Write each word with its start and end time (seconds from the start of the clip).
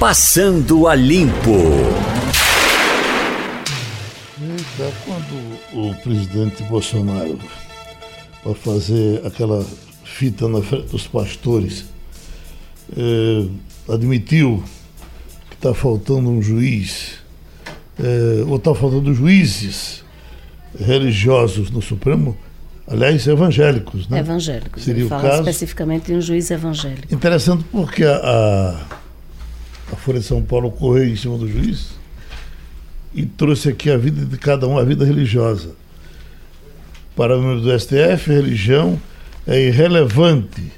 Passando 0.00 0.88
a 0.88 0.94
Limpo. 0.94 1.58
Eita, 4.40 4.92
quando 5.04 5.90
o 5.90 5.94
presidente 5.96 6.62
Bolsonaro, 6.62 7.38
para 8.42 8.54
fazer 8.54 9.20
aquela 9.26 9.62
fita 10.02 10.48
na 10.48 10.62
frente 10.62 10.86
dos 10.86 11.06
pastores, 11.06 11.84
eh, 12.96 13.46
admitiu 13.92 14.64
que 15.50 15.56
está 15.56 15.74
faltando 15.74 16.30
um 16.30 16.40
juiz, 16.40 17.18
eh, 17.98 18.42
ou 18.48 18.56
está 18.56 18.74
faltando 18.74 19.12
juízes 19.12 20.02
religiosos 20.80 21.70
no 21.70 21.82
Supremo, 21.82 22.34
aliás, 22.88 23.26
evangélicos, 23.26 24.08
né? 24.08 24.20
Evangélicos. 24.20 24.82
Seria 24.82 25.00
Ele 25.02 25.04
o 25.04 25.08
fala 25.10 25.28
caso. 25.28 25.40
especificamente 25.40 26.06
de 26.06 26.14
um 26.14 26.22
juiz 26.22 26.50
evangélico. 26.50 27.14
Interessante 27.14 27.64
porque 27.70 28.02
a, 28.02 28.16
a, 28.16 28.99
a 29.92 29.96
Folha 29.96 30.20
de 30.20 30.26
São 30.26 30.42
Paulo 30.42 30.70
correu 30.70 31.08
em 31.08 31.16
cima 31.16 31.36
do 31.36 31.48
juiz 31.48 31.90
e 33.14 33.26
trouxe 33.26 33.68
aqui 33.68 33.90
a 33.90 33.96
vida 33.96 34.24
de 34.24 34.38
cada 34.38 34.66
um, 34.68 34.78
a 34.78 34.84
vida 34.84 35.04
religiosa. 35.04 35.72
Para 37.16 37.36
o 37.36 37.42
membro 37.42 37.60
do 37.60 37.78
STF, 37.78 38.30
religião 38.30 39.00
é 39.46 39.66
irrelevante 39.66 40.72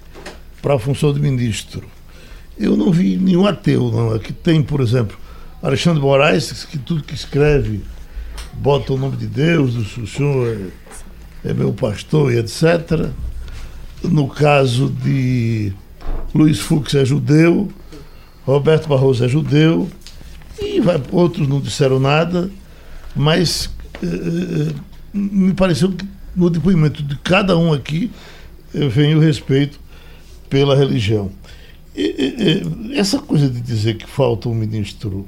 para 0.60 0.74
a 0.74 0.78
função 0.78 1.12
de 1.12 1.20
ministro. 1.20 1.82
Eu 2.58 2.76
não 2.76 2.90
vi 2.90 3.16
nenhum 3.16 3.46
ateu, 3.46 3.90
não. 3.90 4.12
Aqui 4.14 4.32
tem, 4.32 4.62
por 4.62 4.80
exemplo, 4.80 5.16
Alexandre 5.62 6.00
Moraes, 6.00 6.64
que 6.64 6.78
tudo 6.78 7.02
que 7.02 7.14
escreve 7.14 7.82
bota 8.54 8.92
o 8.92 8.98
nome 8.98 9.16
de 9.16 9.26
Deus, 9.26 9.96
o 9.96 10.06
senhor 10.06 10.56
é, 11.44 11.50
é 11.50 11.54
meu 11.54 11.72
pastor 11.72 12.32
e 12.32 12.38
etc. 12.38 13.10
No 14.02 14.28
caso 14.28 14.88
de 14.88 15.72
Luiz 16.34 16.60
Fux 16.60 16.94
é 16.94 17.04
judeu, 17.04 17.70
Roberto 18.44 18.88
Barroso 18.88 19.24
é 19.24 19.28
judeu, 19.28 19.88
e 20.60 20.80
vai, 20.80 21.00
outros 21.10 21.48
não 21.48 21.60
disseram 21.60 21.98
nada, 21.98 22.50
mas 23.14 23.70
eh, 24.02 24.06
eh, 24.06 24.74
me 25.12 25.54
pareceu 25.54 25.92
que 25.92 26.06
no 26.34 26.50
depoimento 26.50 27.02
de 27.02 27.16
cada 27.18 27.56
um 27.56 27.72
aqui 27.72 28.10
eh, 28.74 28.88
vem 28.88 29.14
o 29.14 29.20
respeito 29.20 29.78
pela 30.48 30.76
religião. 30.76 31.30
E, 31.94 32.62
e, 32.92 32.98
essa 32.98 33.18
coisa 33.18 33.48
de 33.48 33.60
dizer 33.60 33.96
que 33.96 34.08
falta 34.08 34.48
um 34.48 34.54
ministro 34.54 35.26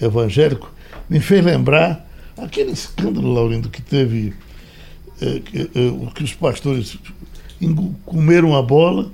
evangélico 0.00 0.72
me 1.08 1.20
fez 1.20 1.44
lembrar 1.44 2.06
aquele 2.36 2.72
escândalo, 2.72 3.32
Laurindo, 3.32 3.68
que 3.68 3.82
teve 3.82 4.32
eh, 5.20 5.40
que, 5.44 5.60
eh, 5.62 6.10
que 6.14 6.24
os 6.24 6.34
pastores 6.34 6.96
comeram 8.06 8.56
a 8.56 8.62
bola 8.62 9.10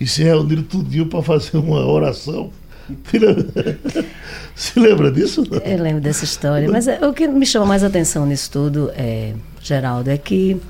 e 0.00 0.06
se 0.06 0.24
reuniram 0.24 0.64
tudinho 0.64 1.06
para 1.06 1.22
fazer 1.22 1.56
uma 1.56 1.86
oração. 1.86 2.50
Se 4.54 4.78
lembra 4.78 5.10
disso? 5.10 5.42
Eu 5.64 5.82
lembro 5.82 6.00
dessa 6.00 6.24
história. 6.24 6.70
Mas 6.70 6.86
é, 6.86 7.04
o 7.06 7.12
que 7.12 7.26
me 7.26 7.46
chama 7.46 7.66
mais 7.66 7.82
atenção 7.82 8.26
nisso 8.26 8.50
tudo, 8.50 8.90
é, 8.96 9.32
Geraldo, 9.60 10.10
é 10.10 10.16
que 10.16 10.60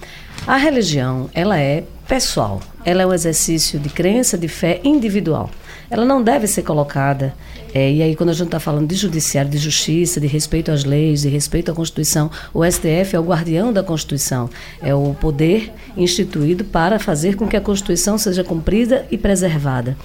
a 0.46 0.56
religião, 0.56 1.28
ela 1.34 1.58
é 1.58 1.84
pessoal. 2.06 2.60
Ela 2.84 3.02
é 3.02 3.06
um 3.06 3.14
exercício 3.14 3.78
de 3.78 3.88
crença, 3.88 4.36
de 4.36 4.48
fé 4.48 4.80
individual. 4.84 5.50
Ela 5.90 6.04
não 6.04 6.22
deve 6.22 6.46
ser 6.46 6.62
colocada. 6.62 7.34
é, 7.72 7.90
e 7.90 8.02
aí, 8.02 8.14
quando 8.16 8.30
a 8.30 8.32
gente 8.32 8.46
está 8.46 8.60
falando 8.60 8.88
de 8.88 8.94
judiciário, 8.94 9.50
de 9.50 9.58
justiça, 9.58 10.20
de 10.20 10.26
respeito 10.26 10.70
às 10.70 10.84
leis, 10.84 11.22
de 11.22 11.28
respeito 11.28 11.70
à 11.70 11.74
Constituição, 11.74 12.30
o 12.52 12.64
STF 12.64 13.16
é 13.16 13.18
o 13.18 13.22
guardião 13.22 13.72
da 13.72 13.82
Constituição. 13.82 14.50
É 14.82 14.94
o 14.94 15.14
poder 15.14 15.72
instituído 15.96 16.64
para 16.64 16.98
fazer 16.98 17.36
com 17.36 17.46
que 17.46 17.56
a 17.56 17.60
Constituição 17.60 18.18
seja 18.18 18.44
cumprida 18.44 19.06
e 19.10 19.18
preservada. 19.18 19.96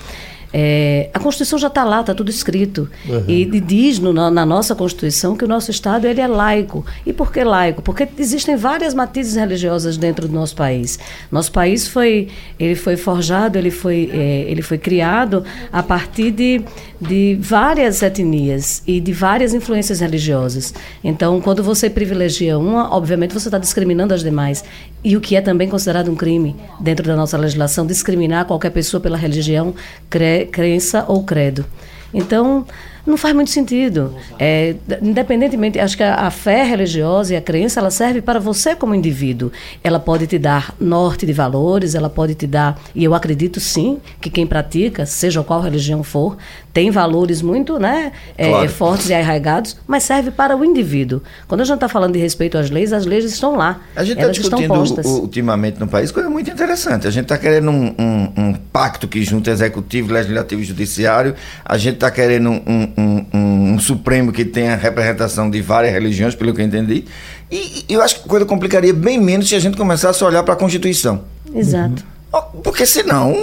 É, 0.51 1.09
a 1.13 1.19
Constituição 1.19 1.59
já 1.59 1.67
está 1.67 1.83
lá, 1.83 2.01
está 2.01 2.13
tudo 2.13 2.29
escrito. 2.29 2.89
E, 3.27 3.41
e 3.43 3.59
diz 3.59 3.99
no- 3.99 4.11
na, 4.13 4.31
na 4.31 4.45
nossa 4.45 4.73
Constituição 4.73 5.35
que 5.35 5.45
o 5.45 5.47
nosso 5.47 5.69
Estado 5.69 6.07
ele 6.07 6.19
é 6.21 6.27
laico. 6.27 6.85
E 7.05 7.13
por 7.13 7.31
que 7.31 7.43
laico? 7.43 7.81
Porque 7.81 8.07
existem 8.17 8.55
várias 8.55 8.93
matizes 8.93 9.35
religiosas 9.35 9.97
dentro 9.97 10.27
do 10.27 10.33
nosso 10.33 10.55
país. 10.55 10.97
Nosso 11.31 11.51
país 11.51 11.87
foi, 11.87 12.29
ele 12.59 12.75
foi 12.75 12.97
forjado, 12.97 13.57
ele 13.57 13.69
foi, 13.71 14.09
é, 14.11 14.45
ele 14.47 14.61
foi 14.61 14.77
criado 14.77 15.43
a 15.71 15.83
partir 15.83 16.31
de, 16.31 16.61
de 16.99 17.37
várias 17.39 18.01
etnias 18.01 18.81
e 18.87 18.99
de 18.99 19.13
várias 19.13 19.53
influências 19.53 19.99
religiosas. 19.99 20.73
Então, 21.03 21.39
quando 21.41 21.63
você 21.63 21.89
privilegia 21.89 22.57
uma, 22.57 22.93
obviamente 22.95 23.33
você 23.33 23.47
está 23.49 23.57
discriminando 23.59 24.13
as 24.13 24.23
demais. 24.23 24.63
E 25.03 25.15
o 25.15 25.21
que 25.21 25.35
é 25.35 25.41
também 25.41 25.69
considerado 25.69 26.11
um 26.11 26.15
crime 26.15 26.55
dentro 26.79 27.05
da 27.07 27.15
nossa 27.15 27.37
legislação, 27.37 27.85
discriminar 27.85 28.45
qualquer 28.45 28.69
pessoa 28.71 28.99
pela 28.99 29.17
religião, 29.17 29.73
cre- 30.09 30.45
crença 30.51 31.05
ou 31.07 31.23
credo. 31.23 31.65
Então, 32.13 32.65
não 33.05 33.17
faz 33.17 33.33
muito 33.35 33.49
sentido. 33.51 34.13
É, 34.37 34.75
independentemente, 35.01 35.79
acho 35.79 35.97
que 35.97 36.03
a, 36.03 36.15
a 36.15 36.31
fé 36.31 36.63
religiosa 36.63 37.33
e 37.33 37.37
a 37.37 37.41
crença, 37.41 37.79
ela 37.79 37.91
serve 37.91 38.21
para 38.21 38.39
você 38.39 38.75
como 38.75 38.93
indivíduo. 38.95 39.51
Ela 39.83 39.99
pode 39.99 40.27
te 40.27 40.37
dar 40.37 40.73
norte 40.79 41.25
de 41.25 41.33
valores, 41.33 41.95
ela 41.95 42.09
pode 42.09 42.35
te 42.35 42.45
dar, 42.47 42.79
e 42.93 43.03
eu 43.03 43.13
acredito 43.13 43.59
sim, 43.59 43.99
que 44.21 44.29
quem 44.29 44.45
pratica, 44.45 45.05
seja 45.05 45.41
qual 45.43 45.61
religião 45.61 46.03
for, 46.03 46.37
tem 46.71 46.91
valores 46.91 47.41
muito 47.41 47.79
né, 47.79 48.11
é, 48.37 48.49
Claro. 48.49 48.69
fortes 48.69 49.09
e 49.09 49.13
arraigados, 49.13 49.75
mas 49.87 50.03
serve 50.03 50.29
para 50.31 50.55
o 50.55 50.63
indivíduo. 50.63 51.21
Quando 51.47 51.61
a 51.61 51.63
gente 51.63 51.75
está 51.75 51.89
falando 51.89 52.13
de 52.13 52.19
respeito 52.19 52.57
às 52.57 52.69
leis, 52.69 52.93
as 52.93 53.05
leis 53.05 53.25
estão 53.25 53.55
lá. 53.55 53.81
A 53.95 54.03
gente 54.03 54.13
está 54.13 54.23
elas 54.23 54.37
estão 54.37 54.59
discutindo 54.59 55.07
ultimamente 55.19 55.79
no 55.79 55.87
país 55.87 56.11
coisa 56.11 56.29
muito 56.29 56.49
interessante. 56.49 57.07
A 57.07 57.11
gente 57.11 57.23
está 57.23 57.37
querendo 57.37 57.71
um, 57.71 57.95
um- 57.97 58.31
um 58.37 58.53
pacto 58.53 59.07
que 59.07 59.23
junta 59.23 59.49
executivo, 59.49 60.13
legislativo 60.13 60.61
e 60.61 60.63
judiciário. 60.63 61.35
A 61.65 61.77
gente 61.77 61.95
está 61.95 62.09
querendo 62.11 62.49
um, 62.51 62.88
um- 62.97 63.25
um- 63.33 63.73
um 63.73 63.79
Supremo 63.79 64.31
que 64.31 64.43
tenha 64.45 64.75
representação 64.75 65.49
de 65.49 65.61
várias 65.61 65.93
religiões, 65.93 66.35
pelo 66.35 66.53
que 66.53 66.61
eu 66.61 66.65
entendi. 66.65 67.05
E, 67.51 67.85
e 67.89 67.93
eu 67.93 68.01
acho 68.01 68.15
que 68.15 68.21
a 68.25 68.27
coisa 68.27 68.45
complicaria 68.45 68.93
bem 68.93 69.19
menos 69.19 69.47
se 69.49 69.55
a 69.55 69.59
gente 69.59 69.77
começasse 69.77 70.23
a 70.23 70.27
olhar 70.27 70.43
para 70.43 70.53
a 70.53 70.57
Constituição. 70.57 71.23
Exato. 71.53 72.03
Ó, 72.31 72.41
Porque 72.41 72.85
senão, 72.85 73.35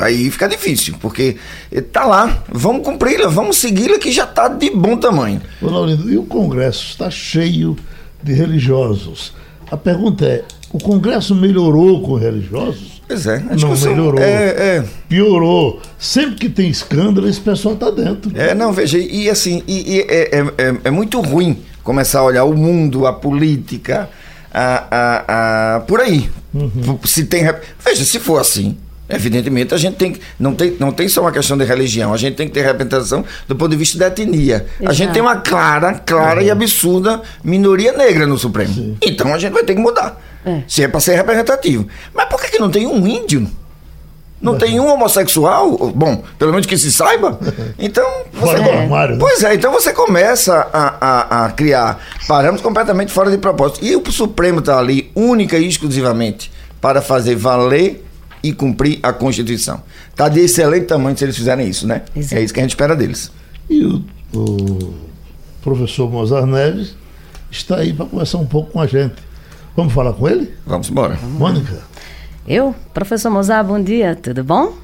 aí 0.00 0.30
fica 0.30 0.48
difícil. 0.48 0.94
Porque 1.00 1.36
está 1.70 2.04
lá, 2.06 2.42
vamos 2.50 2.82
cumpri-la, 2.84 3.28
vamos 3.28 3.58
segui-la, 3.58 3.98
que 3.98 4.10
já 4.10 4.24
está 4.24 4.48
de 4.48 4.70
bom 4.70 4.96
tamanho. 4.96 5.42
Ô, 5.60 5.66
Laurindo, 5.68 6.10
e 6.10 6.16
o 6.16 6.22
Congresso 6.22 6.86
está 6.90 7.10
cheio 7.10 7.76
de 8.22 8.32
religiosos. 8.32 9.34
A 9.70 9.76
pergunta 9.76 10.24
é: 10.24 10.44
o 10.72 10.78
Congresso 10.78 11.34
melhorou 11.34 12.00
com 12.02 12.14
religiosos? 12.14 13.00
Pois 13.06 13.26
é, 13.26 13.36
a 13.50 13.56
Não 13.56 13.74
melhorou. 13.76 14.20
É, 14.20 14.76
é, 14.78 14.84
Piorou. 15.08 15.80
Sempre 15.98 16.36
que 16.36 16.48
tem 16.48 16.68
escândalo, 16.70 17.28
esse 17.28 17.40
pessoal 17.40 17.74
está 17.74 17.90
dentro. 17.90 18.30
É, 18.34 18.54
não, 18.54 18.72
veja, 18.72 18.96
e 18.98 19.28
assim, 19.28 19.62
e, 19.66 19.96
e 19.96 20.00
é, 20.02 20.38
é, 20.38 20.38
é- 20.68 20.76
é 20.84 20.90
muito 20.90 21.20
ruim 21.20 21.58
começar 21.82 22.20
a 22.20 22.24
olhar 22.24 22.44
o 22.44 22.54
mundo, 22.56 23.06
a 23.06 23.12
política, 23.12 24.08
a, 24.52 24.84
a, 24.90 25.76
a- 25.76 25.80
por 25.80 26.00
aí. 26.00 26.30
Se 27.04 27.24
tem. 27.24 27.42
Veja, 27.84 28.04
se 28.04 28.20
for 28.20 28.38
assim, 28.40 28.76
evidentemente 29.08 29.74
a 29.74 29.76
gente 29.76 29.96
tem 29.96 30.12
que. 30.12 30.20
Não 30.38 30.54
tem, 30.54 30.76
não 30.78 30.92
tem 30.92 31.08
só 31.08 31.20
uma 31.22 31.32
questão 31.32 31.58
de 31.58 31.64
religião, 31.64 32.12
a 32.12 32.16
gente 32.16 32.36
tem 32.36 32.46
que 32.46 32.54
ter 32.54 32.62
representação 32.64 33.24
do 33.48 33.56
ponto 33.56 33.70
de 33.72 33.76
vista 33.76 33.98
da 33.98 34.06
etnia. 34.06 34.66
A 34.78 34.82
Exato. 34.84 34.94
gente 34.94 35.12
tem 35.12 35.22
uma 35.22 35.36
clara, 35.36 35.94
clara 35.94 36.42
e 36.44 36.50
absurda 36.50 37.22
minoria 37.42 37.92
negra 37.92 38.24
no 38.24 38.38
Supremo. 38.38 38.96
Então 39.02 39.34
a 39.34 39.38
gente 39.38 39.52
vai 39.52 39.64
ter 39.64 39.74
que 39.74 39.80
mudar. 39.80 40.20
É. 40.44 40.62
Se 40.66 40.82
é 40.82 40.88
para 40.88 41.00
ser 41.00 41.14
representativo. 41.16 41.86
Mas 42.14 42.26
por 42.28 42.40
que, 42.40 42.50
que 42.52 42.58
não 42.58 42.70
tem 42.70 42.86
um 42.86 43.06
índio? 43.06 43.46
Não 44.40 44.56
tem 44.56 44.80
um 44.80 44.86
homossexual? 44.86 45.70
Bom, 45.94 46.24
pelo 46.38 46.50
menos 46.50 46.66
que 46.66 46.78
se 46.78 46.90
saiba. 46.90 47.38
Então, 47.78 48.06
você 48.32 48.56
Fora 48.56 48.62
do 48.62 48.70
armário. 48.70 49.14
né? 49.14 49.20
Pois 49.20 49.42
é, 49.42 49.54
então 49.54 49.72
você 49.72 49.92
começa 49.92 50.68
a, 50.72 50.96
a, 51.00 51.46
a 51.46 51.50
criar 51.50 51.98
parâmetros 52.28 52.62
completamente 52.62 53.12
fora 53.12 53.30
de 53.30 53.38
propósito. 53.38 53.84
E 53.84 53.96
o 53.96 54.12
Supremo 54.12 54.60
está 54.60 54.78
ali 54.78 55.10
única 55.14 55.58
e 55.58 55.66
exclusivamente 55.66 56.50
para 56.80 57.00
fazer 57.02 57.36
valer 57.36 58.04
e 58.42 58.52
cumprir 58.52 58.98
a 59.02 59.12
Constituição. 59.12 59.82
Está 60.10 60.28
de 60.28 60.40
excelente 60.40 60.86
tamanho 60.86 61.16
se 61.16 61.24
eles 61.24 61.36
fizerem 61.36 61.68
isso, 61.68 61.86
né? 61.86 62.02
Exato. 62.14 62.34
É 62.36 62.42
isso 62.42 62.54
que 62.54 62.60
a 62.60 62.62
gente 62.62 62.70
espera 62.70 62.96
deles. 62.96 63.30
E 63.68 63.84
o, 63.84 64.02
o 64.34 64.94
professor 65.62 66.10
Mozart 66.10 66.46
Neves 66.46 66.94
está 67.50 67.76
aí 67.76 67.92
para 67.92 68.06
conversar 68.06 68.38
um 68.38 68.46
pouco 68.46 68.72
com 68.72 68.80
a 68.80 68.86
gente. 68.86 69.14
Vamos 69.76 69.92
falar 69.92 70.12
com 70.12 70.28
ele? 70.28 70.54
Vamos 70.66 70.90
embora. 70.90 71.16
Mônica? 71.22 71.82
Eu, 72.46 72.74
professor 72.92 73.30
Mozart, 73.30 73.66
bom 73.66 73.80
dia, 73.80 74.16
tudo 74.16 74.42
bom? 74.42 74.74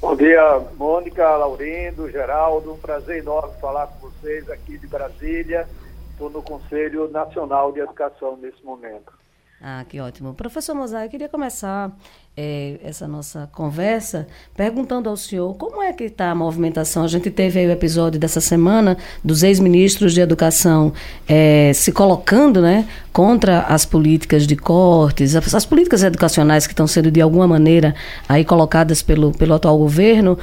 Bom 0.00 0.16
dia, 0.16 0.62
Mônica, 0.78 1.36
Laurindo, 1.36 2.10
Geraldo. 2.10 2.72
Um 2.72 2.78
prazer 2.78 3.18
enorme 3.18 3.52
falar 3.60 3.86
com 3.86 4.08
vocês 4.08 4.48
aqui 4.48 4.78
de 4.78 4.86
Brasília. 4.86 5.68
Estou 6.12 6.30
no 6.30 6.42
Conselho 6.42 7.10
Nacional 7.10 7.72
de 7.72 7.80
Educação 7.80 8.38
nesse 8.40 8.64
momento. 8.64 9.19
Ah, 9.62 9.84
que 9.86 10.00
ótimo. 10.00 10.32
Professor 10.32 10.74
Mozart, 10.74 11.04
eu 11.04 11.10
queria 11.10 11.28
começar 11.28 11.90
eh, 12.34 12.80
essa 12.82 13.06
nossa 13.06 13.46
conversa 13.52 14.26
perguntando 14.56 15.10
ao 15.10 15.18
senhor 15.18 15.54
como 15.58 15.82
é 15.82 15.92
que 15.92 16.04
está 16.04 16.30
a 16.30 16.34
movimentação. 16.34 17.04
A 17.04 17.06
gente 17.06 17.30
teve 17.30 17.58
aí 17.58 17.66
o 17.66 17.70
episódio 17.70 18.18
dessa 18.18 18.40
semana 18.40 18.96
dos 19.22 19.42
ex-ministros 19.42 20.14
de 20.14 20.22
Educação 20.22 20.94
eh, 21.28 21.72
se 21.74 21.92
colocando 21.92 22.62
né, 22.62 22.88
contra 23.12 23.60
as 23.60 23.84
políticas 23.84 24.46
de 24.46 24.56
cortes, 24.56 25.36
as, 25.36 25.54
as 25.54 25.66
políticas 25.66 26.02
educacionais 26.02 26.66
que 26.66 26.72
estão 26.72 26.86
sendo 26.86 27.10
de 27.10 27.20
alguma 27.20 27.46
maneira 27.46 27.94
aí 28.26 28.46
colocadas 28.46 29.02
pelo, 29.02 29.30
pelo 29.36 29.52
atual 29.52 29.76
governo. 29.76 30.38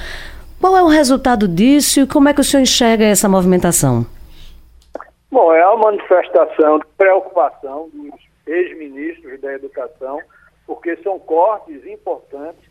Qual 0.61 0.77
é 0.77 0.83
o 0.83 0.87
resultado 0.87 1.47
disso 1.47 2.01
e 2.01 2.07
como 2.07 2.29
é 2.29 2.35
que 2.35 2.41
o 2.41 2.43
senhor 2.43 2.61
enxerga 2.61 3.05
essa 3.05 3.27
movimentação? 3.27 4.05
Bom, 5.31 5.51
é 5.53 5.67
uma 5.69 5.91
manifestação 5.91 6.77
de 6.77 6.85
preocupação 6.95 7.89
dos 7.91 8.26
ex-ministros 8.47 9.39
da 9.41 9.53
educação, 9.53 10.21
porque 10.65 10.95
são 10.97 11.19
cortes 11.19 11.85
importantes, 11.85 12.69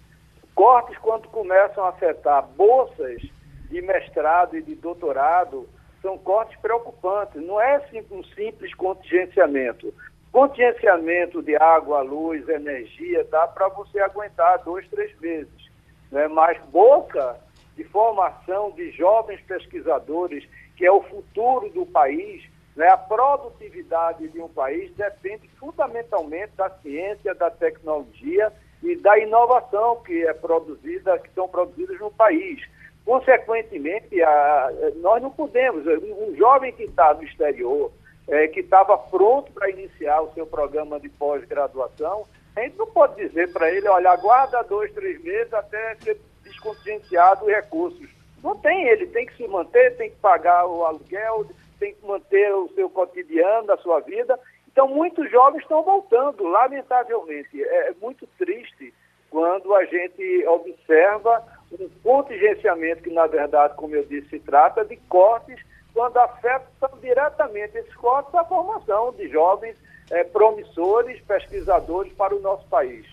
cortes 0.54 0.96
quando 0.98 1.28
começam 1.28 1.84
a 1.84 1.90
afetar 1.90 2.46
bolsas 2.56 3.22
de 3.68 3.82
mestrado 3.82 4.56
e 4.56 4.62
de 4.62 4.74
doutorado, 4.74 5.68
são 6.00 6.16
cortes 6.18 6.58
preocupantes. 6.60 7.42
Não 7.42 7.60
é 7.60 7.82
um 8.10 8.24
simples 8.24 8.72
contingenciamento. 8.74 9.92
Contingenciamento 10.30 11.42
de 11.42 11.56
água, 11.56 12.02
luz, 12.02 12.48
energia, 12.48 13.24
dá 13.24 13.46
para 13.48 13.68
você 13.68 14.00
aguentar 14.00 14.62
dois, 14.62 14.86
três 14.88 15.18
meses. 15.18 15.70
Né? 16.10 16.28
Mas 16.28 16.62
bolsa 16.66 17.40
de 17.76 17.84
formação 17.84 18.70
de 18.72 18.90
jovens 18.92 19.40
pesquisadores, 19.42 20.46
que 20.76 20.86
é 20.86 20.92
o 20.92 21.02
futuro 21.02 21.68
do 21.70 21.84
país, 21.86 22.42
né? 22.76 22.88
a 22.88 22.96
produtividade 22.96 24.28
de 24.28 24.40
um 24.40 24.48
país 24.48 24.94
depende 24.94 25.48
fundamentalmente 25.58 26.52
da 26.56 26.68
ciência, 26.82 27.34
da 27.34 27.50
tecnologia 27.50 28.52
e 28.82 28.94
da 28.96 29.18
inovação 29.18 30.02
que 30.02 30.26
é 30.26 30.34
produzida, 30.34 31.18
que 31.18 31.30
são 31.30 31.48
produzidas 31.48 31.98
no 31.98 32.10
país. 32.10 32.62
Consequentemente, 33.04 34.20
a, 34.22 34.70
nós 34.96 35.22
não 35.22 35.30
podemos, 35.30 35.86
um 35.86 36.36
jovem 36.36 36.72
que 36.72 36.84
está 36.84 37.14
no 37.14 37.22
exterior, 37.22 37.90
é, 38.28 38.48
que 38.48 38.60
estava 38.60 38.98
pronto 38.98 39.52
para 39.52 39.70
iniciar 39.70 40.20
o 40.20 40.32
seu 40.34 40.46
programa 40.46 41.00
de 41.00 41.08
pós-graduação, 41.08 42.26
a 42.56 42.60
gente 42.62 42.76
não 42.76 42.86
pode 42.86 43.16
dizer 43.16 43.52
para 43.52 43.70
ele, 43.70 43.88
olha, 43.88 44.10
aguarda 44.10 44.62
dois, 44.64 44.92
três 44.92 45.22
meses 45.22 45.52
até 45.52 45.94
ser 45.96 46.18
descontingenciado 46.42 47.46
recursos. 47.46 48.08
Não 48.42 48.56
tem, 48.56 48.88
ele 48.88 49.06
tem 49.06 49.26
que 49.26 49.36
se 49.36 49.46
manter, 49.46 49.96
tem 49.96 50.10
que 50.10 50.16
pagar 50.16 50.66
o 50.66 50.84
aluguel, 50.84 51.46
tem 51.78 51.94
que 51.94 52.06
manter 52.06 52.52
o 52.54 52.68
seu 52.74 52.88
cotidiano, 52.88 53.72
a 53.72 53.78
sua 53.78 54.00
vida. 54.00 54.38
Então, 54.70 54.88
muitos 54.88 55.30
jovens 55.30 55.62
estão 55.62 55.82
voltando, 55.82 56.44
lamentavelmente. 56.44 57.62
É, 57.62 57.88
é 57.88 57.94
muito 58.00 58.28
triste 58.38 58.92
quando 59.30 59.74
a 59.74 59.84
gente 59.84 60.46
observa 60.46 61.42
um 61.72 61.88
contingenciamento 62.02 63.02
que, 63.02 63.10
na 63.10 63.26
verdade, 63.26 63.74
como 63.76 63.94
eu 63.94 64.04
disse, 64.04 64.28
se 64.28 64.38
trata 64.38 64.84
de 64.84 64.96
cortes, 65.08 65.58
quando 65.92 66.18
afetam 66.18 66.90
diretamente 67.00 67.78
esses 67.78 67.94
cortes 67.94 68.34
a 68.34 68.44
formação 68.44 69.14
de 69.16 69.28
jovens 69.28 69.76
é, 70.10 70.22
promissores, 70.24 71.20
pesquisadores 71.22 72.12
para 72.12 72.34
o 72.36 72.40
nosso 72.40 72.66
país. 72.66 73.06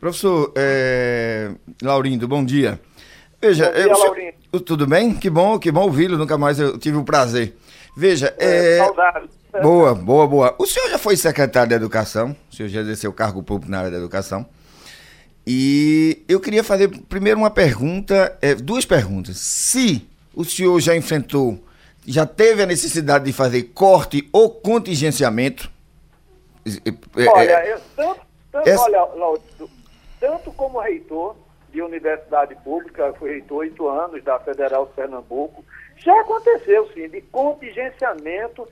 Professor 0.00 0.52
é, 0.56 1.50
Laurindo, 1.82 2.26
bom 2.26 2.42
dia. 2.42 2.80
Veja, 3.40 3.66
bom 3.66 4.14
dia, 4.14 4.34
eu, 4.52 4.60
tudo 4.60 4.86
bem? 4.86 5.14
Que 5.14 5.28
bom, 5.28 5.58
que 5.58 5.70
bom 5.70 5.82
ouvi-lo, 5.82 6.16
nunca 6.16 6.38
mais 6.38 6.58
eu 6.58 6.78
tive 6.78 6.96
o 6.96 7.04
prazer. 7.04 7.54
Veja, 8.00 8.34
é, 8.38 8.76
é... 8.76 8.78
Saudade. 8.78 9.28
Boa, 9.60 9.94
boa, 9.94 10.26
boa. 10.26 10.56
O 10.58 10.64
senhor 10.64 10.88
já 10.88 10.96
foi 10.96 11.18
secretário 11.18 11.68
de 11.68 11.74
Educação, 11.74 12.34
o 12.50 12.56
senhor 12.56 12.68
já 12.70 12.80
exerceu 12.80 13.12
cargo 13.12 13.42
público 13.42 13.70
na 13.70 13.80
área 13.80 13.90
da 13.90 13.98
educação. 13.98 14.46
E 15.46 16.24
eu 16.26 16.40
queria 16.40 16.64
fazer 16.64 16.88
primeiro 17.10 17.38
uma 17.38 17.50
pergunta, 17.50 18.38
é, 18.40 18.54
duas 18.54 18.86
perguntas. 18.86 19.36
Se 19.36 20.08
o 20.34 20.46
senhor 20.46 20.80
já 20.80 20.96
enfrentou, 20.96 21.62
já 22.06 22.24
teve 22.24 22.62
a 22.62 22.66
necessidade 22.66 23.26
de 23.26 23.34
fazer 23.34 23.64
corte 23.74 24.26
ou 24.32 24.48
contingenciamento? 24.48 25.70
É, 26.64 26.88
é, 27.22 27.28
olha, 27.28 27.66
eu, 27.66 27.80
tanto, 27.94 28.20
tanto, 28.50 28.66
essa... 28.66 28.82
olha, 28.82 29.04
Laudito, 29.14 29.70
tanto 30.18 30.50
como 30.52 30.80
reitor 30.80 31.36
de 31.70 31.82
universidade 31.82 32.54
pública, 32.64 33.12
fui 33.18 33.32
reitor 33.32 33.58
oito 33.58 33.86
anos 33.88 34.24
da 34.24 34.38
Federal 34.38 34.86
de 34.86 34.92
Pernambuco, 34.92 35.62
já 36.00 36.18
aconteceu, 36.20 36.88
sim, 36.92 37.08
de 37.08 37.20
contingenciamento. 37.20 38.66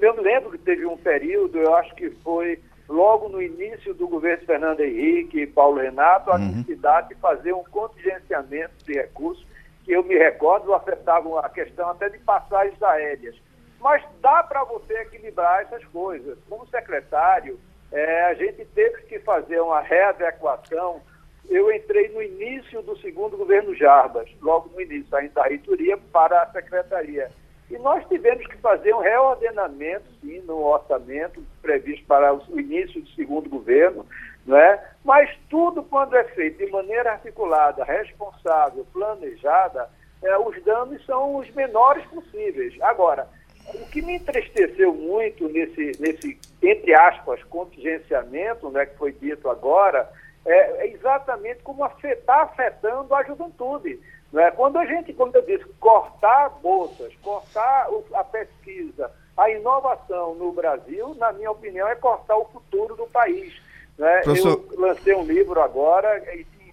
Eu 0.00 0.14
me 0.14 0.22
lembro 0.22 0.50
que 0.50 0.58
teve 0.58 0.84
um 0.86 0.96
período, 0.96 1.58
eu 1.58 1.74
acho 1.74 1.94
que 1.94 2.10
foi 2.22 2.60
logo 2.88 3.28
no 3.28 3.40
início 3.40 3.94
do 3.94 4.08
governo 4.08 4.44
Fernando 4.44 4.80
Henrique 4.80 5.40
e 5.40 5.46
Paulo 5.46 5.80
Renato, 5.80 6.30
a 6.30 6.36
uhum. 6.36 6.48
necessidade 6.48 7.10
de 7.10 7.14
fazer 7.16 7.52
um 7.52 7.64
contingenciamento 7.64 8.72
de 8.84 8.94
recursos, 8.94 9.46
que 9.84 9.92
eu 9.92 10.02
me 10.02 10.16
recordo 10.16 10.74
afetava 10.74 11.40
a 11.40 11.48
questão 11.48 11.90
até 11.90 12.08
de 12.08 12.18
passagens 12.18 12.82
aéreas. 12.82 13.36
Mas 13.80 14.02
dá 14.20 14.42
para 14.42 14.64
você 14.64 14.94
equilibrar 14.94 15.62
essas 15.62 15.84
coisas. 15.86 16.36
Como 16.48 16.66
secretário, 16.66 17.58
é, 17.92 18.24
a 18.24 18.34
gente 18.34 18.64
teve 18.74 19.02
que 19.02 19.20
fazer 19.20 19.60
uma 19.60 19.80
readequação. 19.80 21.00
Eu 21.48 21.72
entrei 21.72 22.08
no 22.08 22.22
início 22.22 22.82
do 22.82 22.96
segundo 22.98 23.36
governo 23.36 23.74
Jarbas, 23.74 24.28
logo 24.42 24.70
no 24.74 24.80
início, 24.80 25.14
ainda 25.16 25.34
da 25.34 25.44
reitoria 25.44 25.96
para 26.12 26.42
a 26.42 26.52
secretaria. 26.52 27.30
E 27.70 27.76
nós 27.78 28.06
tivemos 28.08 28.46
que 28.46 28.56
fazer 28.58 28.94
um 28.94 29.00
reordenamento, 29.00 30.04
sim, 30.20 30.40
no 30.40 30.62
orçamento 30.64 31.42
previsto 31.60 32.06
para 32.06 32.34
o 32.34 32.60
início 32.60 33.00
do 33.00 33.08
segundo 33.10 33.48
governo, 33.48 34.06
não 34.46 34.56
é? 34.56 34.82
mas 35.04 35.30
tudo 35.50 35.82
quando 35.82 36.16
é 36.16 36.24
feito 36.24 36.64
de 36.64 36.70
maneira 36.70 37.12
articulada, 37.12 37.84
responsável, 37.84 38.86
planejada, 38.92 39.88
é, 40.22 40.38
os 40.38 40.62
danos 40.64 41.04
são 41.04 41.36
os 41.36 41.48
menores 41.50 42.04
possíveis. 42.06 42.74
Agora, 42.80 43.28
o 43.74 43.86
que 43.90 44.00
me 44.00 44.14
entristeceu 44.14 44.94
muito 44.94 45.46
nesse, 45.48 45.92
nesse 46.00 46.38
entre 46.62 46.94
aspas, 46.94 47.42
contingenciamento, 47.44 48.70
né, 48.70 48.86
que 48.86 48.96
foi 48.96 49.12
dito 49.12 49.48
agora, 49.48 50.08
é, 50.46 50.86
é 50.86 50.92
exatamente 50.92 51.62
como 51.62 51.86
está 52.04 52.42
afetando 52.42 53.14
a 53.14 53.22
juventude. 53.22 54.00
Né? 54.32 54.50
Quando 54.52 54.78
a 54.78 54.84
gente, 54.84 55.12
como 55.12 55.32
eu 55.34 55.42
disse, 55.42 55.64
cortar 55.80 56.50
bolsas, 56.62 57.14
cortar 57.22 57.88
a 58.14 58.24
pesquisa, 58.24 59.10
a 59.36 59.50
inovação 59.50 60.34
no 60.34 60.52
Brasil, 60.52 61.14
na 61.14 61.32
minha 61.32 61.50
opinião, 61.50 61.88
é 61.88 61.94
cortar 61.94 62.36
o 62.36 62.46
futuro 62.46 62.96
do 62.96 63.06
país. 63.06 63.54
Né? 63.96 64.20
Professor... 64.22 64.64
Eu 64.72 64.80
lancei 64.80 65.14
um 65.14 65.24
livro 65.24 65.60
agora, 65.60 66.22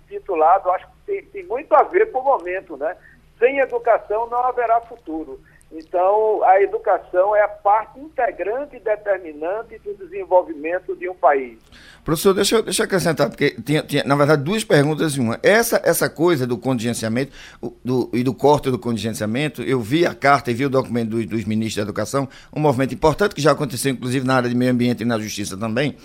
intitulado, 0.10 0.70
acho 0.72 0.86
que 0.88 0.94
tem, 1.06 1.22
tem 1.24 1.44
muito 1.44 1.74
a 1.74 1.84
ver 1.84 2.12
com 2.12 2.20
o 2.20 2.24
momento, 2.24 2.78
né? 2.78 2.96
Sem 3.40 3.60
educação 3.60 4.28
não 4.28 4.40
haverá 4.40 4.80
futuro. 4.82 5.40
Então, 5.78 6.42
a 6.44 6.62
educação 6.62 7.36
é 7.36 7.42
a 7.42 7.50
parte 7.50 8.00
integrante 8.00 8.78
e 8.78 8.80
determinante 8.80 9.78
do 9.80 9.94
desenvolvimento 9.94 10.96
de 10.96 11.10
um 11.10 11.14
país. 11.14 11.58
Professor, 12.04 12.34
deixa 12.34 12.56
eu, 12.56 12.64
deixa 12.64 12.84
eu 12.84 12.86
acrescentar, 12.86 13.30
porque 13.30 13.52
tinha, 13.62 13.82
tinha, 13.82 14.04
na 14.06 14.16
verdade, 14.16 14.42
duas 14.42 14.64
perguntas 14.64 15.18
em 15.18 15.22
uma. 15.22 15.38
Essa, 15.44 15.82
essa 15.84 16.10
coisa 16.10 16.48
do 16.48 16.58
contingenciamento 16.58 17.34
do, 17.84 18.10
e 18.14 18.24
do 18.24 18.34
corte 18.34 18.72
do 18.72 18.80
contingenciamento, 18.80 19.62
eu 19.64 19.82
vi 19.82 20.06
a 20.06 20.16
carta 20.16 20.50
e 20.50 20.54
vi 20.54 20.66
o 20.66 20.70
documento 20.70 21.10
dos, 21.10 21.26
dos 21.26 21.44
ministros 21.44 21.76
da 21.76 21.82
Educação, 21.82 22.30
um 22.56 22.62
movimento 22.62 22.94
importante 22.94 23.36
que 23.36 23.42
já 23.42 23.52
aconteceu, 23.52 23.92
inclusive, 23.92 24.26
na 24.26 24.36
área 24.36 24.50
de 24.50 24.56
meio 24.56 24.72
ambiente 24.72 25.02
e 25.02 25.06
na 25.06 25.20
justiça 25.20 25.58
também. 25.58 25.98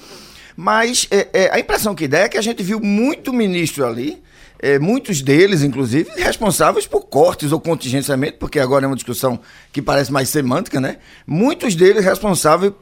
Mas 0.56 1.06
é, 1.12 1.28
é, 1.32 1.54
a 1.54 1.60
impressão 1.60 1.94
que 1.94 2.08
dá 2.08 2.18
é 2.18 2.28
que 2.28 2.36
a 2.36 2.42
gente 2.42 2.60
viu 2.60 2.80
muito 2.80 3.32
ministro 3.32 3.86
ali 3.86 4.20
é, 4.62 4.78
muitos 4.78 5.22
deles, 5.22 5.62
inclusive, 5.62 6.10
responsáveis 6.16 6.86
por 6.86 7.06
cortes 7.06 7.50
ou 7.50 7.58
contingenciamento, 7.58 8.38
porque 8.38 8.58
agora 8.58 8.84
é 8.84 8.86
uma 8.86 8.94
discussão 8.94 9.40
que 9.72 9.80
parece 9.80 10.12
mais 10.12 10.28
semântica, 10.28 10.78
né? 10.78 10.98
Muitos 11.26 11.74
deles 11.74 12.04
responsáveis 12.04 12.72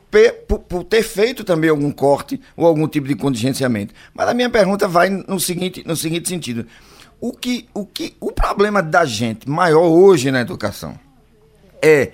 por, 0.49 0.59
por, 0.59 0.85
ter 0.85 1.05
feito 1.05 1.45
também 1.45 1.71
algum 1.71 1.93
corte 1.93 2.41
ou 2.57 2.67
algum 2.67 2.89
tipo 2.89 3.07
de 3.07 3.15
contingenciamento. 3.15 3.95
Mas 4.13 4.29
a 4.29 4.35
minha 4.35 4.51
pergunta 4.51 4.89
vai 4.89 5.09
no 5.09 5.39
seguinte, 5.39 5.85
no 5.87 5.95
seguinte 5.95 6.29
sentido. 6.29 6.67
O 7.21 7.33
que, 7.33 7.69
o 7.73 7.87
que 7.87 8.17
o 8.21 8.33
problema 8.33 8.83
da 8.83 9.05
gente 9.05 9.49
maior 9.49 9.87
hoje 9.87 10.33
na 10.33 10.41
educação 10.41 10.99
é 11.81 12.11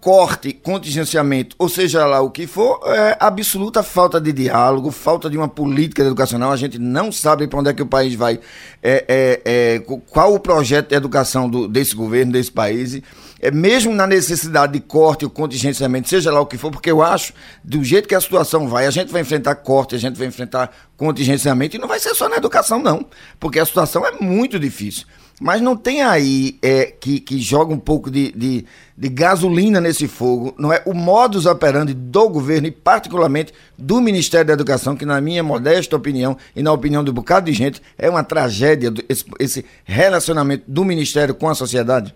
corte, 0.00 0.52
contingenciamento, 0.52 1.54
ou 1.58 1.68
seja 1.68 2.06
lá 2.06 2.20
o 2.20 2.30
que 2.30 2.46
for, 2.46 2.80
é 2.86 3.16
absoluta 3.20 3.82
falta 3.82 4.18
de 4.18 4.32
diálogo, 4.32 4.90
falta 4.90 5.28
de 5.28 5.36
uma 5.36 5.48
política 5.48 6.02
educacional. 6.02 6.50
A 6.50 6.56
gente 6.56 6.78
não 6.78 7.12
sabe 7.12 7.46
para 7.46 7.58
onde 7.58 7.70
é 7.70 7.74
que 7.74 7.82
o 7.82 7.86
país 7.86 8.14
vai, 8.14 8.40
é, 8.82 9.04
é, 9.06 9.40
é, 9.44 9.78
qual 10.10 10.34
o 10.34 10.40
projeto 10.40 10.88
de 10.88 10.94
educação 10.94 11.48
do, 11.48 11.68
desse 11.68 11.94
governo, 11.94 12.32
desse 12.32 12.50
país. 12.50 13.00
É, 13.42 13.50
mesmo 13.50 13.94
na 13.94 14.06
necessidade 14.06 14.72
de 14.72 14.80
corte 14.80 15.24
ou 15.24 15.30
contingenciamento, 15.30 16.08
seja 16.08 16.30
lá 16.30 16.40
o 16.40 16.46
que 16.46 16.58
for, 16.58 16.70
porque 16.70 16.90
eu 16.90 17.02
acho, 17.02 17.32
do 17.62 17.82
jeito 17.82 18.08
que 18.08 18.14
a 18.14 18.20
situação 18.20 18.68
vai, 18.68 18.86
a 18.86 18.90
gente 18.90 19.10
vai 19.10 19.22
enfrentar 19.22 19.54
corte, 19.56 19.94
a 19.94 19.98
gente 19.98 20.18
vai 20.18 20.26
enfrentar 20.26 20.70
contingenciamento, 20.96 21.76
e 21.76 21.78
não 21.78 21.88
vai 21.88 21.98
ser 21.98 22.14
só 22.14 22.28
na 22.28 22.36
educação, 22.36 22.82
não, 22.82 23.06
porque 23.38 23.58
a 23.58 23.64
situação 23.64 24.04
é 24.06 24.12
muito 24.20 24.58
difícil. 24.58 25.06
Mas 25.40 25.62
não 25.62 25.74
tem 25.74 26.02
aí 26.02 26.58
é, 26.62 26.84
que, 26.84 27.18
que 27.18 27.38
joga 27.38 27.72
um 27.72 27.78
pouco 27.78 28.10
de, 28.10 28.30
de, 28.32 28.66
de, 28.94 29.08
gasolina 29.08 29.80
nesse 29.80 30.06
fogo, 30.06 30.54
não 30.58 30.70
é? 30.70 30.82
O 30.84 30.92
modus 30.92 31.46
operandi 31.46 31.94
do 31.94 32.28
governo 32.28 32.66
e 32.66 32.70
particularmente 32.70 33.54
do 33.78 34.02
Ministério 34.02 34.46
da 34.46 34.52
Educação, 34.52 34.94
que 34.94 35.06
na 35.06 35.18
minha 35.18 35.42
modesta 35.42 35.96
opinião 35.96 36.36
e 36.54 36.62
na 36.62 36.70
opinião 36.70 37.00
um 37.00 37.04
bocado 37.06 37.46
de 37.46 37.54
gente, 37.54 37.80
é 37.98 38.10
uma 38.10 38.22
tragédia 38.22 38.92
esse, 39.08 39.24
esse 39.40 39.66
relacionamento 39.82 40.64
do 40.68 40.84
Ministério 40.84 41.34
com 41.34 41.48
a 41.48 41.54
sociedade? 41.54 42.14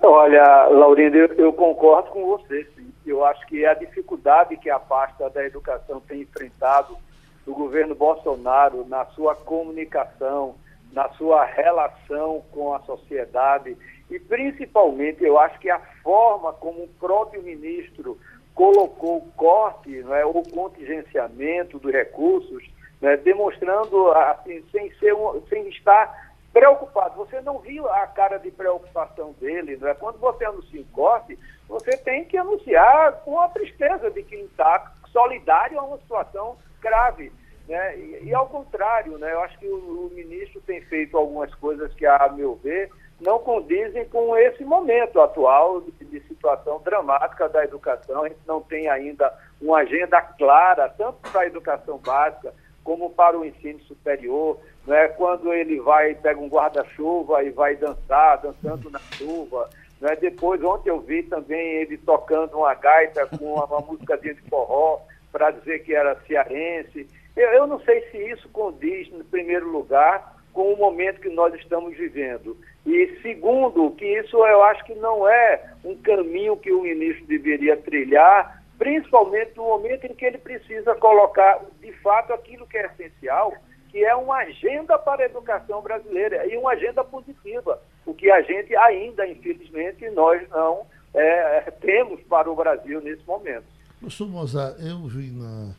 Olha, 0.00 0.68
Laurindo, 0.68 1.16
eu, 1.16 1.34
eu 1.34 1.52
concordo 1.52 2.10
com 2.10 2.24
você. 2.26 2.64
Sim. 2.76 2.92
Eu 3.04 3.24
acho 3.24 3.44
que 3.48 3.66
a 3.66 3.74
dificuldade 3.74 4.56
que 4.56 4.70
a 4.70 4.78
pasta 4.78 5.28
da 5.30 5.44
educação 5.44 6.00
tem 6.06 6.20
enfrentado 6.20 6.96
do 7.44 7.52
governo 7.54 7.94
Bolsonaro 7.94 8.86
na 8.86 9.04
sua 9.06 9.34
comunicação, 9.34 10.54
na 10.92 11.08
sua 11.10 11.44
relação 11.44 12.42
com 12.52 12.74
a 12.74 12.80
sociedade 12.80 13.76
e 14.10 14.18
principalmente 14.18 15.22
eu 15.22 15.38
acho 15.38 15.58
que 15.58 15.70
a 15.70 15.78
forma 16.02 16.52
como 16.54 16.84
o 16.84 16.88
próprio 17.00 17.42
ministro 17.42 18.18
colocou 18.54 19.18
o 19.18 19.32
corte, 19.36 20.02
não 20.02 20.14
é, 20.14 20.24
o 20.24 20.42
contingenciamento 20.42 21.78
dos 21.78 21.92
recursos, 21.92 22.68
né, 23.00 23.16
demonstrando 23.16 24.10
assim, 24.10 24.64
sem, 24.72 24.90
ser 24.94 25.14
um, 25.14 25.40
sem 25.48 25.68
estar 25.68 26.32
preocupado. 26.52 27.14
Você 27.16 27.40
não 27.40 27.58
viu 27.58 27.88
a 27.88 28.06
cara 28.08 28.38
de 28.38 28.50
preocupação 28.50 29.32
dele, 29.40 29.76
não 29.76 29.88
é? 29.88 29.94
Quando 29.94 30.18
você 30.18 30.44
anuncia 30.44 30.80
um 30.80 30.84
corte, 30.92 31.38
você 31.68 31.96
tem 31.98 32.24
que 32.24 32.36
anunciar 32.36 33.12
com 33.24 33.38
a 33.38 33.48
tristeza 33.48 34.10
de 34.10 34.22
quem 34.24 34.40
está 34.46 34.92
solidário 35.12 35.78
a 35.78 35.84
uma 35.84 35.98
situação 35.98 36.56
grave. 36.80 37.30
Né? 37.68 37.98
E, 37.98 38.24
e, 38.24 38.34
ao 38.34 38.48
contrário, 38.48 39.18
né? 39.18 39.30
eu 39.32 39.40
acho 39.40 39.58
que 39.58 39.68
o, 39.68 40.06
o, 40.06 40.10
ministro 40.14 40.58
tem 40.62 40.80
feito 40.80 41.18
algumas 41.18 41.54
coisas 41.56 41.92
que, 41.92 42.06
a 42.06 42.32
meu 42.34 42.54
ver, 42.56 42.90
não 43.20 43.38
condizem 43.38 44.06
com 44.06 44.34
esse 44.36 44.64
momento 44.64 45.20
atual 45.20 45.82
de, 45.82 45.92
de 46.06 46.20
situação 46.26 46.80
dramática 46.82 47.46
da 47.46 47.62
educação. 47.62 48.24
A 48.24 48.28
gente 48.28 48.40
não 48.46 48.62
tem 48.62 48.88
ainda 48.88 49.30
uma 49.60 49.80
agenda 49.80 50.20
clara, 50.22 50.88
tanto 50.88 51.18
para 51.30 51.42
a 51.42 51.46
educação 51.46 51.98
básica 51.98 52.54
como 52.82 53.10
para 53.10 53.38
o 53.38 53.44
ensino 53.44 53.80
superior. 53.80 54.58
Né? 54.86 55.08
Quando 55.08 55.52
ele 55.52 55.78
vai, 55.78 56.14
pega 56.14 56.40
um 56.40 56.48
guarda-chuva 56.48 57.44
e 57.44 57.50
vai 57.50 57.76
dançar, 57.76 58.40
dançando 58.40 58.88
na 58.88 58.98
chuva. 58.98 59.68
Né? 60.00 60.16
Depois, 60.16 60.62
ontem 60.64 60.88
eu 60.88 61.00
vi 61.00 61.22
também 61.24 61.82
ele 61.82 61.98
tocando 61.98 62.56
uma 62.56 62.72
gaita 62.72 63.26
com 63.26 63.52
uma, 63.52 63.66
uma 63.66 63.80
música 63.80 64.16
de 64.16 64.32
forró 64.48 65.00
para 65.30 65.50
dizer 65.50 65.80
que 65.80 65.94
era 65.94 66.18
cearense. 66.26 67.06
Eu, 67.38 67.50
eu 67.50 67.66
não 67.68 67.80
sei 67.82 68.00
se 68.10 68.18
isso 68.18 68.48
condiz, 68.48 69.08
no 69.12 69.24
primeiro 69.24 69.70
lugar, 69.70 70.36
com 70.52 70.72
o 70.72 70.76
momento 70.76 71.20
que 71.20 71.28
nós 71.28 71.54
estamos 71.54 71.96
vivendo. 71.96 72.56
E 72.84 73.16
segundo, 73.22 73.92
que 73.92 74.04
isso 74.04 74.44
eu 74.44 74.60
acho 74.64 74.84
que 74.84 74.94
não 74.96 75.28
é 75.28 75.72
um 75.84 75.94
caminho 75.98 76.56
que 76.56 76.72
o 76.72 76.82
ministro 76.82 77.24
deveria 77.26 77.76
trilhar, 77.76 78.60
principalmente 78.76 79.56
no 79.56 79.62
momento 79.62 80.04
em 80.04 80.14
que 80.14 80.24
ele 80.24 80.38
precisa 80.38 80.96
colocar 80.96 81.60
de 81.80 81.92
fato 82.00 82.32
aquilo 82.32 82.66
que 82.66 82.76
é 82.76 82.86
essencial, 82.86 83.54
que 83.88 84.04
é 84.04 84.16
uma 84.16 84.38
agenda 84.38 84.98
para 84.98 85.22
a 85.22 85.26
educação 85.26 85.80
brasileira 85.80 86.44
e 86.44 86.56
uma 86.56 86.72
agenda 86.72 87.04
positiva, 87.04 87.80
o 88.04 88.12
que 88.12 88.28
a 88.32 88.42
gente 88.42 88.74
ainda, 88.74 89.28
infelizmente, 89.28 90.10
nós 90.10 90.42
não 90.48 90.84
é, 91.14 91.70
temos 91.80 92.20
para 92.22 92.50
o 92.50 92.56
Brasil 92.56 93.00
nesse 93.00 93.24
momento. 93.24 93.64
Professor 94.00 94.28
Mozart, 94.28 94.76
eu 94.80 95.06
vi 95.06 95.30
na 95.30 95.72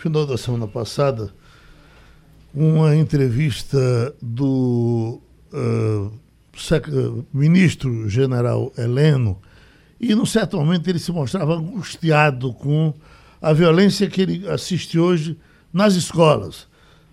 final 0.00 0.24
da 0.24 0.38
semana 0.38 0.66
passada 0.66 1.30
uma 2.54 2.96
entrevista 2.96 4.14
do 4.20 5.20
uh, 5.52 7.22
ministro 7.32 8.08
general 8.08 8.72
Heleno 8.78 9.38
e, 10.00 10.14
num 10.14 10.24
certo 10.24 10.56
momento, 10.56 10.88
ele 10.88 10.98
se 10.98 11.12
mostrava 11.12 11.54
angustiado 11.54 12.54
com 12.54 12.94
a 13.42 13.52
violência 13.52 14.08
que 14.08 14.22
ele 14.22 14.48
assiste 14.48 14.98
hoje 14.98 15.36
nas 15.70 15.94
escolas, 15.94 16.66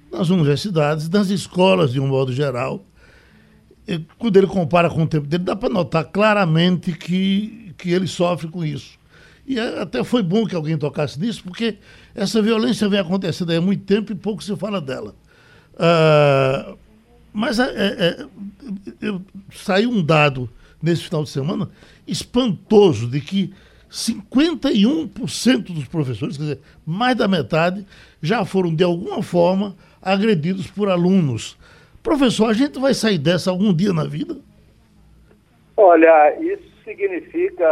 nas 0.09 0.29
universidades, 0.29 1.09
nas 1.09 1.29
escolas 1.29 1.91
de 1.91 1.99
um 1.99 2.07
modo 2.07 2.31
geral. 2.31 2.85
Quando 4.17 4.37
ele 4.37 4.47
compara 4.47 4.89
com 4.89 5.03
o 5.03 5.07
tempo 5.07 5.27
dele, 5.27 5.43
dá 5.43 5.57
para 5.57 5.67
notar 5.67 6.05
claramente 6.05 6.93
que, 6.93 7.73
que 7.77 7.91
ele 7.91 8.07
sofre 8.07 8.47
com 8.47 8.63
isso. 8.63 8.96
E 9.47 9.57
é, 9.57 9.81
até 9.81 10.03
foi 10.03 10.21
bom 10.21 10.45
que 10.45 10.53
alguém 10.53 10.77
tocasse 10.77 11.17
nisso, 11.17 11.41
porque 11.41 11.77
essa 12.13 12.41
violência 12.41 12.89
vem 12.89 12.99
acontecendo 12.99 13.51
há 13.53 13.61
muito 13.61 13.85
tempo 13.85 14.11
e 14.11 14.15
pouco 14.15 14.43
se 14.43 14.53
fala 14.57 14.81
dela. 14.81 15.15
Uh, 15.73 16.77
mas 17.31 17.57
é, 17.57 17.65
é, 17.65 18.25
eu, 18.99 19.21
saiu 19.53 19.89
um 19.89 20.03
dado 20.03 20.49
nesse 20.81 21.03
final 21.03 21.23
de 21.23 21.29
semana 21.29 21.69
espantoso 22.05 23.07
de 23.07 23.21
que 23.21 23.53
51% 23.89 25.73
dos 25.73 25.85
professores, 25.85 26.35
quer 26.35 26.43
dizer, 26.43 26.59
mais 26.85 27.15
da 27.15 27.27
metade, 27.27 27.85
já 28.21 28.43
foram 28.43 28.75
de 28.75 28.83
alguma 28.83 29.23
forma 29.23 29.77
agredidos 30.01 30.67
por 30.67 30.89
alunos. 30.89 31.57
Professor, 32.03 32.49
a 32.49 32.53
gente 32.53 32.79
vai 32.79 32.93
sair 32.93 33.17
dessa 33.17 33.49
algum 33.49 33.73
dia 33.73 33.93
na 33.93 34.03
vida? 34.03 34.37
Olha, 35.77 36.37
isso 36.41 36.76
significa, 36.87 37.65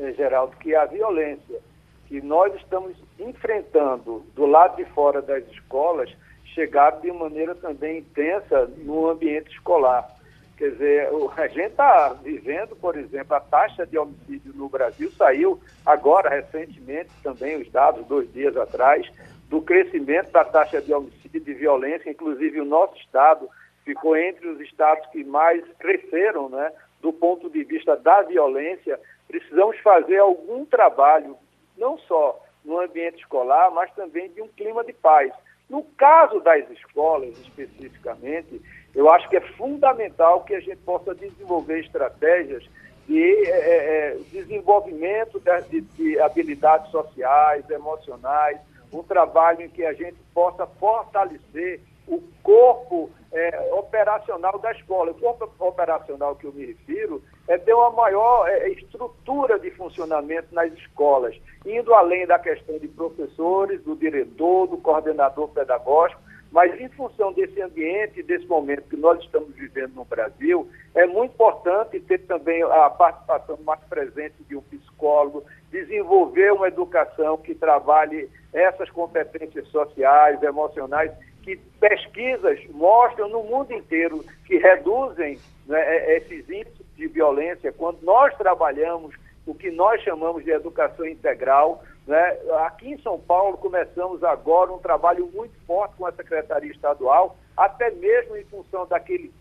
eh, 0.00 0.14
Geraldo, 0.16 0.56
que 0.56 0.74
a 0.74 0.86
violência 0.86 1.60
que 2.06 2.22
nós 2.22 2.54
estamos 2.54 2.96
enfrentando 3.18 4.24
do 4.34 4.46
lado 4.46 4.76
de 4.76 4.84
fora 4.92 5.20
das 5.20 5.46
escolas 5.48 6.10
chegar 6.54 7.00
de 7.00 7.12
maneira 7.12 7.54
também 7.54 7.98
intensa 7.98 8.66
no 8.78 9.10
ambiente 9.10 9.50
escolar. 9.50 10.08
Quer 10.56 10.70
dizer, 10.70 11.08
a 11.36 11.46
gente 11.48 11.70
está 11.70 12.14
vivendo, 12.22 12.76
por 12.76 12.96
exemplo, 12.96 13.34
a 13.34 13.40
taxa 13.40 13.86
de 13.86 13.98
homicídio 13.98 14.52
no 14.54 14.68
Brasil 14.68 15.10
saiu 15.12 15.60
agora, 15.84 16.30
recentemente, 16.30 17.10
também 17.22 17.60
os 17.60 17.70
dados, 17.70 18.06
dois 18.06 18.30
dias 18.32 18.56
atrás, 18.56 19.06
do 19.48 19.60
crescimento 19.60 20.30
da 20.30 20.44
taxa 20.44 20.80
de 20.80 20.92
homicídio 20.94 21.36
e 21.36 21.40
de 21.40 21.54
violência, 21.54 22.10
inclusive 22.10 22.60
o 22.60 22.64
nosso 22.64 22.96
estado 22.96 23.48
ficou 23.84 24.16
entre 24.16 24.46
os 24.48 24.60
estados 24.60 25.04
que 25.10 25.24
mais 25.24 25.62
cresceram, 25.78 26.48
né, 26.48 26.70
do 27.02 27.12
ponto 27.12 27.50
de 27.50 27.64
vista 27.64 27.96
da 27.96 28.22
violência. 28.22 28.98
Precisamos 29.26 29.76
fazer 29.80 30.18
algum 30.18 30.64
trabalho, 30.64 31.36
não 31.76 31.98
só 31.98 32.40
no 32.64 32.80
ambiente 32.80 33.18
escolar, 33.18 33.70
mas 33.72 33.92
também 33.94 34.30
de 34.30 34.40
um 34.40 34.48
clima 34.48 34.84
de 34.84 34.92
paz. 34.92 35.32
No 35.68 35.82
caso 35.96 36.40
das 36.40 36.70
escolas, 36.70 37.36
especificamente, 37.40 38.62
eu 38.94 39.10
acho 39.10 39.28
que 39.28 39.36
é 39.36 39.40
fundamental 39.40 40.44
que 40.44 40.54
a 40.54 40.60
gente 40.60 40.76
possa 40.76 41.14
desenvolver 41.14 41.80
estratégias 41.80 42.64
de 43.08 43.48
é, 43.48 44.12
é, 44.12 44.16
desenvolvimento 44.30 45.42
de, 45.68 45.80
de 45.80 46.20
habilidades 46.20 46.90
sociais, 46.90 47.68
emocionais, 47.68 48.60
um 48.92 49.02
trabalho 49.02 49.62
em 49.62 49.68
que 49.68 49.84
a 49.84 49.92
gente 49.92 50.16
possa 50.34 50.66
fortalecer 50.66 51.80
o 52.06 52.22
corpo 52.42 53.10
é, 53.32 53.72
operacional 53.72 54.58
da 54.58 54.72
escola. 54.72 55.12
O 55.12 55.14
corpo 55.14 55.50
operacional 55.58 56.36
que 56.36 56.46
eu 56.46 56.52
me 56.52 56.66
refiro 56.66 57.22
é 57.48 57.56
ter 57.56 57.72
uma 57.74 57.90
maior 57.90 58.48
é, 58.48 58.68
estrutura 58.68 59.58
de 59.58 59.70
funcionamento 59.72 60.54
nas 60.54 60.72
escolas, 60.74 61.34
indo 61.64 61.94
além 61.94 62.26
da 62.26 62.38
questão 62.38 62.78
de 62.78 62.88
professores, 62.88 63.82
do 63.82 63.96
diretor, 63.96 64.66
do 64.66 64.76
coordenador 64.76 65.48
pedagógico, 65.48 66.20
mas 66.52 66.78
em 66.78 66.88
função 66.90 67.32
desse 67.32 67.62
ambiente, 67.62 68.22
desse 68.22 68.44
momento 68.46 68.82
que 68.82 68.96
nós 68.96 69.18
estamos 69.20 69.54
vivendo 69.54 69.94
no 69.94 70.04
Brasil, 70.04 70.68
é 70.94 71.06
muito 71.06 71.32
importante 71.32 71.98
ter 72.00 72.18
também 72.26 72.62
a 72.62 72.90
participação 72.90 73.58
mais 73.64 73.80
presente 73.88 74.34
de 74.46 74.54
um 74.54 74.60
psicólogo, 74.60 75.42
desenvolver 75.70 76.52
uma 76.52 76.68
educação 76.68 77.38
que 77.38 77.54
trabalhe 77.54 78.28
essas 78.52 78.90
competências 78.90 79.66
sociais, 79.68 80.42
emocionais 80.42 81.10
que 81.42 81.56
pesquisas 81.80 82.58
mostram 82.70 83.28
no 83.28 83.42
mundo 83.42 83.72
inteiro 83.72 84.24
que 84.46 84.56
reduzem 84.56 85.38
né, 85.66 85.80
é, 85.80 86.16
esses 86.16 86.48
índices 86.48 86.86
de 86.96 87.06
violência 87.08 87.72
quando 87.72 88.02
nós 88.02 88.34
trabalhamos 88.36 89.14
o 89.46 89.54
que 89.54 89.70
nós 89.70 90.00
chamamos 90.02 90.44
de 90.44 90.50
educação 90.50 91.04
integral. 91.06 91.82
Né? 92.06 92.38
Aqui 92.64 92.92
em 92.92 93.02
São 93.02 93.18
Paulo 93.18 93.56
começamos 93.56 94.22
agora 94.22 94.72
um 94.72 94.78
trabalho 94.78 95.28
muito 95.34 95.54
forte 95.66 95.96
com 95.96 96.06
a 96.06 96.12
Secretaria 96.12 96.70
Estadual, 96.70 97.36
até 97.56 97.90
mesmo 97.90 98.36
em 98.36 98.44
função 98.44 98.86
daquele, 98.86 99.32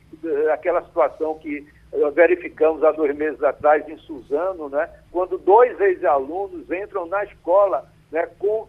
daquela 0.48 0.84
situação 0.84 1.38
que 1.38 1.68
eh, 1.94 2.10
verificamos 2.12 2.84
há 2.84 2.92
dois 2.92 3.16
meses 3.16 3.42
atrás 3.44 3.88
em 3.88 3.98
Suzano, 3.98 4.70
né? 4.70 4.90
quando 5.12 5.38
dois 5.38 5.80
ex-alunos 5.80 6.70
entram 6.72 7.06
na 7.06 7.24
escola 7.24 7.88
né, 8.12 8.28
com, 8.38 8.68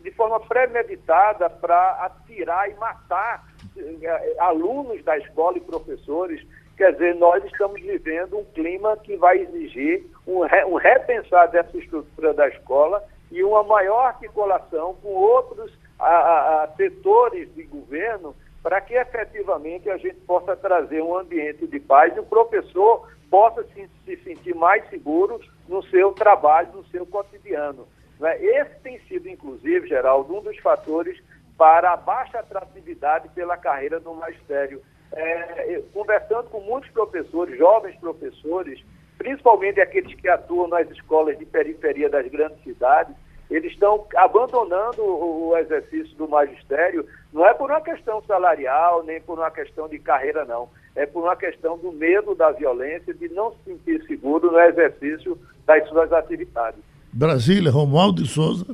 de 0.00 0.10
forma 0.12 0.38
premeditada 0.40 1.50
para 1.50 1.90
atirar 2.04 2.70
e 2.70 2.74
matar 2.74 3.44
eh, 3.76 4.36
alunos 4.38 5.02
da 5.04 5.18
escola 5.18 5.58
e 5.58 5.60
professores. 5.60 6.46
Quer 6.76 6.92
dizer, 6.92 7.14
nós 7.16 7.42
estamos 7.44 7.80
vivendo 7.80 8.38
um 8.38 8.44
clima 8.44 8.96
que 8.98 9.16
vai 9.16 9.38
exigir 9.38 10.06
um, 10.26 10.40
um 10.68 10.74
repensar 10.76 11.50
dessa 11.50 11.76
estrutura 11.76 12.32
da 12.32 12.48
escola 12.48 13.02
e 13.30 13.42
uma 13.42 13.62
maior 13.64 14.06
articulação 14.06 14.94
com 15.02 15.08
outros 15.08 15.72
a, 15.98 16.64
a, 16.64 16.68
setores 16.76 17.52
de 17.54 17.64
governo 17.64 18.36
para 18.62 18.80
que 18.80 18.94
efetivamente 18.94 19.88
a 19.88 19.96
gente 19.96 20.16
possa 20.26 20.56
trazer 20.56 21.02
um 21.02 21.16
ambiente 21.16 21.66
de 21.66 21.80
paz 21.80 22.14
e 22.16 22.20
o 22.20 22.24
professor 22.24 23.08
possa 23.30 23.64
se, 23.64 23.88
se 24.04 24.16
sentir 24.18 24.54
mais 24.54 24.88
seguro 24.90 25.40
no 25.68 25.82
seu 25.84 26.12
trabalho, 26.12 26.68
no 26.72 26.84
seu 26.86 27.06
cotidiano. 27.06 27.86
Né? 28.20 28.42
Esse 28.42 28.80
tem 28.80 28.98
sido, 29.00 29.28
inclusive, 29.28 29.88
Geraldo, 29.88 30.36
um 30.36 30.42
dos 30.42 30.58
fatores 30.58 31.20
para 31.56 31.92
a 31.92 31.96
baixa 31.96 32.38
atratividade 32.38 33.28
pela 33.30 33.56
carreira 33.56 33.98
do 33.98 34.12
magistério. 34.14 34.82
É, 35.12 35.82
conversando 35.92 36.50
com 36.50 36.60
muitos 36.60 36.90
professores, 36.90 37.56
jovens 37.56 37.96
professores, 37.96 38.84
principalmente 39.16 39.80
aqueles 39.80 40.14
que 40.14 40.28
atuam 40.28 40.68
nas 40.68 40.90
escolas 40.90 41.38
de 41.38 41.46
periferia 41.46 42.08
das 42.08 42.26
grandes 42.28 42.62
cidades, 42.62 43.14
eles 43.50 43.72
estão 43.72 44.06
abandonando 44.16 45.02
o, 45.04 45.56
exercício 45.56 46.16
do 46.16 46.28
magistério, 46.28 47.06
não 47.32 47.46
é 47.46 47.54
por 47.54 47.70
uma 47.70 47.80
questão 47.80 48.20
salarial, 48.22 49.04
nem 49.04 49.20
por 49.20 49.38
uma 49.38 49.50
questão 49.50 49.88
de 49.88 49.98
carreira, 50.00 50.44
não. 50.44 50.68
É 50.96 51.06
por 51.06 51.22
uma 51.22 51.36
questão 51.36 51.78
do 51.78 51.92
medo 51.92 52.34
da 52.34 52.50
violência, 52.50 53.14
de 53.14 53.28
não 53.28 53.52
se 53.52 53.58
sentir 53.64 54.04
seguro 54.06 54.50
no 54.50 54.58
exercício 54.58 55.38
das 55.64 55.88
suas 55.88 56.12
atividades. 56.12 56.80
Brasília, 57.16 57.70
Romualdo 57.70 58.22
de 58.22 58.28
Souza. 58.28 58.66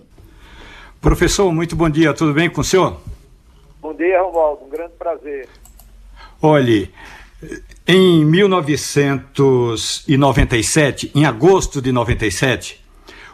Professor, 1.01 1.53
muito 1.53 1.77
bom 1.77 1.89
dia, 1.89 2.13
tudo 2.13 2.35
bem 2.35 2.51
com 2.51 2.61
o 2.61 2.65
senhor? 2.65 3.01
Bom 3.81 3.95
dia, 3.95 4.21
Romualdo, 4.21 4.65
um 4.65 4.69
grande 4.69 4.95
prazer. 4.99 5.49
Olhe, 6.43 6.91
em 7.87 8.25
1997, 8.25 11.13
em 11.15 11.25
agosto 11.25 11.81
de 11.81 11.93
97, 11.93 12.85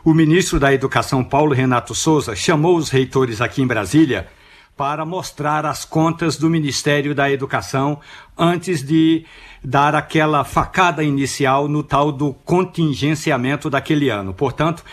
o 0.04 0.12
ministro 0.12 0.60
da 0.60 0.74
Educação, 0.74 1.24
Paulo 1.24 1.54
Renato 1.54 1.94
Souza, 1.94 2.36
chamou 2.36 2.76
os 2.76 2.90
reitores 2.90 3.40
aqui 3.40 3.62
em 3.62 3.66
Brasília 3.66 4.28
para 4.76 5.06
mostrar 5.06 5.64
as 5.64 5.86
contas 5.86 6.36
do 6.36 6.50
Ministério 6.50 7.14
da 7.14 7.30
Educação 7.30 7.98
antes 8.36 8.82
de 8.82 9.24
dar 9.62 9.94
aquela 9.94 10.44
facada 10.44 11.02
inicial 11.02 11.68
no 11.68 11.82
tal 11.82 12.12
do 12.12 12.32
contingenciamento 12.32 13.68
daquele 13.68 14.08
ano. 14.08 14.32
Portanto, 14.32 14.84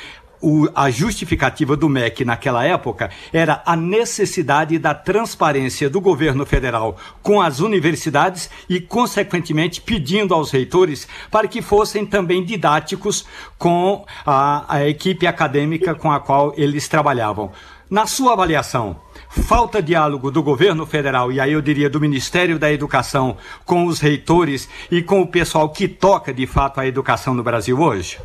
o, 0.41 0.69
a 0.75 0.89
justificativa 0.91 1.75
do 1.75 1.89
MEC 1.89 2.23
naquela 2.23 2.63
época 2.63 3.09
era 3.33 3.63
a 3.65 3.75
necessidade 3.75 4.77
da 4.77 4.93
transparência 4.93 5.89
do 5.89 5.99
governo 5.99 6.45
federal 6.45 6.97
com 7.23 7.41
as 7.41 7.59
universidades 7.59 8.49
e, 8.69 8.79
consequentemente, 8.79 9.81
pedindo 9.81 10.33
aos 10.33 10.51
reitores 10.51 11.07
para 11.31 11.47
que 11.47 11.61
fossem 11.61 12.05
também 12.05 12.43
didáticos 12.43 13.25
com 13.57 14.05
a, 14.25 14.65
a 14.75 14.87
equipe 14.87 15.25
acadêmica 15.25 15.95
com 15.95 16.11
a 16.11 16.19
qual 16.19 16.53
eles 16.55 16.87
trabalhavam. 16.87 17.51
Na 17.89 18.05
sua 18.05 18.33
avaliação, 18.33 18.99
falta 19.41 19.81
diálogo 19.81 20.31
do 20.31 20.41
governo 20.41 20.85
federal 20.85 21.31
e 21.31 21.39
aí 21.39 21.53
eu 21.53 21.61
diria 21.61 21.89
do 21.89 21.99
Ministério 21.99 22.57
da 22.57 22.71
Educação 22.71 23.37
com 23.65 23.85
os 23.85 23.99
reitores 23.99 24.69
e 24.89 25.03
com 25.03 25.21
o 25.21 25.27
pessoal 25.27 25.69
que 25.69 25.87
toca 25.87 26.33
de 26.33 26.47
fato 26.47 26.79
a 26.79 26.87
educação 26.87 27.33
no 27.33 27.43
Brasil 27.43 27.79
hoje? 27.79 28.19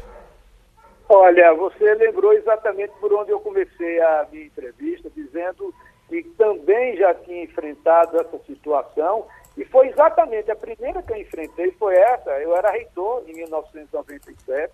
Olha, 1.09 1.53
você 1.55 1.95
lembrou 1.95 2.33
exatamente 2.33 2.93
por 3.01 3.13
onde 3.13 3.33
eu 3.33 3.41
comecei 3.41 4.01
a 4.01 4.27
minha 4.31 4.47
entrevista, 4.47 5.11
dizendo 5.15 5.75
que 6.09 6.23
também 6.39 6.97
já 6.97 7.13
tinha 7.15 7.43
enfrentado 7.43 8.17
essa 8.17 8.39
situação 8.47 9.27
e 9.57 9.65
foi 9.65 9.89
exatamente 9.89 10.51
a 10.51 10.57
primeira 10.57 11.03
que 11.03 11.13
eu 11.13 11.17
enfrentei 11.17 11.73
foi 11.73 11.97
essa. 11.97 12.31
Eu 12.39 12.57
era 12.57 12.71
reitor 12.71 13.25
em 13.27 13.35
1997. 13.35 14.73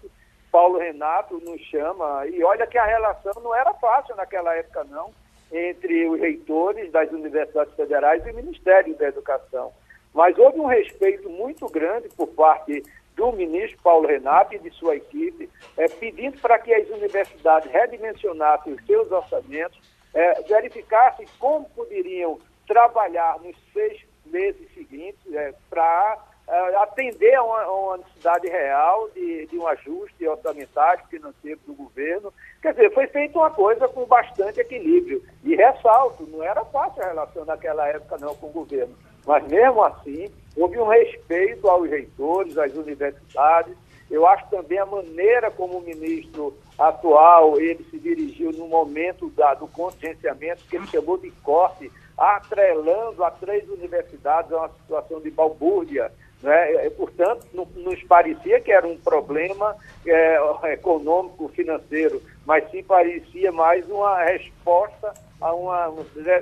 Paulo 0.53 0.79
Renato 0.79 1.39
nos 1.39 1.61
chama 1.63 2.27
e 2.27 2.45
olha 2.45 2.67
que 2.67 2.79
a 2.79 2.85
relação 2.85 3.33
não 3.43 3.55
era 3.55 3.73
fácil 3.75 4.15
naquela 4.15 4.55
época 4.55 4.85
não 4.85 5.11
entre 5.53 6.09
os 6.09 6.21
reitores 6.21 6.91
das 6.91 7.11
universidades 7.11 7.75
federais 7.75 8.27
e 8.27 8.31
o 8.31 8.35
Ministério 8.35 8.95
da 8.97 9.09
Educação. 9.09 9.73
Mas 10.13 10.37
houve 10.39 10.59
um 10.61 10.67
respeito 10.67 11.29
muito 11.29 11.67
grande 11.67 12.09
por 12.17 12.29
parte 12.29 12.83
do 13.15 13.33
ministro 13.33 13.81
Paulo 13.83 14.07
Renato 14.07 14.55
e 14.55 14.59
de 14.59 14.71
sua 14.71 14.97
equipe, 14.97 15.49
é, 15.77 15.89
pedindo 15.89 16.39
para 16.39 16.59
que 16.59 16.73
as 16.73 16.89
universidades 16.91 17.71
redimensionassem 17.71 18.75
os 18.75 18.85
seus 18.85 19.11
orçamentos, 19.11 19.79
é, 20.13 20.43
verificassem 20.43 21.27
como 21.39 21.69
poderiam 21.71 22.39
trabalhar 22.67 23.39
nos 23.41 23.57
seis 23.73 24.01
meses 24.27 24.73
seguintes 24.75 25.33
é, 25.33 25.55
para 25.71 26.19
é, 26.49 26.77
atender 26.77 27.35
a 27.35 27.43
uma, 27.43 27.67
uma, 27.67 27.97
necessidade 27.99 28.47
real 28.49 29.09
de, 29.11 29.47
de 29.47 29.59
um 29.59 29.67
ajuste 29.67 30.29
orçamentário, 30.29 31.05
financeiro 31.09 31.61
do 31.67 31.75
governo. 31.75 32.33
Quer 32.63 32.73
dizer, 32.73 32.95
foi 32.95 33.07
feita 33.09 33.39
uma 33.39 33.51
coisa 33.51 33.89
com 33.89 34.05
bastante 34.07 34.61
equilíbrio. 34.61 35.23
E 35.43 35.57
ressalto, 35.57 36.25
não 36.27 36.43
era 36.43 36.65
fácil 36.67 37.03
a 37.03 37.07
relação 37.07 37.45
naquela 37.45 37.89
época 37.89 38.19
não 38.19 38.35
com 38.37 38.47
o 38.47 38.53
governo. 38.53 38.95
Mas 39.27 39.47
mesmo 39.49 39.83
assim, 39.83 40.31
houve 40.57 40.79
um 40.79 40.87
respeito 40.87 41.69
aos 41.69 41.91
reitores, 41.91 42.57
às 42.57 42.73
universidades. 42.75 43.77
Eu 44.09 44.25
acho 44.25 44.49
também 44.49 44.79
a 44.79 44.87
maneira 44.87 45.51
como 45.51 45.79
o 45.79 45.83
ministro 45.83 46.57
atual 46.79 47.61
ele 47.61 47.85
se 47.91 47.99
dirigiu 47.99 48.53
no 48.53 48.69
momento 48.69 49.29
da, 49.31 49.55
do 49.55 49.67
contingenciamento, 49.67 50.65
que 50.71 50.77
ele 50.77 50.87
chamou 50.87 51.19
de 51.19 51.31
corte, 51.43 51.91
atrelando 52.17 53.25
a 53.25 53.33
três 53.33 53.69
universidades 53.69 54.53
a 54.53 54.59
uma 54.59 54.69
situação 54.69 55.21
de 55.21 55.31
balbúrdia. 55.31 56.13
Né? 56.43 56.91
Portanto, 56.91 57.47
nos 57.55 58.03
parecia 58.05 58.61
que 58.61 58.71
era 58.71 58.87
um 58.87 58.97
problema 58.97 59.77
é, 60.07 60.39
econômico, 60.73 61.49
financeiro, 61.49 62.23
mas 62.45 62.71
sim 62.71 62.83
parecia 62.83 63.51
mais 63.51 63.89
uma 63.89 64.23
resposta 64.23 65.15
a 65.41 65.55
uma, 65.55 65.95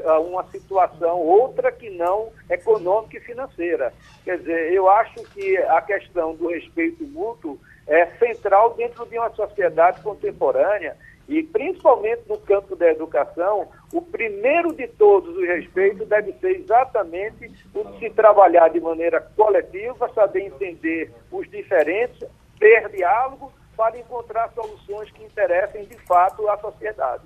a 0.07 0.21
uma 0.21 0.45
situação 0.51 1.19
outra 1.19 1.73
que 1.73 1.91
não 1.91 2.31
econômica 2.49 3.17
e 3.17 3.21
financeira. 3.21 3.93
Quer 4.25 4.39
dizer, 4.39 4.73
eu 4.73 4.89
acho 4.89 5.23
que 5.31 5.57
a 5.57 5.81
questão 5.83 6.35
do 6.35 6.49
respeito 6.49 7.05
mútuo 7.05 7.59
é 7.87 8.07
central 8.19 8.75
dentro 8.75 9.05
de 9.07 9.19
uma 9.19 9.31
sociedade 9.31 10.01
contemporânea 10.01 10.97
e 11.29 11.43
principalmente 11.43 12.23
no 12.29 12.39
campo 12.39 12.77
da 12.77 12.91
educação, 12.91 13.69
o 13.93 14.03
primeiro 14.03 14.75
de 14.75 14.87
todos 14.89 15.35
os 15.37 15.43
respeitos 15.47 16.07
deve 16.07 16.33
ser 16.35 16.61
exatamente 16.61 17.51
o 17.75 17.85
de 17.85 17.99
se 17.99 18.11
trabalhar 18.11 18.69
de 18.69 18.81
maneira 18.81 19.21
coletiva, 19.37 20.11
saber 20.15 20.47
entender 20.47 21.11
os 21.33 21.49
diferentes, 21.51 22.23
ter 22.59 22.89
diálogo 22.91 23.53
para 23.77 23.99
encontrar 23.99 24.53
soluções 24.55 25.11
que 25.11 25.25
interessem 25.25 25.85
de 25.85 25.97
fato 26.07 26.49
à 26.49 26.59
sociedade. 26.59 27.23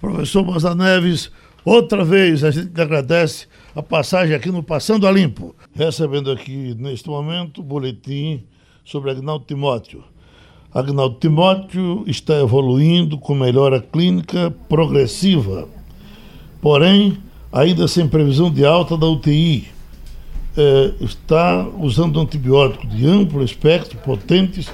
Professor 0.00 0.44
Moza 0.44 0.74
Neves, 0.74 1.32
outra 1.64 2.04
vez 2.04 2.44
a 2.44 2.50
gente 2.50 2.78
agradece 2.80 3.48
a 3.74 3.82
passagem 3.82 4.34
aqui 4.34 4.50
no 4.50 4.62
Passando 4.62 5.06
a 5.06 5.10
Limpo. 5.10 5.54
Recebendo 5.74 6.30
aqui, 6.30 6.74
neste 6.78 7.08
momento, 7.08 7.60
o 7.60 7.64
boletim 7.64 8.46
sobre 8.84 9.10
Agnaldo 9.10 9.44
Timóteo. 9.44 10.11
Agnaldo 10.74 11.16
Timóteo 11.20 12.04
está 12.06 12.34
evoluindo 12.40 13.18
com 13.18 13.34
melhora 13.34 13.80
clínica 13.80 14.54
progressiva, 14.68 15.68
porém, 16.60 17.18
ainda 17.52 17.86
sem 17.86 18.08
previsão 18.08 18.50
de 18.50 18.64
alta 18.64 18.96
da 18.96 19.06
UTI. 19.06 19.68
É, 20.56 20.92
está 21.00 21.66
usando 21.78 22.20
antibióticos 22.20 22.90
de 22.94 23.06
amplo 23.06 23.42
espectro, 23.42 23.98
potentes, 23.98 24.70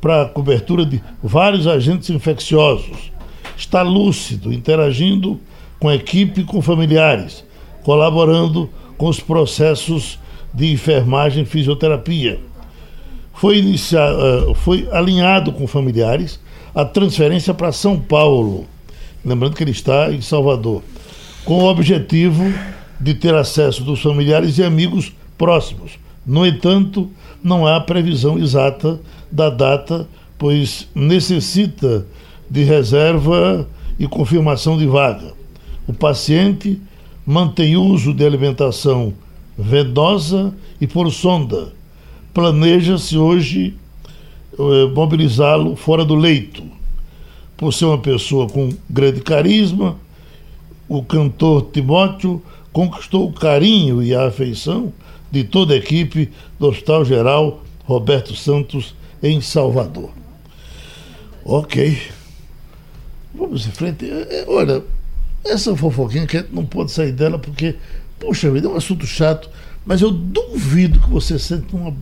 para 0.00 0.22
a 0.22 0.28
cobertura 0.28 0.84
de 0.86 1.02
vários 1.22 1.66
agentes 1.66 2.08
infecciosos 2.10 3.10
está 3.60 3.82
lúcido, 3.82 4.52
interagindo 4.52 5.38
com 5.78 5.88
a 5.88 5.94
equipe 5.94 6.40
e 6.40 6.44
com 6.44 6.62
familiares, 6.62 7.44
colaborando 7.82 8.70
com 8.96 9.06
os 9.06 9.20
processos 9.20 10.18
de 10.52 10.72
enfermagem 10.72 11.42
e 11.42 11.46
fisioterapia. 11.46 12.40
Foi, 13.40 13.56
iniciado, 13.56 14.18
eh, 14.20 14.54
foi 14.54 14.86
alinhado 14.92 15.50
com 15.50 15.66
familiares 15.66 16.38
a 16.74 16.84
transferência 16.84 17.54
para 17.54 17.72
São 17.72 17.98
Paulo, 17.98 18.66
lembrando 19.24 19.56
que 19.56 19.64
ele 19.64 19.70
está 19.70 20.12
em 20.12 20.20
Salvador, 20.20 20.82
com 21.42 21.54
o 21.54 21.70
objetivo 21.70 22.52
de 23.00 23.14
ter 23.14 23.34
acesso 23.34 23.82
dos 23.82 24.02
familiares 24.02 24.58
e 24.58 24.62
amigos 24.62 25.14
próximos. 25.38 25.92
No 26.26 26.46
entanto, 26.46 27.10
não 27.42 27.66
há 27.66 27.80
previsão 27.80 28.38
exata 28.38 29.00
da 29.32 29.48
data, 29.48 30.06
pois 30.36 30.86
necessita 30.94 32.06
de 32.50 32.62
reserva 32.62 33.66
e 33.98 34.06
confirmação 34.06 34.76
de 34.76 34.86
vaga. 34.86 35.32
O 35.88 35.94
paciente 35.94 36.78
mantém 37.24 37.74
uso 37.74 38.12
de 38.12 38.22
alimentação 38.22 39.14
venosa 39.56 40.52
e 40.78 40.86
por 40.86 41.10
sonda. 41.10 41.79
Planeja-se 42.32 43.16
hoje 43.16 43.74
eh, 44.58 44.86
mobilizá-lo 44.94 45.76
fora 45.76 46.04
do 46.04 46.14
leito. 46.14 46.62
Por 47.56 47.72
ser 47.72 47.86
uma 47.86 47.98
pessoa 47.98 48.48
com 48.48 48.70
grande 48.88 49.20
carisma, 49.20 49.96
o 50.88 51.02
cantor 51.02 51.70
Timóteo 51.72 52.42
conquistou 52.72 53.28
o 53.28 53.32
carinho 53.32 54.02
e 54.02 54.14
a 54.14 54.26
afeição 54.26 54.92
de 55.30 55.44
toda 55.44 55.74
a 55.74 55.76
equipe 55.76 56.30
do 56.58 56.68
Hospital 56.68 57.04
Geral 57.04 57.62
Roberto 57.84 58.34
Santos 58.34 58.94
em 59.22 59.40
Salvador. 59.40 60.10
Ok. 61.44 62.00
Vamos 63.34 63.66
em 63.66 63.70
frente. 63.70 64.10
É, 64.10 64.40
é, 64.40 64.44
olha, 64.48 64.82
essa 65.44 65.76
fofoquinha 65.76 66.26
que 66.26 66.36
a 66.36 66.40
gente 66.40 66.54
não 66.54 66.64
pode 66.64 66.90
sair 66.90 67.12
dela 67.12 67.38
porque, 67.38 67.76
poxa 68.18 68.50
vida, 68.50 68.66
é 68.66 68.70
um 68.70 68.76
assunto 68.76 69.06
chato, 69.06 69.48
mas 69.84 70.00
eu 70.00 70.10
duvido 70.10 71.00
que 71.00 71.10
você 71.10 71.38
sente 71.38 71.74
numa, 71.74 71.94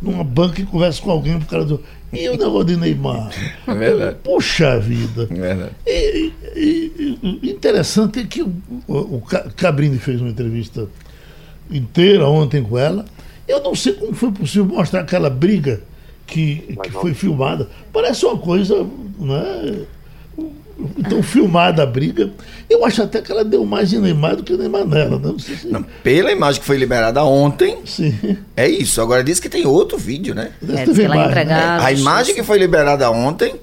numa 0.00 0.24
banca 0.24 0.60
e 0.60 0.66
converse 0.66 1.00
com 1.00 1.10
alguém 1.10 1.38
por 1.38 1.46
causa 1.46 1.66
do. 1.66 1.82
E 2.12 2.28
o 2.28 2.36
negócio 2.36 2.64
de 2.64 2.76
Neymar? 2.76 3.30
É 3.66 3.74
verdade. 3.74 4.16
Puxa 4.22 4.78
vida. 4.78 5.28
É 5.30 5.34
verdade. 5.34 5.72
E, 5.86 6.32
e, 6.54 7.18
e, 7.42 7.50
interessante 7.50 8.20
é 8.20 8.24
que 8.24 8.42
o, 8.42 8.52
o 8.88 9.22
Cabrini 9.56 9.98
fez 9.98 10.20
uma 10.20 10.30
entrevista 10.30 10.88
inteira 11.70 12.26
ontem 12.28 12.62
com 12.62 12.78
ela. 12.78 13.04
Eu 13.46 13.62
não 13.62 13.74
sei 13.74 13.92
como 13.92 14.12
foi 14.12 14.32
possível 14.32 14.66
mostrar 14.66 15.00
aquela 15.00 15.30
briga 15.30 15.82
que, 16.26 16.76
que 16.82 16.90
foi 16.90 17.14
filmada. 17.14 17.68
Parece 17.92 18.24
uma 18.24 18.38
coisa. 18.38 18.86
Né? 19.18 19.86
Então, 20.98 21.22
filmada 21.22 21.82
a 21.82 21.86
briga, 21.86 22.30
eu 22.68 22.84
acho 22.84 23.02
até 23.02 23.22
que 23.22 23.32
ela 23.32 23.44
deu 23.44 23.64
mais 23.64 23.92
em 23.92 23.98
Neymar 23.98 24.36
do 24.36 24.42
que 24.42 24.54
Neymar 24.56 24.86
nela. 24.86 25.18
Não, 25.18 25.38
se... 25.38 25.66
não, 25.66 25.82
pela 26.02 26.30
imagem 26.30 26.60
que 26.60 26.66
foi 26.66 26.76
liberada 26.76 27.24
ontem, 27.24 27.78
Sim. 27.86 28.38
é 28.54 28.68
isso. 28.68 29.00
Agora 29.00 29.24
diz 29.24 29.40
que 29.40 29.48
tem 29.48 29.66
outro 29.66 29.96
vídeo, 29.96 30.34
né? 30.34 30.50
É, 30.68 30.84
que 30.84 31.02
ela 31.02 31.16
imagem, 31.16 31.44
né? 31.46 31.78
A 31.80 31.92
imagem 31.92 32.34
que 32.34 32.42
foi 32.42 32.58
liberada 32.58 33.10
ontem, 33.10 33.54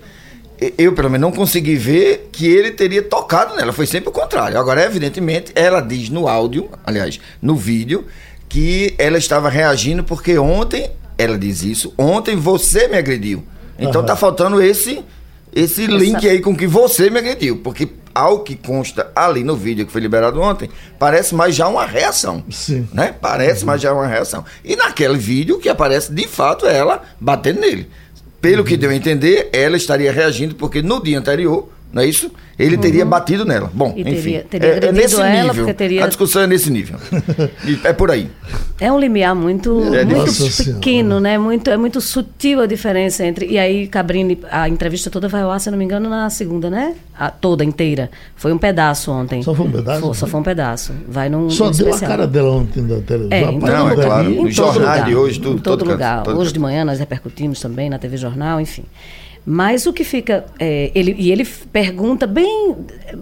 eu 0.78 0.93
pelo 0.93 1.10
menos 1.10 1.30
não 1.30 1.36
consegui 1.36 1.76
ver 1.76 2.30
que 2.32 2.47
ele 2.47 2.71
teria 2.71 3.04
tocado 3.04 3.56
nela. 3.56 3.71
Foi 3.71 3.86
sempre 3.86 4.10
o 4.10 4.12
contrário. 4.12 4.58
Agora, 4.58 4.84
evidentemente, 4.84 5.52
ela 5.54 5.82
diz 5.82 6.10
no 6.10 6.28
áudio, 6.28 6.69
aliás, 6.84 7.19
no 7.39 7.56
vídeo, 7.56 8.06
que 8.49 8.95
ela 8.97 9.19
estava 9.19 9.49
reagindo 9.49 10.04
porque 10.04 10.38
ontem, 10.38 10.89
ela 11.17 11.38
diz 11.38 11.62
isso, 11.62 11.93
ontem 11.95 12.36
você 12.36 12.88
me 12.88 12.97
agrediu. 12.97 13.43
Então 13.78 14.02
uhum. 14.02 14.08
tá 14.08 14.15
faltando 14.15 14.62
esse 14.62 15.04
esse 15.55 15.85
link 15.85 16.27
aí 16.27 16.39
com 16.41 16.55
que 16.55 16.67
você 16.67 17.09
me 17.09 17.19
agrediu. 17.19 17.57
Porque, 17.57 17.87
ao 18.13 18.39
que 18.39 18.55
consta 18.55 19.11
ali 19.15 19.43
no 19.43 19.55
vídeo 19.55 19.85
que 19.85 19.91
foi 19.91 20.01
liberado 20.01 20.41
ontem, 20.41 20.69
parece 20.99 21.35
mais 21.35 21.55
já 21.55 21.67
uma 21.67 21.85
reação. 21.85 22.43
Sim. 22.49 22.87
Né? 22.93 23.13
Parece 23.19 23.61
uhum. 23.61 23.67
mais 23.67 23.81
já 23.81 23.93
uma 23.93 24.07
reação. 24.07 24.43
E 24.63 24.75
naquele 24.75 25.17
vídeo 25.17 25.59
que 25.59 25.69
aparece 25.69 26.11
de 26.11 26.27
fato 26.27 26.65
ela 26.65 27.01
batendo 27.19 27.61
nele. 27.61 27.89
Pelo 28.41 28.59
uhum. 28.59 28.63
que 28.65 28.77
deu 28.77 28.89
a 28.89 28.95
entender, 28.95 29.49
ela 29.53 29.77
estaria 29.77 30.11
reagindo 30.11 30.55
porque 30.55 30.81
no 30.81 31.01
dia 31.01 31.17
anterior 31.17 31.69
não 31.93 32.01
é 32.01 32.08
isso? 32.08 32.32
Ele 32.58 32.75
teria 32.75 33.03
uhum. 33.03 33.10
batido 33.10 33.45
nela. 33.45 33.69
Bom, 33.71 33.93
e 33.95 34.01
enfim. 34.01 34.13
Teria, 34.13 34.43
teria 34.43 34.67
é, 34.67 34.86
é, 34.86 34.91
nesse 34.91 35.15
ela, 35.15 35.43
nível. 35.43 35.73
Teria... 35.73 36.03
A 36.03 36.08
discussão 36.08 36.41
é 36.41 36.47
nesse 36.47 36.71
nível. 36.71 36.97
é 37.84 37.93
por 37.93 38.10
aí. 38.10 38.29
É 38.79 38.91
um 38.91 38.99
limiar 38.99 39.36
muito, 39.36 39.93
é, 39.93 40.03
muito 40.03 40.34
pequeno, 40.65 41.19
né? 41.19 41.38
Muito, 41.38 41.69
é 41.69 41.77
muito 41.77 42.01
sutil 42.01 42.62
a 42.62 42.65
diferença 42.65 43.23
entre. 43.23 43.45
E 43.45 43.60
aí, 43.60 43.88
Cabrini, 43.88 44.39
a 44.51 44.67
entrevista 44.67 45.12
toda 45.12 45.27
vai 45.27 45.43
ao 45.43 45.51
ar, 45.51 45.60
se 45.60 45.69
não 45.69 45.77
me 45.77 45.86
engano, 45.86 46.10
na 46.10 46.29
segunda, 46.32 46.69
né? 46.69 46.95
A, 47.17 47.29
toda 47.29 47.63
inteira. 47.63 48.10
Foi 48.36 48.51
um 48.51 48.58
pedaço 48.58 49.12
ontem. 49.12 49.43
Só 49.43 49.53
foi 49.53 49.65
um 49.67 49.71
pedaço? 49.71 50.01
Foi, 50.01 50.13
só 50.15 50.27
foi 50.27 50.39
um 50.39 50.43
pedaço. 50.43 50.93
Vai 51.08 51.29
num. 51.29 51.49
Só 51.51 51.65
deu 51.65 51.89
especial. 51.89 52.12
a 52.12 52.15
cara 52.15 52.27
dela 52.27 52.51
ontem 52.51 52.82
na 52.82 53.01
televisão. 53.01 53.38
É, 53.38 53.51
não, 53.51 53.89
é 53.89 53.95
claro. 53.95 54.29
No 54.29 54.51
jornal 54.51 55.03
de 55.06 55.15
hoje, 55.15 55.39
tudo. 55.39 55.58
Em 55.58 55.62
todo, 55.62 55.79
todo 55.79 55.91
lugar. 55.91 56.23
Todo 56.23 56.39
Hoje 56.39 56.51
de 56.51 56.60
manhã 56.60 56.84
nós 56.84 56.99
repercutimos 56.99 57.60
também 57.60 57.89
na 57.89 57.99
TV 57.99 58.17
Jornal, 58.17 58.60
enfim. 58.60 58.84
Mas 59.45 59.86
o 59.86 59.91
que 59.91 60.03
fica. 60.03 60.45
É, 60.58 60.91
ele, 60.95 61.15
e 61.17 61.32
ele 61.32 61.45
pergunta 61.45 62.25
bem. 62.25 62.75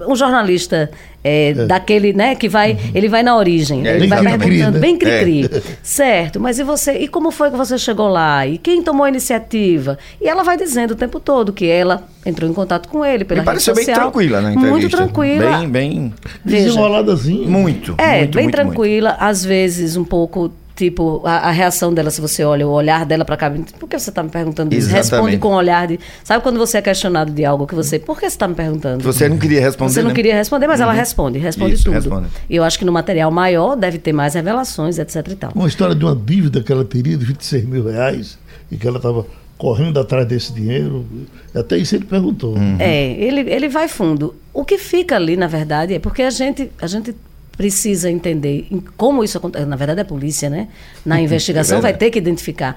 Um 0.08 0.16
jornalista 0.16 0.90
é, 1.24 1.50
é. 1.50 1.54
daquele, 1.54 2.14
né, 2.14 2.36
que 2.36 2.48
vai. 2.48 2.74
Uhum. 2.74 2.80
Ele 2.94 3.10
vai 3.10 3.24
na 3.24 3.36
origem. 3.36 3.88
É, 3.88 3.96
ele 3.96 4.08
vai 4.08 4.22
perguntando, 4.38 4.74
né? 4.74 4.80
bem 4.80 4.98
cri-cri. 4.98 5.46
É. 5.46 5.62
Certo, 5.82 6.40
mas 6.40 6.60
e 6.60 6.64
você? 6.64 6.94
E 6.94 7.08
como 7.08 7.32
foi 7.32 7.50
que 7.50 7.58
você 7.58 7.78
chegou 7.78 8.08
lá? 8.08 8.46
E 8.46 8.58
quem 8.58 8.84
tomou 8.84 9.04
a 9.04 9.10
iniciativa? 9.10 9.98
E 10.22 10.28
ela 10.28 10.44
vai 10.44 10.58
dizendo 10.58 10.92
o 10.92 10.96
tempo 10.96 11.20
todo 11.20 11.52
que 11.52 11.66
ela 11.66 12.08
entrou 12.24 12.50
em 12.50 12.54
contato 12.54 12.88
com 12.88 13.04
ele 13.04 13.26
pela 13.26 13.42
Me 13.42 13.46
pareceu 13.46 13.74
bem 13.74 13.86
tranquila 13.86 14.42
na 14.42 14.54
entrevista. 14.54 14.72
Muito 14.72 14.90
tranquila. 14.90 15.58
Bem, 15.58 15.70
bem. 15.70 16.14
Desenroladazinha. 16.46 17.48
Muito. 17.48 17.96
É, 17.98 18.20
muito, 18.20 18.36
bem 18.36 18.44
muito, 18.44 18.56
tranquila, 18.56 19.10
muito. 19.10 19.24
às 19.24 19.44
vezes 19.44 19.98
um 19.98 20.04
pouco 20.04 20.52
Tipo, 20.76 21.22
a, 21.26 21.50
a, 21.50 21.52
reação 21.52 21.94
dela, 21.94 22.10
se 22.10 22.22
você 22.22 22.44
olha 22.44 22.68
o 22.68 22.72
olhar 22.72 23.06
dela 23.06 23.26
para 23.26 23.38
cá, 23.38 23.52
por 23.80 23.90
que 23.90 24.00
você 24.00 24.10
está 24.10 24.24
me 24.24 24.30
perguntando 24.30 24.74
isso? 24.74 24.88
Exatamente. 24.88 25.12
Responde 25.12 25.38
com 25.38 25.50
o 25.50 25.56
olhar 25.56 25.88
de. 25.88 26.00
Sabe 26.24 26.42
quando 26.42 26.58
você 26.58 26.78
é 26.78 26.82
questionado 26.82 27.32
de 27.32 27.44
algo 27.44 27.68
que 27.68 27.76
você. 27.76 28.00
Por 28.00 28.16
que 28.16 28.22
você 28.22 28.28
está 28.28 28.48
me 28.48 28.56
perguntando? 28.56 29.04
Você 29.04 29.28
não 29.28 29.38
queria 29.38 29.62
responder. 29.62 29.92
Você 29.92 30.02
não 30.02 30.10
né? 30.10 30.16
queria 30.16 30.36
responder, 30.36 30.68
mas 30.68 30.80
uhum. 30.80 30.86
ela 30.86 30.94
responde, 30.94 31.40
responde 31.40 31.74
isso, 31.74 31.84
tudo. 31.84 31.94
Responde. 31.94 32.28
E 32.50 32.56
eu 32.56 32.64
acho 32.64 32.80
que 32.80 32.86
no 32.86 32.92
material 32.92 33.30
maior 33.32 33.76
deve 33.76 33.98
ter 33.98 34.14
mais 34.14 34.34
revelações, 34.34 34.98
etc 34.98 35.28
e 35.30 35.36
tal. 35.36 35.52
Uma 35.54 35.68
história 35.68 35.94
de 35.94 36.06
uma 36.06 36.16
dívida 36.16 36.64
que 36.64 36.72
ela 36.72 36.86
teria 36.86 37.18
de 37.18 37.26
26 37.26 37.66
mil 37.66 37.88
reais 37.88 38.38
e 38.72 38.78
que 38.78 38.88
ela 38.88 38.98
estava 38.98 39.26
correndo 39.58 40.00
atrás 40.00 40.26
desse 40.26 40.52
dinheiro. 40.54 41.06
Até 41.54 41.78
isso 41.78 41.96
ele 41.96 42.06
perguntou. 42.06 42.56
Uhum. 42.56 42.78
É, 42.80 43.12
ele, 43.12 43.42
ele 43.42 43.70
vai 43.70 43.88
fundo. 43.88 44.34
O 44.52 44.66
que 44.66 44.78
fica 44.78 45.16
ali, 45.16 45.38
na 45.38 45.46
verdade, 45.48 45.94
é 45.94 46.00
porque 46.00 46.24
a 46.24 46.32
gente, 46.32 46.72
a 46.82 46.88
gente 46.88 47.14
precisa 47.62 48.10
entender 48.10 48.68
como 48.98 49.24
isso 49.24 49.38
acontece. 49.38 49.66
Na 49.66 49.76
verdade, 49.76 50.00
é 50.00 50.02
a 50.02 50.06
polícia, 50.06 50.50
né? 50.50 50.68
Na 51.06 51.20
é 51.20 51.22
investigação 51.22 51.78
é 51.78 51.82
vai 51.82 51.94
ter 51.94 52.10
que 52.10 52.18
identificar 52.18 52.76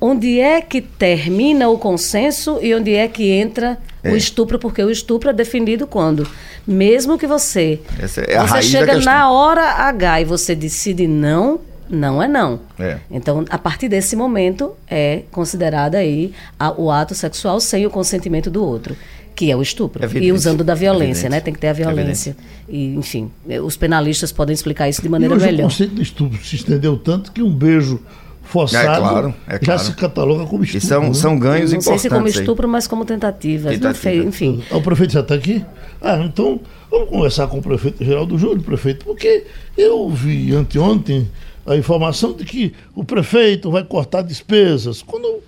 onde 0.00 0.40
é 0.40 0.60
que 0.60 0.80
termina 0.80 1.68
o 1.68 1.78
consenso 1.78 2.58
e 2.60 2.74
onde 2.74 2.92
é 2.92 3.06
que 3.06 3.30
entra 3.30 3.78
é. 4.02 4.10
o 4.10 4.16
estupro, 4.16 4.58
porque 4.58 4.82
o 4.82 4.90
estupro 4.90 5.30
é 5.30 5.32
definido 5.32 5.86
quando, 5.86 6.28
mesmo 6.66 7.16
que 7.16 7.28
você 7.28 7.78
é 8.26 8.44
você 8.44 8.62
chega 8.62 8.98
na 8.98 9.30
hora 9.30 9.62
H 9.62 10.22
e 10.22 10.24
você 10.24 10.56
decide 10.56 11.06
não, 11.06 11.60
não 11.88 12.20
é 12.20 12.26
não. 12.26 12.58
É. 12.76 12.98
Então, 13.08 13.44
a 13.48 13.56
partir 13.56 13.88
desse 13.88 14.16
momento 14.16 14.72
é 14.90 15.22
considerado 15.30 15.94
aí 15.94 16.34
a, 16.58 16.72
o 16.72 16.90
ato 16.90 17.14
sexual 17.14 17.60
sem 17.60 17.86
o 17.86 17.90
consentimento 17.90 18.50
do 18.50 18.64
outro 18.64 18.96
que 19.34 19.50
é 19.50 19.56
o 19.56 19.62
estupro. 19.62 20.04
É 20.04 20.18
e 20.18 20.32
usando 20.32 20.62
da 20.62 20.74
violência, 20.74 21.28
né? 21.28 21.40
Tem 21.40 21.52
que 21.52 21.60
ter 21.60 21.68
a 21.68 21.72
violência. 21.72 22.36
E, 22.68 22.94
enfim, 22.94 23.30
os 23.62 23.76
penalistas 23.76 24.32
podem 24.32 24.54
explicar 24.54 24.88
isso 24.88 25.02
de 25.02 25.08
maneira 25.08 25.34
e 25.34 25.36
hoje 25.36 25.46
melhor. 25.46 25.66
O 25.66 25.70
conceito 25.70 25.94
de 25.94 26.02
estupro 26.02 26.44
se 26.44 26.56
estendeu 26.56 26.96
tanto 26.96 27.32
que 27.32 27.42
um 27.42 27.52
beijo 27.52 28.00
forçado 28.42 28.86
é 28.86 28.98
claro, 28.98 29.34
é 29.48 29.58
já 29.60 29.78
se 29.78 29.92
cataloga 29.94 30.44
como 30.46 30.62
estupro. 30.62 30.86
E 30.86 30.88
são, 30.88 31.02
né? 31.04 31.14
são 31.14 31.38
ganhos 31.38 31.72
Não 31.72 31.78
importantes. 31.78 31.86
Não 31.86 31.98
sei 31.98 31.98
se 31.98 32.14
como 32.14 32.28
estupro, 32.28 32.66
aí. 32.66 32.72
mas 32.72 32.86
como 32.86 33.04
tentativa. 33.04 33.70
tentativa. 33.70 34.24
Enfim. 34.24 34.62
O 34.70 34.80
prefeito 34.80 35.14
já 35.14 35.20
está 35.20 35.34
aqui? 35.34 35.64
Ah, 36.00 36.18
então 36.24 36.60
vamos 36.90 37.08
conversar 37.08 37.46
com 37.48 37.58
o 37.58 37.62
prefeito 37.62 38.04
Geraldo 38.04 38.38
Júlio, 38.38 38.62
prefeito, 38.62 39.04
porque 39.04 39.46
eu 39.76 40.08
vi 40.10 40.54
anteontem 40.54 41.28
a 41.66 41.74
informação 41.76 42.34
de 42.34 42.44
que 42.44 42.74
o 42.94 43.02
prefeito 43.02 43.70
vai 43.70 43.82
cortar 43.82 44.22
despesas. 44.22 45.02
Quando 45.02 45.24
eu 45.24 45.42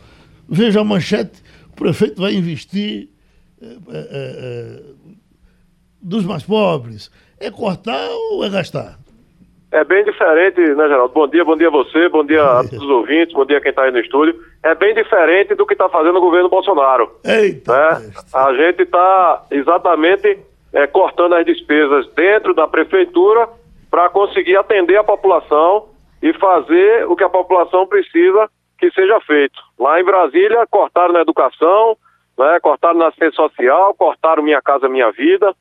vejo 0.49 0.81
a 0.81 0.85
manchete, 0.85 1.43
o 1.71 1.77
prefeito 1.77 2.21
vai 2.21 2.35
investir 2.35 2.77
é, 2.81 3.03
é, 3.03 3.03
é, 3.03 3.16
dos 6.01 6.25
mais 6.25 6.43
pobres? 6.43 7.11
É 7.41 7.51
cortar 7.51 8.09
ou 8.31 8.45
é 8.45 8.49
gastar? 8.49 8.99
É 9.73 9.85
bem 9.85 10.05
diferente, 10.05 10.61
né, 10.61 10.89
Geraldo? 10.89 11.13
Bom 11.13 11.29
dia, 11.29 11.45
bom 11.45 11.57
dia 11.57 11.69
a 11.69 11.71
você, 11.71 12.09
bom 12.09 12.25
dia 12.25 12.43
a 12.43 12.63
todos 12.69 12.83
os 12.83 12.89
ouvintes, 12.89 13.35
bom 13.35 13.45
dia 13.45 13.59
a 13.59 13.61
quem 13.61 13.71
está 13.71 13.83
aí 13.83 13.91
no 13.91 13.99
estúdio. 13.99 14.39
É 14.63 14.75
bem 14.75 14.95
diferente 14.95 15.55
do 15.55 15.67
que 15.67 15.75
está 15.75 15.89
fazendo 15.89 16.17
o 16.17 16.21
governo 16.21 16.49
Bolsonaro. 16.49 17.11
Eita! 17.25 18.01
Né? 18.01 18.11
A 18.33 18.55
gente 18.55 18.83
está 18.83 19.45
exatamente 19.51 20.39
é, 20.73 20.87
cortando 20.87 21.35
as 21.35 21.45
despesas 21.45 22.07
dentro 22.15 22.55
da 22.55 22.67
prefeitura 22.67 23.49
para 23.91 24.09
conseguir 24.09 24.57
atender 24.57 24.97
a 24.97 25.05
população 25.05 25.89
e 26.23 26.33
fazer 26.35 27.07
o 27.07 27.17
que 27.17 27.25
a 27.25 27.29
população 27.29 27.87
precisa 27.87 28.49
que 28.79 28.91
seja 28.93 29.21
feito. 29.21 29.59
Lá 29.79 30.01
em 30.01 30.05
Brasília, 30.05 30.67
cortaram 30.71 31.15
na 31.15 31.21
educação, 31.21 31.97
né? 32.39 32.59
cortaram 32.61 32.99
na 32.99 33.09
assistência 33.09 33.37
social, 33.37 33.95
cortaram 33.95 34.43
Minha 34.43 34.63
Casa 34.63 34.89
Minha 34.89 35.11
Vida, 35.13 35.55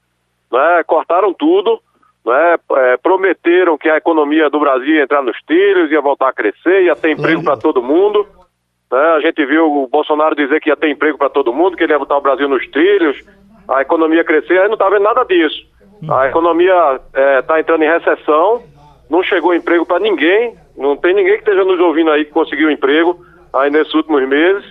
né? 0.51 0.83
cortaram 0.85 1.33
tudo, 1.33 1.79
né? 2.25 2.57
É, 2.77 2.97
prometeram 2.97 3.77
que 3.77 3.87
a 3.87 3.97
economia 3.97 4.49
do 4.49 4.59
Brasil 4.59 4.95
ia 4.95 5.03
entrar 5.03 5.21
nos 5.21 5.39
trilhos, 5.43 5.91
ia 5.91 6.01
voltar 6.01 6.29
a 6.29 6.33
crescer, 6.33 6.83
ia 6.83 6.95
ter 6.95 7.11
emprego 7.11 7.43
para 7.43 7.55
todo 7.55 7.83
mundo. 7.83 8.25
Né? 8.91 8.99
A 8.99 9.19
gente 9.19 9.45
viu 9.45 9.83
o 9.83 9.87
Bolsonaro 9.87 10.35
dizer 10.35 10.59
que 10.59 10.69
ia 10.69 10.75
ter 10.75 10.89
emprego 10.89 11.17
para 11.17 11.29
todo 11.29 11.53
mundo, 11.53 11.77
que 11.77 11.83
ele 11.83 11.93
ia 11.93 11.99
botar 11.99 12.17
o 12.17 12.21
Brasil 12.21 12.49
nos 12.49 12.67
trilhos, 12.69 13.23
a 13.67 13.81
economia 13.81 14.23
crescer, 14.23 14.59
aí 14.59 14.67
não 14.67 14.73
está 14.73 14.89
vendo 14.89 15.03
nada 15.03 15.23
disso. 15.23 15.75
A 16.09 16.27
economia 16.27 16.99
está 17.07 17.21
é, 17.21 17.41
tá 17.41 17.59
entrando 17.59 17.83
em 17.83 17.87
recessão, 17.87 18.61
não 19.09 19.23
chegou 19.23 19.55
emprego 19.55 19.85
para 19.85 19.99
ninguém, 19.99 20.55
não 20.77 20.97
tem 20.97 21.13
ninguém 21.13 21.33
que 21.33 21.39
esteja 21.39 21.63
nos 21.63 21.79
ouvindo 21.79 22.11
aí 22.11 22.25
que 22.25 22.31
conseguiu 22.31 22.69
emprego 22.69 23.17
aí 23.53 23.69
nesses 23.69 23.93
últimos 23.93 24.27
meses. 24.27 24.65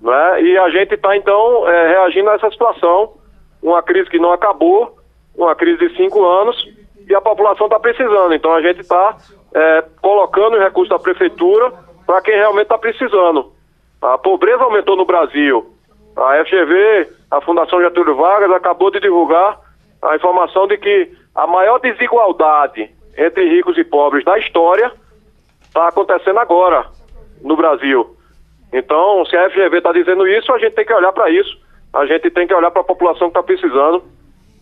Né? 0.00 0.42
E 0.42 0.58
a 0.58 0.68
gente 0.70 0.94
está, 0.94 1.16
então, 1.16 1.68
é, 1.68 1.88
reagindo 1.88 2.30
a 2.30 2.34
essa 2.34 2.50
situação, 2.50 3.12
uma 3.62 3.82
crise 3.82 4.08
que 4.08 4.18
não 4.18 4.32
acabou, 4.32 4.96
uma 5.36 5.54
crise 5.54 5.78
de 5.78 5.96
cinco 5.96 6.24
anos, 6.24 6.56
e 7.08 7.14
a 7.14 7.20
população 7.20 7.66
está 7.66 7.78
precisando. 7.78 8.32
Então 8.32 8.54
a 8.54 8.62
gente 8.62 8.80
está 8.80 9.16
é, 9.54 9.84
colocando 10.00 10.56
os 10.56 10.62
recursos 10.62 10.88
da 10.88 10.98
prefeitura 10.98 11.72
para 12.06 12.22
quem 12.22 12.34
realmente 12.34 12.64
está 12.64 12.78
precisando. 12.78 13.52
A 14.00 14.16
pobreza 14.16 14.62
aumentou 14.62 14.96
no 14.96 15.04
Brasil. 15.04 15.74
A 16.16 16.44
FGV, 16.44 17.08
a 17.30 17.40
Fundação 17.40 17.80
Getúlio 17.80 18.16
Vargas, 18.16 18.50
acabou 18.52 18.90
de 18.90 19.00
divulgar 19.00 19.58
a 20.02 20.16
informação 20.16 20.66
de 20.66 20.78
que 20.78 21.10
a 21.34 21.46
maior 21.46 21.78
desigualdade 21.78 22.90
entre 23.16 23.48
ricos 23.48 23.76
e 23.76 23.84
pobres 23.84 24.24
da 24.24 24.38
história 24.38 24.92
está 25.62 25.88
acontecendo 25.88 26.38
agora 26.38 26.86
no 27.42 27.56
Brasil. 27.56 28.16
Então, 28.72 29.24
se 29.26 29.36
a 29.36 29.50
FGV 29.50 29.78
está 29.78 29.92
dizendo 29.92 30.26
isso, 30.26 30.52
a 30.52 30.58
gente 30.58 30.74
tem 30.74 30.84
que 30.84 30.94
olhar 30.94 31.12
para 31.12 31.28
isso. 31.30 31.58
A 31.92 32.06
gente 32.06 32.30
tem 32.30 32.46
que 32.46 32.54
olhar 32.54 32.70
para 32.70 32.82
a 32.82 32.84
população 32.84 33.30
que 33.30 33.38
está 33.38 33.42
precisando. 33.42 34.02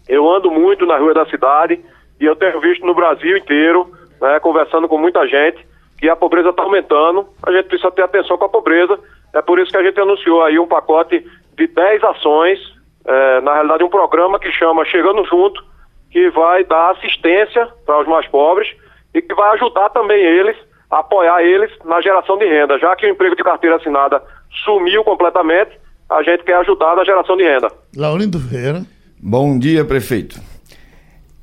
Eu 0.08 0.28
ando 0.28 0.50
muito 0.50 0.86
na 0.86 0.96
rua 0.96 1.12
da 1.12 1.26
cidade 1.26 1.78
e 2.18 2.24
eu 2.24 2.34
tenho 2.34 2.58
visto 2.60 2.86
no 2.86 2.94
Brasil 2.94 3.36
inteiro, 3.36 3.90
né, 4.20 4.40
conversando 4.40 4.88
com 4.88 4.96
muita 4.96 5.26
gente, 5.28 5.66
que 5.98 6.08
a 6.08 6.16
pobreza 6.16 6.50
está 6.50 6.62
aumentando. 6.62 7.28
A 7.42 7.52
gente 7.52 7.66
precisa 7.66 7.90
ter 7.90 8.02
atenção 8.02 8.38
com 8.38 8.46
a 8.46 8.48
pobreza. 8.48 8.98
É 9.34 9.42
por 9.42 9.58
isso 9.58 9.70
que 9.70 9.76
a 9.76 9.82
gente 9.82 10.00
anunciou 10.00 10.42
aí 10.42 10.58
um 10.58 10.66
pacote 10.66 11.24
de 11.56 11.66
10 11.66 12.02
ações, 12.04 12.58
é, 13.04 13.40
na 13.42 13.54
realidade 13.54 13.84
um 13.84 13.90
programa 13.90 14.38
que 14.38 14.50
chama 14.52 14.84
Chegando 14.86 15.24
Junto, 15.26 15.62
que 16.10 16.30
vai 16.30 16.64
dar 16.64 16.92
assistência 16.92 17.68
para 17.84 18.00
os 18.00 18.06
mais 18.06 18.26
pobres 18.28 18.74
e 19.14 19.20
que 19.20 19.34
vai 19.34 19.54
ajudar 19.54 19.90
também 19.90 20.18
eles 20.18 20.56
apoiar 20.90 21.42
eles 21.42 21.70
na 21.84 22.00
geração 22.00 22.38
de 22.38 22.46
renda. 22.46 22.78
Já 22.78 22.94
que 22.96 23.06
o 23.06 23.10
emprego 23.10 23.36
de 23.36 23.42
carteira 23.42 23.76
assinada 23.76 24.22
sumiu 24.64 25.04
completamente, 25.04 25.78
a 26.10 26.22
gente 26.22 26.44
quer 26.44 26.56
ajudar 26.56 26.96
na 26.96 27.04
geração 27.04 27.36
de 27.36 27.44
renda. 27.44 27.68
Laurindo 27.96 28.38
Vieira, 28.38 28.82
Bom 29.20 29.58
dia, 29.58 29.84
prefeito. 29.84 30.40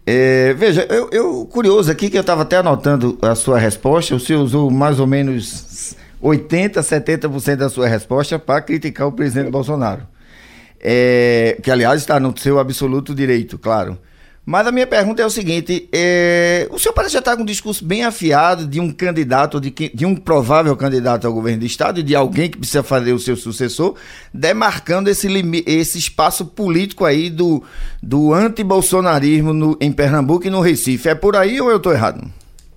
É, 0.07 0.53
veja, 0.53 0.87
eu, 0.89 1.09
eu, 1.11 1.45
curioso 1.45 1.91
aqui 1.91 2.09
que 2.09 2.15
eu 2.15 2.21
estava 2.21 2.43
até 2.43 2.57
anotando 2.57 3.17
a 3.21 3.35
sua 3.35 3.59
resposta. 3.59 4.15
O 4.15 4.19
senhor 4.19 4.41
usou 4.41 4.71
mais 4.71 4.97
ou 4.97 5.05
menos 5.05 5.93
80, 6.21 6.79
70% 6.79 7.55
da 7.57 7.67
sua 7.67 7.85
resposta 7.87 8.39
para 8.39 8.61
criticar 8.61 9.07
o 9.07 9.11
presidente 9.11 9.51
Bolsonaro. 9.51 10.03
É, 10.79 11.57
que, 11.61 11.69
aliás, 11.69 11.99
está 11.99 12.17
no 12.17 12.37
seu 12.37 12.59
absoluto 12.59 13.13
direito, 13.13 13.57
claro. 13.57 13.97
Mas 14.45 14.67
a 14.67 14.71
minha 14.71 14.85
pergunta 14.85 15.23
é 15.23 15.25
o 15.25 15.29
seguinte: 15.29 15.89
é, 15.91 16.67
o 16.69 16.77
senhor 16.77 16.93
parece 16.93 17.13
já 17.13 17.19
estar 17.19 17.35
com 17.35 17.41
um 17.41 17.45
discurso 17.45 17.83
bem 17.83 18.05
afiado 18.05 18.67
de 18.67 18.79
um 18.79 18.91
candidato, 18.91 19.59
de, 19.59 19.71
que, 19.71 19.89
de 19.89 20.05
um 20.05 20.15
provável 20.15 20.75
candidato 20.77 21.25
ao 21.25 21.33
governo 21.33 21.61
do 21.61 21.65
Estado 21.65 21.99
e 21.99 22.03
de 22.03 22.15
alguém 22.15 22.49
que 22.49 22.57
precisa 22.57 22.83
fazer 22.83 23.13
o 23.13 23.19
seu 23.19 23.35
sucessor, 23.35 23.95
demarcando 24.31 25.09
esse, 25.09 25.27
esse 25.65 25.97
espaço 25.97 26.45
político 26.45 27.05
aí 27.05 27.29
do, 27.29 27.63
do 28.03 28.33
anti-bolsonarismo 28.33 29.77
em 29.81 29.91
Pernambuco 29.91 30.45
e 30.45 30.51
no 30.51 30.61
Recife. 30.61 31.09
É 31.09 31.15
por 31.15 31.35
aí 31.35 31.59
ou 31.59 31.71
eu 31.71 31.77
estou 31.77 31.91
errado? 31.91 32.21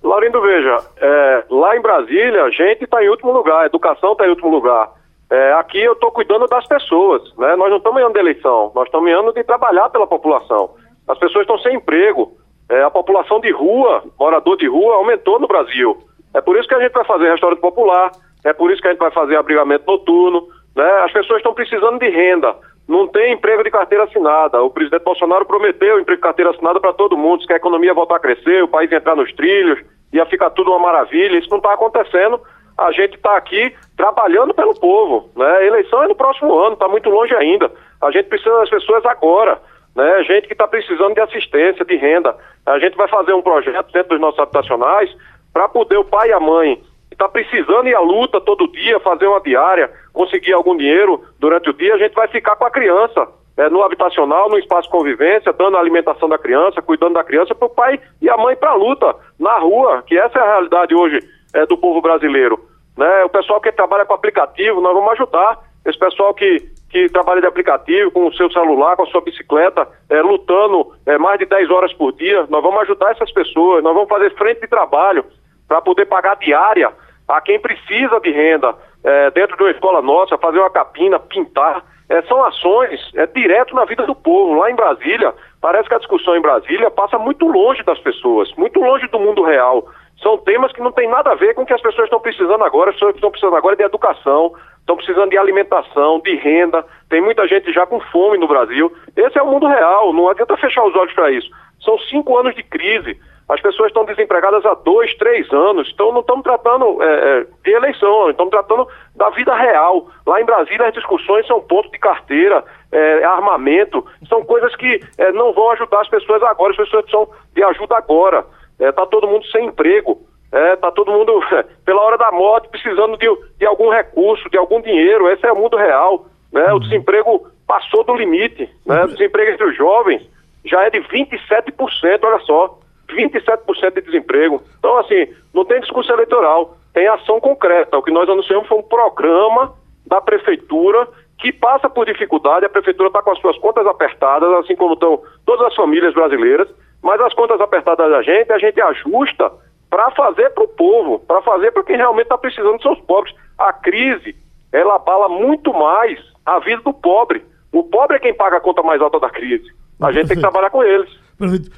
Laurindo, 0.01 0.41
veja, 0.41 0.77
é, 0.97 1.43
lá 1.51 1.77
em 1.77 1.81
Brasília 1.81 2.45
a 2.45 2.49
gente 2.49 2.85
está 2.85 3.03
em 3.03 3.09
último 3.09 3.31
lugar, 3.31 3.63
a 3.63 3.65
educação 3.67 4.13
está 4.13 4.25
em 4.25 4.29
último 4.29 4.49
lugar. 4.49 4.89
É, 5.29 5.53
aqui 5.53 5.79
eu 5.79 5.93
estou 5.93 6.11
cuidando 6.11 6.47
das 6.47 6.65
pessoas, 6.65 7.21
né? 7.37 7.55
Nós 7.55 7.69
não 7.69 7.77
estamos 7.77 8.01
em 8.01 8.03
ano 8.03 8.13
de 8.13 8.19
eleição, 8.19 8.71
nós 8.73 8.85
estamos 8.85 9.07
em 9.07 9.13
ano 9.13 9.31
de 9.31 9.43
trabalhar 9.43 9.89
pela 9.89 10.07
população. 10.07 10.71
As 11.09 11.17
pessoas 11.17 11.41
estão 11.41 11.57
sem 11.57 11.75
emprego. 11.75 12.37
É, 12.69 12.83
a 12.83 12.91
população 12.91 13.39
de 13.39 13.49
rua, 13.51 14.03
morador 14.17 14.55
de 14.55 14.67
rua, 14.67 14.93
aumentou 14.93 15.39
no 15.39 15.47
Brasil. 15.47 15.97
É 16.35 16.39
por 16.39 16.55
isso 16.55 16.67
que 16.67 16.75
a 16.75 16.79
gente 16.79 16.91
vai 16.91 17.03
fazer 17.03 17.31
restaurante 17.31 17.59
popular, 17.59 18.11
é 18.45 18.53
por 18.53 18.71
isso 18.71 18.79
que 18.79 18.87
a 18.87 18.91
gente 18.91 18.99
vai 18.99 19.09
fazer 19.09 19.35
abrigamento 19.35 19.85
noturno. 19.87 20.47
Né? 20.75 20.87
As 21.03 21.11
pessoas 21.11 21.37
estão 21.37 21.53
precisando 21.53 21.97
de 21.97 22.07
renda. 22.09 22.55
Não 22.87 23.07
tem 23.07 23.33
emprego 23.33 23.63
de 23.63 23.71
carteira 23.71 24.03
assinada. 24.03 24.61
O 24.61 24.69
presidente 24.69 25.03
Bolsonaro 25.03 25.45
prometeu 25.45 25.99
emprego 25.99 26.17
de 26.17 26.23
carteira 26.23 26.51
assinada 26.51 26.79
para 26.79 26.93
todo 26.93 27.17
mundo, 27.17 27.45
que 27.45 27.53
a 27.53 27.57
economia 27.57 27.93
voltar 27.93 28.17
a 28.17 28.19
crescer, 28.19 28.63
o 28.63 28.67
país 28.67 28.91
entrar 28.91 29.15
nos 29.15 29.33
trilhos, 29.33 29.79
ia 30.13 30.25
ficar 30.27 30.51
tudo 30.51 30.69
uma 30.69 30.79
maravilha. 30.79 31.39
Isso 31.39 31.49
não 31.49 31.57
está 31.57 31.73
acontecendo. 31.73 32.39
A 32.77 32.91
gente 32.91 33.15
está 33.15 33.35
aqui 33.35 33.73
trabalhando 33.97 34.53
pelo 34.53 34.79
povo. 34.79 35.29
Né? 35.35 35.45
A 35.45 35.65
eleição 35.65 36.03
é 36.03 36.07
no 36.07 36.15
próximo 36.15 36.55
ano, 36.59 36.73
está 36.73 36.87
muito 36.87 37.09
longe 37.09 37.35
ainda. 37.35 37.71
A 37.99 38.11
gente 38.11 38.29
precisa 38.29 38.59
das 38.59 38.69
pessoas 38.69 39.03
agora 39.05 39.59
né? 39.95 40.23
Gente 40.23 40.47
que 40.47 40.53
está 40.53 40.67
precisando 40.67 41.13
de 41.13 41.21
assistência, 41.21 41.85
de 41.85 41.95
renda. 41.95 42.35
A 42.65 42.79
gente 42.79 42.95
vai 42.95 43.07
fazer 43.07 43.33
um 43.33 43.41
projeto 43.41 43.91
dentro 43.91 44.09
dos 44.09 44.19
nossos 44.19 44.39
habitacionais 44.39 45.09
para 45.51 45.67
poder 45.67 45.97
o 45.97 46.05
pai 46.05 46.29
e 46.29 46.33
a 46.33 46.39
mãe 46.39 46.81
que 47.09 47.15
está 47.15 47.27
precisando 47.27 47.87
ir 47.87 47.95
à 47.95 47.99
luta 47.99 48.39
todo 48.39 48.71
dia, 48.71 48.99
fazer 48.99 49.25
uma 49.25 49.41
diária, 49.41 49.91
conseguir 50.13 50.53
algum 50.53 50.77
dinheiro 50.77 51.23
durante 51.39 51.69
o 51.69 51.73
dia, 51.73 51.95
a 51.95 51.97
gente 51.97 52.13
vai 52.13 52.27
ficar 52.27 52.55
com 52.55 52.65
a 52.65 52.71
criança 52.71 53.27
é, 53.57 53.69
no 53.69 53.83
habitacional, 53.83 54.47
no 54.47 54.57
espaço 54.59 54.83
de 54.83 54.91
convivência, 54.91 55.51
dando 55.51 55.75
a 55.75 55.79
alimentação 55.79 56.29
da 56.29 56.37
criança, 56.37 56.81
cuidando 56.81 57.15
da 57.15 57.23
criança 57.23 57.55
para 57.55 57.65
o 57.65 57.69
pai 57.69 57.99
e 58.21 58.29
a 58.29 58.37
mãe 58.37 58.55
para 58.55 58.69
a 58.69 58.75
luta 58.75 59.15
na 59.39 59.57
rua, 59.57 60.03
que 60.05 60.17
essa 60.17 60.37
é 60.37 60.41
a 60.41 60.51
realidade 60.51 60.95
hoje 60.95 61.19
é, 61.53 61.65
do 61.65 61.77
povo 61.77 61.99
brasileiro. 61.99 62.59
Né? 62.97 63.23
O 63.25 63.29
pessoal 63.29 63.59
que 63.59 63.71
trabalha 63.71 64.05
com 64.05 64.13
aplicativo, 64.13 64.79
nós 64.79 64.93
vamos 64.93 65.11
ajudar. 65.13 65.59
Esse 65.85 65.97
pessoal 65.97 66.33
que 66.33 66.69
que 66.89 67.07
trabalha 67.09 67.41
de 67.41 67.47
aplicativo, 67.47 68.11
com 68.11 68.27
o 68.27 68.33
seu 68.33 68.51
celular, 68.51 68.95
com 68.95 69.03
a 69.03 69.07
sua 69.07 69.21
bicicleta, 69.21 69.87
é, 70.09 70.21
lutando 70.21 70.91
é, 71.05 71.17
mais 71.17 71.37
de 71.37 71.45
10 71.45 71.69
horas 71.69 71.93
por 71.93 72.11
dia. 72.13 72.47
Nós 72.49 72.63
vamos 72.63 72.81
ajudar 72.81 73.11
essas 73.11 73.31
pessoas, 73.31 73.83
nós 73.83 73.93
vamos 73.93 74.09
fazer 74.09 74.35
frente 74.35 74.61
de 74.61 74.67
trabalho 74.67 75.23
para 75.67 75.81
poder 75.81 76.05
pagar 76.05 76.35
diária 76.37 76.91
a 77.27 77.39
quem 77.41 77.59
precisa 77.59 78.19
de 78.19 78.31
renda 78.31 78.75
é, 79.03 79.31
dentro 79.31 79.55
de 79.55 79.63
uma 79.63 79.71
escola 79.71 80.01
nossa, 80.01 80.37
fazer 80.37 80.59
uma 80.59 80.69
capina, 80.69 81.19
pintar. 81.19 81.83
É, 82.09 82.23
são 82.23 82.43
ações 82.43 82.99
é, 83.13 83.27
direto 83.27 83.75
na 83.75 83.85
vida 83.85 84.05
do 84.07 84.15
povo. 84.15 84.55
Lá 84.55 84.71
em 84.71 84.75
Brasília, 84.75 85.31
parece 85.61 85.87
que 85.87 85.93
a 85.93 85.99
discussão 85.99 86.35
em 86.35 86.41
Brasília 86.41 86.89
passa 86.89 87.19
muito 87.19 87.47
longe 87.47 87.83
das 87.83 87.99
pessoas, 87.99 88.51
muito 88.57 88.79
longe 88.79 89.07
do 89.07 89.19
mundo 89.19 89.43
real. 89.43 89.85
São 90.21 90.37
temas 90.39 90.71
que 90.73 90.81
não 90.81 90.91
têm 90.91 91.07
nada 91.07 91.31
a 91.31 91.35
ver 91.35 91.53
com 91.53 91.61
o 91.61 91.65
que 91.65 91.73
as 91.73 91.81
pessoas 91.81 92.05
estão 92.05 92.19
precisando 92.19 92.63
agora. 92.63 92.89
As 92.89 92.95
pessoas 92.95 93.15
estão 93.15 93.29
precisando 93.29 93.55
agora 93.55 93.75
de 93.75 93.83
educação, 93.83 94.53
estão 94.89 94.97
precisando 94.97 95.29
de 95.29 95.37
alimentação, 95.37 96.19
de 96.19 96.35
renda. 96.35 96.83
Tem 97.09 97.21
muita 97.21 97.47
gente 97.47 97.71
já 97.71 97.85
com 97.85 97.99
fome 97.99 98.39
no 98.39 98.47
Brasil. 98.47 98.91
Esse 99.15 99.37
é 99.37 99.43
o 99.43 99.47
mundo 99.47 99.67
real, 99.67 100.11
não 100.11 100.27
adianta 100.27 100.57
fechar 100.57 100.83
os 100.83 100.95
olhos 100.95 101.13
para 101.13 101.31
isso. 101.31 101.49
São 101.83 101.97
cinco 101.99 102.35
anos 102.37 102.55
de 102.55 102.63
crise. 102.63 103.19
As 103.47 103.61
pessoas 103.61 103.87
estão 103.87 104.05
desempregadas 104.05 104.65
há 104.65 104.73
dois, 104.75 105.13
três 105.15 105.51
anos. 105.51 105.89
Então 105.93 106.11
não 106.11 106.21
estamos 106.21 106.43
tratando 106.43 107.01
é, 107.01 107.05
é, 107.05 107.45
de 107.63 107.71
eleição, 107.71 108.29
estamos 108.29 108.51
tratando 108.51 108.87
da 109.15 109.29
vida 109.29 109.55
real. 109.55 110.07
Lá 110.25 110.41
em 110.41 110.45
Brasília 110.45 110.87
as 110.87 110.93
discussões 110.93 111.45
são 111.45 111.61
ponto 111.61 111.91
de 111.91 111.99
carteira, 111.99 112.63
é, 112.91 113.23
armamento, 113.23 114.05
são 114.27 114.43
coisas 114.43 114.75
que 114.75 114.99
é, 115.17 115.31
não 115.31 115.53
vão 115.53 115.71
ajudar 115.71 116.01
as 116.01 116.09
pessoas 116.09 116.41
agora, 116.43 116.71
as 116.71 116.77
pessoas 116.77 117.03
precisam 117.03 117.29
de 117.53 117.63
ajuda 117.63 117.95
agora. 117.95 118.45
Está 118.79 119.03
é, 119.03 119.05
todo 119.05 119.27
mundo 119.27 119.45
sem 119.47 119.65
emprego. 119.65 120.28
É, 120.51 120.75
tá 120.77 120.91
todo 120.91 121.11
mundo, 121.11 121.39
pela 121.85 122.01
hora 122.01 122.17
da 122.17 122.31
morte, 122.31 122.69
precisando 122.69 123.17
de, 123.17 123.27
de 123.57 123.65
algum 123.65 123.89
recurso, 123.89 124.49
de 124.49 124.57
algum 124.57 124.81
dinheiro. 124.81 125.29
Esse 125.29 125.45
é 125.45 125.51
o 125.51 125.57
mundo 125.57 125.77
real. 125.77 126.25
Né? 126.51 126.65
O 126.71 126.73
uhum. 126.73 126.79
desemprego 126.79 127.47
passou 127.67 128.03
do 128.03 128.15
limite. 128.15 128.69
Né? 128.85 129.03
O 129.03 129.07
desemprego 129.07 129.51
entre 129.51 129.65
os 129.65 129.77
jovens 129.77 130.27
já 130.65 130.83
é 130.83 130.89
de 130.89 130.99
27%, 130.99 132.19
olha 132.23 132.39
só. 132.39 132.79
27% 133.09 133.93
de 133.95 134.01
desemprego. 134.01 134.61
Então, 134.77 134.97
assim, 134.97 135.27
não 135.53 135.65
tem 135.65 135.79
discurso 135.81 136.11
eleitoral, 136.11 136.77
tem 136.93 137.07
ação 137.07 137.39
concreta. 137.39 137.97
O 137.97 138.03
que 138.03 138.11
nós 138.11 138.29
anunciamos 138.29 138.67
foi 138.67 138.77
um 138.77 138.83
programa 138.83 139.73
da 140.05 140.21
prefeitura 140.21 141.07
que 141.39 141.51
passa 141.51 141.89
por 141.89 142.05
dificuldade. 142.05 142.65
A 142.65 142.69
prefeitura 142.69 143.07
está 143.07 143.21
com 143.21 143.31
as 143.31 143.39
suas 143.39 143.57
contas 143.57 143.85
apertadas, 143.87 144.51
assim 144.55 144.75
como 144.75 144.93
estão 144.93 145.21
todas 145.45 145.67
as 145.67 145.75
famílias 145.75 146.13
brasileiras, 146.13 146.67
mas 147.01 147.19
as 147.21 147.33
contas 147.33 147.59
apertadas 147.61 148.09
da 148.11 148.21
gente, 148.21 148.51
a 148.51 148.57
gente 148.57 148.79
ajusta 148.81 149.51
para 149.89 150.11
fazer 150.11 150.49
para 150.51 150.63
o 150.63 150.67
povo, 150.67 151.19
para 151.19 151.41
fazer 151.41 151.71
para 151.71 151.83
quem 151.83 151.97
realmente 151.97 152.25
está 152.25 152.37
precisando, 152.37 152.81
são 152.81 152.93
os 152.93 153.01
pobres. 153.01 153.33
A 153.57 153.73
crise, 153.73 154.35
ela 154.71 154.95
abala 154.95 155.27
muito 155.27 155.73
mais 155.73 156.19
a 156.45 156.59
vida 156.59 156.81
do 156.81 156.93
pobre. 156.93 157.43
O 157.71 157.83
pobre 157.83 158.17
é 158.17 158.19
quem 158.19 158.33
paga 158.33 158.57
a 158.57 158.61
conta 158.61 158.81
mais 158.83 159.01
alta 159.01 159.19
da 159.19 159.29
crise. 159.29 159.71
A 160.01 160.11
gente 160.11 160.27
tem 160.27 160.37
que 160.37 160.41
trabalhar 160.41 160.69
com 160.69 160.83
eles. 160.83 161.09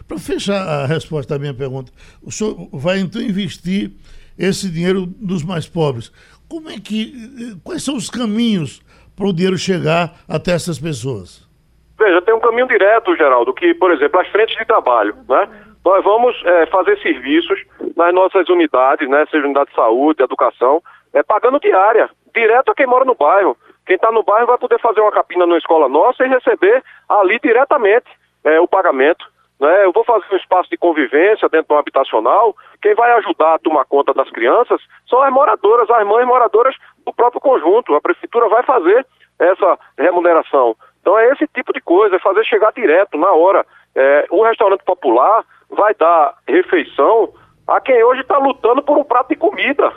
Para 0.08 0.18
fechar 0.18 0.62
a 0.62 0.86
resposta 0.86 1.36
à 1.36 1.40
minha 1.40 1.54
pergunta, 1.54 1.92
o 2.24 2.32
senhor 2.32 2.68
vai 2.72 3.00
então 3.00 3.22
investir 3.22 3.92
esse 4.38 4.70
dinheiro 4.70 5.06
dos 5.06 5.44
mais 5.44 5.68
pobres. 5.68 6.12
Como 6.50 6.70
é 6.70 6.80
que. 6.80 7.58
Quais 7.64 7.84
são 7.84 7.96
os 7.96 8.10
caminhos 8.10 8.82
para 9.16 9.28
o 9.28 9.34
dinheiro 9.34 9.58
chegar 9.58 10.20
até 10.28 10.52
essas 10.52 10.80
pessoas? 10.80 11.48
Veja, 11.98 12.22
tem 12.24 12.34
um 12.34 12.40
caminho 12.40 12.68
direto, 12.68 13.16
Geraldo, 13.16 13.54
que, 13.54 13.76
por 13.76 13.92
exemplo, 13.92 14.20
as 14.20 14.28
frentes 14.30 14.58
de 14.58 14.66
trabalho, 14.66 15.16
né? 15.30 15.48
Nós 15.84 16.04
vamos 16.04 16.40
é, 16.46 16.66
fazer 16.68 17.00
serviços 17.00 17.60
nas 17.96 18.14
nossas 18.14 18.48
unidades, 18.50 19.10
né, 19.10 19.26
seja 19.32 19.46
unidade 19.46 19.70
de 19.72 19.76
saúde, 19.76 20.18
de 20.18 20.24
educação, 20.24 20.82
é, 21.14 21.24
pagando 21.24 21.60
diária, 21.60 22.10
direto 22.34 22.72
a 22.72 22.76
quem 22.76 22.86
mora 22.86 23.06
no 23.06 23.16
bairro. 23.16 23.58
Quem 23.86 23.96
está 23.96 24.12
no 24.12 24.24
bairro 24.24 24.48
vai 24.48 24.58
poder 24.58 24.80
fazer 24.80 25.02
uma 25.02 25.12
capina 25.12 25.46
numa 25.46 25.58
escola 25.58 25.90
nossa 25.90 26.24
e 26.24 26.30
receber 26.30 26.84
ali 27.10 27.40
diretamente 27.40 28.06
é, 28.44 28.60
o 28.60 28.68
pagamento. 28.68 29.26
Né? 29.60 29.86
Eu 29.86 29.92
vou 29.92 30.04
fazer 30.04 30.26
um 30.32 30.38
espaço 30.38 30.70
de 30.70 30.78
convivência 30.78 31.50
dentro 31.50 31.70
do 31.70 31.78
habitacional. 31.78 32.56
Quem 32.82 32.96
vai 32.96 33.12
ajudar 33.14 33.56
a 33.56 33.60
tomar 33.60 33.86
conta 33.86 34.14
das 34.14 34.30
crianças 34.30 34.82
são 35.10 35.22
as 35.22 35.32
moradoras, 35.32 35.90
as 35.90 36.08
mães 36.08 36.26
moradoras 36.26 36.76
do 37.06 37.14
próprio 37.14 37.42
conjunto. 37.42 37.96
A 37.96 38.02
prefeitura 38.02 38.48
vai 38.50 38.64
fazer 38.64 39.06
essa 39.40 39.78
remuneração. 39.98 40.76
Então 41.02 41.18
é 41.18 41.30
esse 41.30 41.48
tipo 41.48 41.74
de 41.74 41.82
coisa, 41.82 42.16
é 42.16 42.20
fazer 42.20 42.44
chegar 42.46 42.72
direto, 42.72 43.18
na 43.18 43.32
hora. 43.34 43.66
É, 43.96 44.26
um 44.32 44.44
restaurante 44.44 44.84
popular 44.84 45.44
vai 45.72 45.94
dar 45.96 46.36
refeição 46.48 47.30
a 47.68 47.80
quem 47.80 48.04
hoje 48.04 48.22
está 48.22 48.38
lutando 48.38 48.82
por 48.82 48.98
um 48.98 49.04
prato 49.04 49.30
de 49.30 49.36
comida. 49.36 49.92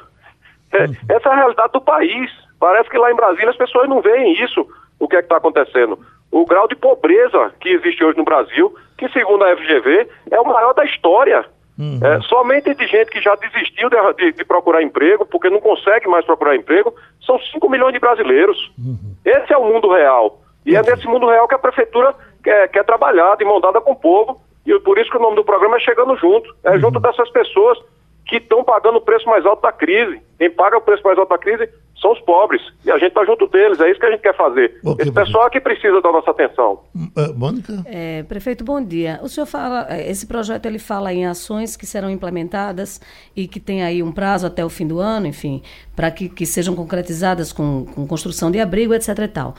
É, 0.72 0.84
uhum. 0.84 0.94
essa 1.08 1.28
é 1.28 1.32
a 1.32 1.36
realidade 1.36 1.72
do 1.72 1.80
país. 1.80 2.30
Parece 2.58 2.88
que 2.88 2.98
lá 2.98 3.10
em 3.10 3.16
Brasília 3.16 3.50
as 3.50 3.56
pessoas 3.56 3.88
não 3.88 4.00
veem 4.00 4.32
isso, 4.42 4.66
o 4.98 5.08
que 5.08 5.16
é 5.16 5.20
que 5.20 5.26
está 5.26 5.36
acontecendo. 5.36 5.98
O 6.30 6.46
grau 6.46 6.66
de 6.66 6.74
pobreza 6.74 7.52
que 7.60 7.68
existe 7.68 8.02
hoje 8.02 8.18
no 8.18 8.24
Brasil, 8.24 8.74
que 8.98 9.08
segundo 9.10 9.44
a 9.44 9.56
FGV 9.56 10.08
é 10.30 10.40
o 10.40 10.46
maior 10.46 10.72
da 10.74 10.84
história. 10.84 11.44
Uhum. 11.78 11.98
É, 12.02 12.20
somente 12.22 12.72
de 12.72 12.86
gente 12.86 13.10
que 13.10 13.20
já 13.20 13.34
desistiu 13.34 13.90
de, 13.90 13.96
de, 14.14 14.32
de, 14.32 14.44
procurar 14.44 14.82
emprego, 14.82 15.26
porque 15.26 15.50
não 15.50 15.60
consegue 15.60 16.06
mais 16.06 16.24
procurar 16.24 16.54
emprego, 16.54 16.94
são 17.26 17.36
5 17.38 17.68
milhões 17.68 17.92
de 17.92 17.98
brasileiros. 17.98 18.72
Uhum. 18.78 19.16
Esse 19.24 19.52
é 19.52 19.56
o 19.56 19.64
mundo 19.64 19.92
real. 19.92 20.40
E 20.64 20.76
é 20.76 20.80
uhum. 20.80 20.86
nesse 20.86 21.06
mundo 21.08 21.28
real 21.28 21.48
que 21.48 21.54
a 21.54 21.58
prefeitura 21.58 22.14
quer, 22.42 22.68
quer 22.68 22.84
trabalhar, 22.84 23.36
de 23.36 23.44
mão 23.44 23.60
dada 23.60 23.80
com 23.80 23.90
o 23.90 23.96
povo, 23.96 24.40
e 24.66 24.78
por 24.80 24.98
isso 24.98 25.10
que 25.10 25.16
o 25.16 25.20
nome 25.20 25.36
do 25.36 25.44
programa 25.44 25.76
é 25.76 25.80
Chegando 25.80 26.16
Junto. 26.16 26.54
É 26.64 26.70
uhum. 26.72 26.80
junto 26.80 27.00
dessas 27.00 27.28
pessoas 27.30 27.78
que 28.26 28.36
estão 28.36 28.64
pagando 28.64 28.98
o 28.98 29.00
preço 29.00 29.28
mais 29.28 29.44
alto 29.44 29.62
da 29.62 29.72
crise. 29.72 30.20
Quem 30.38 30.50
paga 30.50 30.78
o 30.78 30.80
preço 30.80 31.02
mais 31.04 31.18
alto 31.18 31.28
da 31.28 31.38
crise 31.38 31.68
são 32.00 32.12
os 32.12 32.20
pobres. 32.20 32.60
E 32.84 32.90
a 32.90 32.98
gente 32.98 33.08
está 33.08 33.24
junto 33.24 33.46
deles, 33.46 33.80
é 33.80 33.90
isso 33.90 34.00
que 34.00 34.06
a 34.06 34.10
gente 34.10 34.20
quer 34.20 34.36
fazer. 34.36 34.78
Okay, 34.84 35.04
Esse 35.04 35.12
pessoal 35.12 35.48
que 35.48 35.60
precisa 35.60 36.00
da 36.00 36.10
nossa 36.10 36.30
atenção. 36.30 36.80
Uh, 36.94 37.34
Mônica? 37.34 37.82
É, 37.86 38.22
prefeito, 38.24 38.64
bom 38.64 38.82
dia. 38.82 39.20
O 39.22 39.28
senhor 39.28 39.46
fala, 39.46 39.86
é, 39.88 40.10
esse 40.10 40.26
projeto 40.26 40.66
ele 40.66 40.78
fala 40.78 41.12
em 41.12 41.26
ações 41.26 41.76
que 41.76 41.86
serão 41.86 42.10
implementadas 42.10 43.00
e 43.36 43.46
que 43.46 43.60
tem 43.60 43.82
aí 43.82 44.02
um 44.02 44.12
prazo 44.12 44.46
até 44.46 44.64
o 44.64 44.68
fim 44.68 44.86
do 44.86 44.98
ano, 44.98 45.26
enfim, 45.26 45.62
para 45.94 46.10
que, 46.10 46.28
que 46.28 46.44
sejam 46.44 46.74
concretizadas 46.74 47.52
com, 47.52 47.86
com 47.86 48.06
construção 48.06 48.50
de 48.50 48.60
abrigo, 48.60 48.92
etc 48.92 49.18
e 49.18 49.28
tal. 49.28 49.54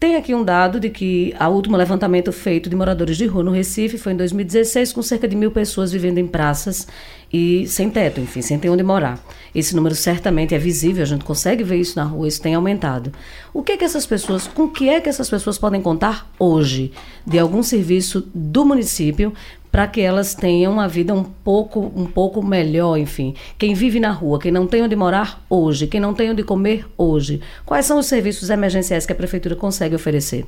Tem 0.00 0.14
aqui 0.14 0.32
um 0.32 0.44
dado 0.44 0.78
de 0.78 0.90
que 0.90 1.34
a 1.40 1.48
último 1.48 1.76
levantamento 1.76 2.30
feito 2.32 2.70
de 2.70 2.76
moradores 2.76 3.16
de 3.16 3.26
rua 3.26 3.42
no 3.42 3.50
Recife 3.50 3.98
foi 3.98 4.12
em 4.12 4.16
2016, 4.16 4.92
com 4.92 5.02
cerca 5.02 5.26
de 5.26 5.34
mil 5.34 5.50
pessoas 5.50 5.90
vivendo 5.90 6.18
em 6.18 6.26
praças 6.26 6.86
e 7.32 7.66
sem 7.66 7.90
teto, 7.90 8.20
enfim, 8.20 8.40
sem 8.40 8.60
ter 8.60 8.70
onde 8.70 8.84
morar. 8.84 9.18
Esse 9.52 9.74
número 9.74 9.96
certamente 9.96 10.54
é 10.54 10.58
visível, 10.58 11.02
a 11.02 11.06
gente 11.06 11.24
consegue 11.24 11.64
ver 11.64 11.78
isso 11.78 11.98
na 11.98 12.04
rua, 12.04 12.28
isso 12.28 12.40
tem 12.40 12.54
aumentado. 12.54 13.12
O 13.52 13.60
que 13.60 13.72
é 13.72 13.76
que 13.76 13.84
essas 13.84 14.06
pessoas, 14.06 14.46
com 14.46 14.68
que 14.68 14.88
é 14.88 15.00
que 15.00 15.08
essas 15.08 15.28
pessoas 15.28 15.58
podem 15.58 15.82
contar 15.82 16.30
hoje 16.38 16.92
de 17.26 17.36
algum 17.36 17.64
serviço 17.64 18.28
do 18.32 18.64
município 18.64 19.32
para 19.70 19.86
que 19.86 20.00
elas 20.00 20.34
tenham 20.34 20.72
uma 20.72 20.88
vida 20.88 21.12
um 21.12 21.24
pouco, 21.24 21.80
um 21.80 22.06
pouco 22.06 22.44
melhor, 22.44 22.96
enfim. 22.96 23.34
Quem 23.58 23.74
vive 23.74 24.00
na 24.00 24.10
rua, 24.10 24.38
quem 24.38 24.52
não 24.52 24.66
tem 24.66 24.82
onde 24.82 24.96
morar 24.96 25.38
hoje, 25.50 25.86
quem 25.86 26.00
não 26.00 26.14
tem 26.14 26.30
onde 26.30 26.42
comer 26.42 26.84
hoje. 26.96 27.40
Quais 27.66 27.86
são 27.86 27.98
os 27.98 28.06
serviços 28.06 28.50
emergenciais 28.50 29.06
que 29.06 29.12
a 29.12 29.16
prefeitura 29.16 29.54
consegue 29.54 29.94
oferecer? 29.94 30.44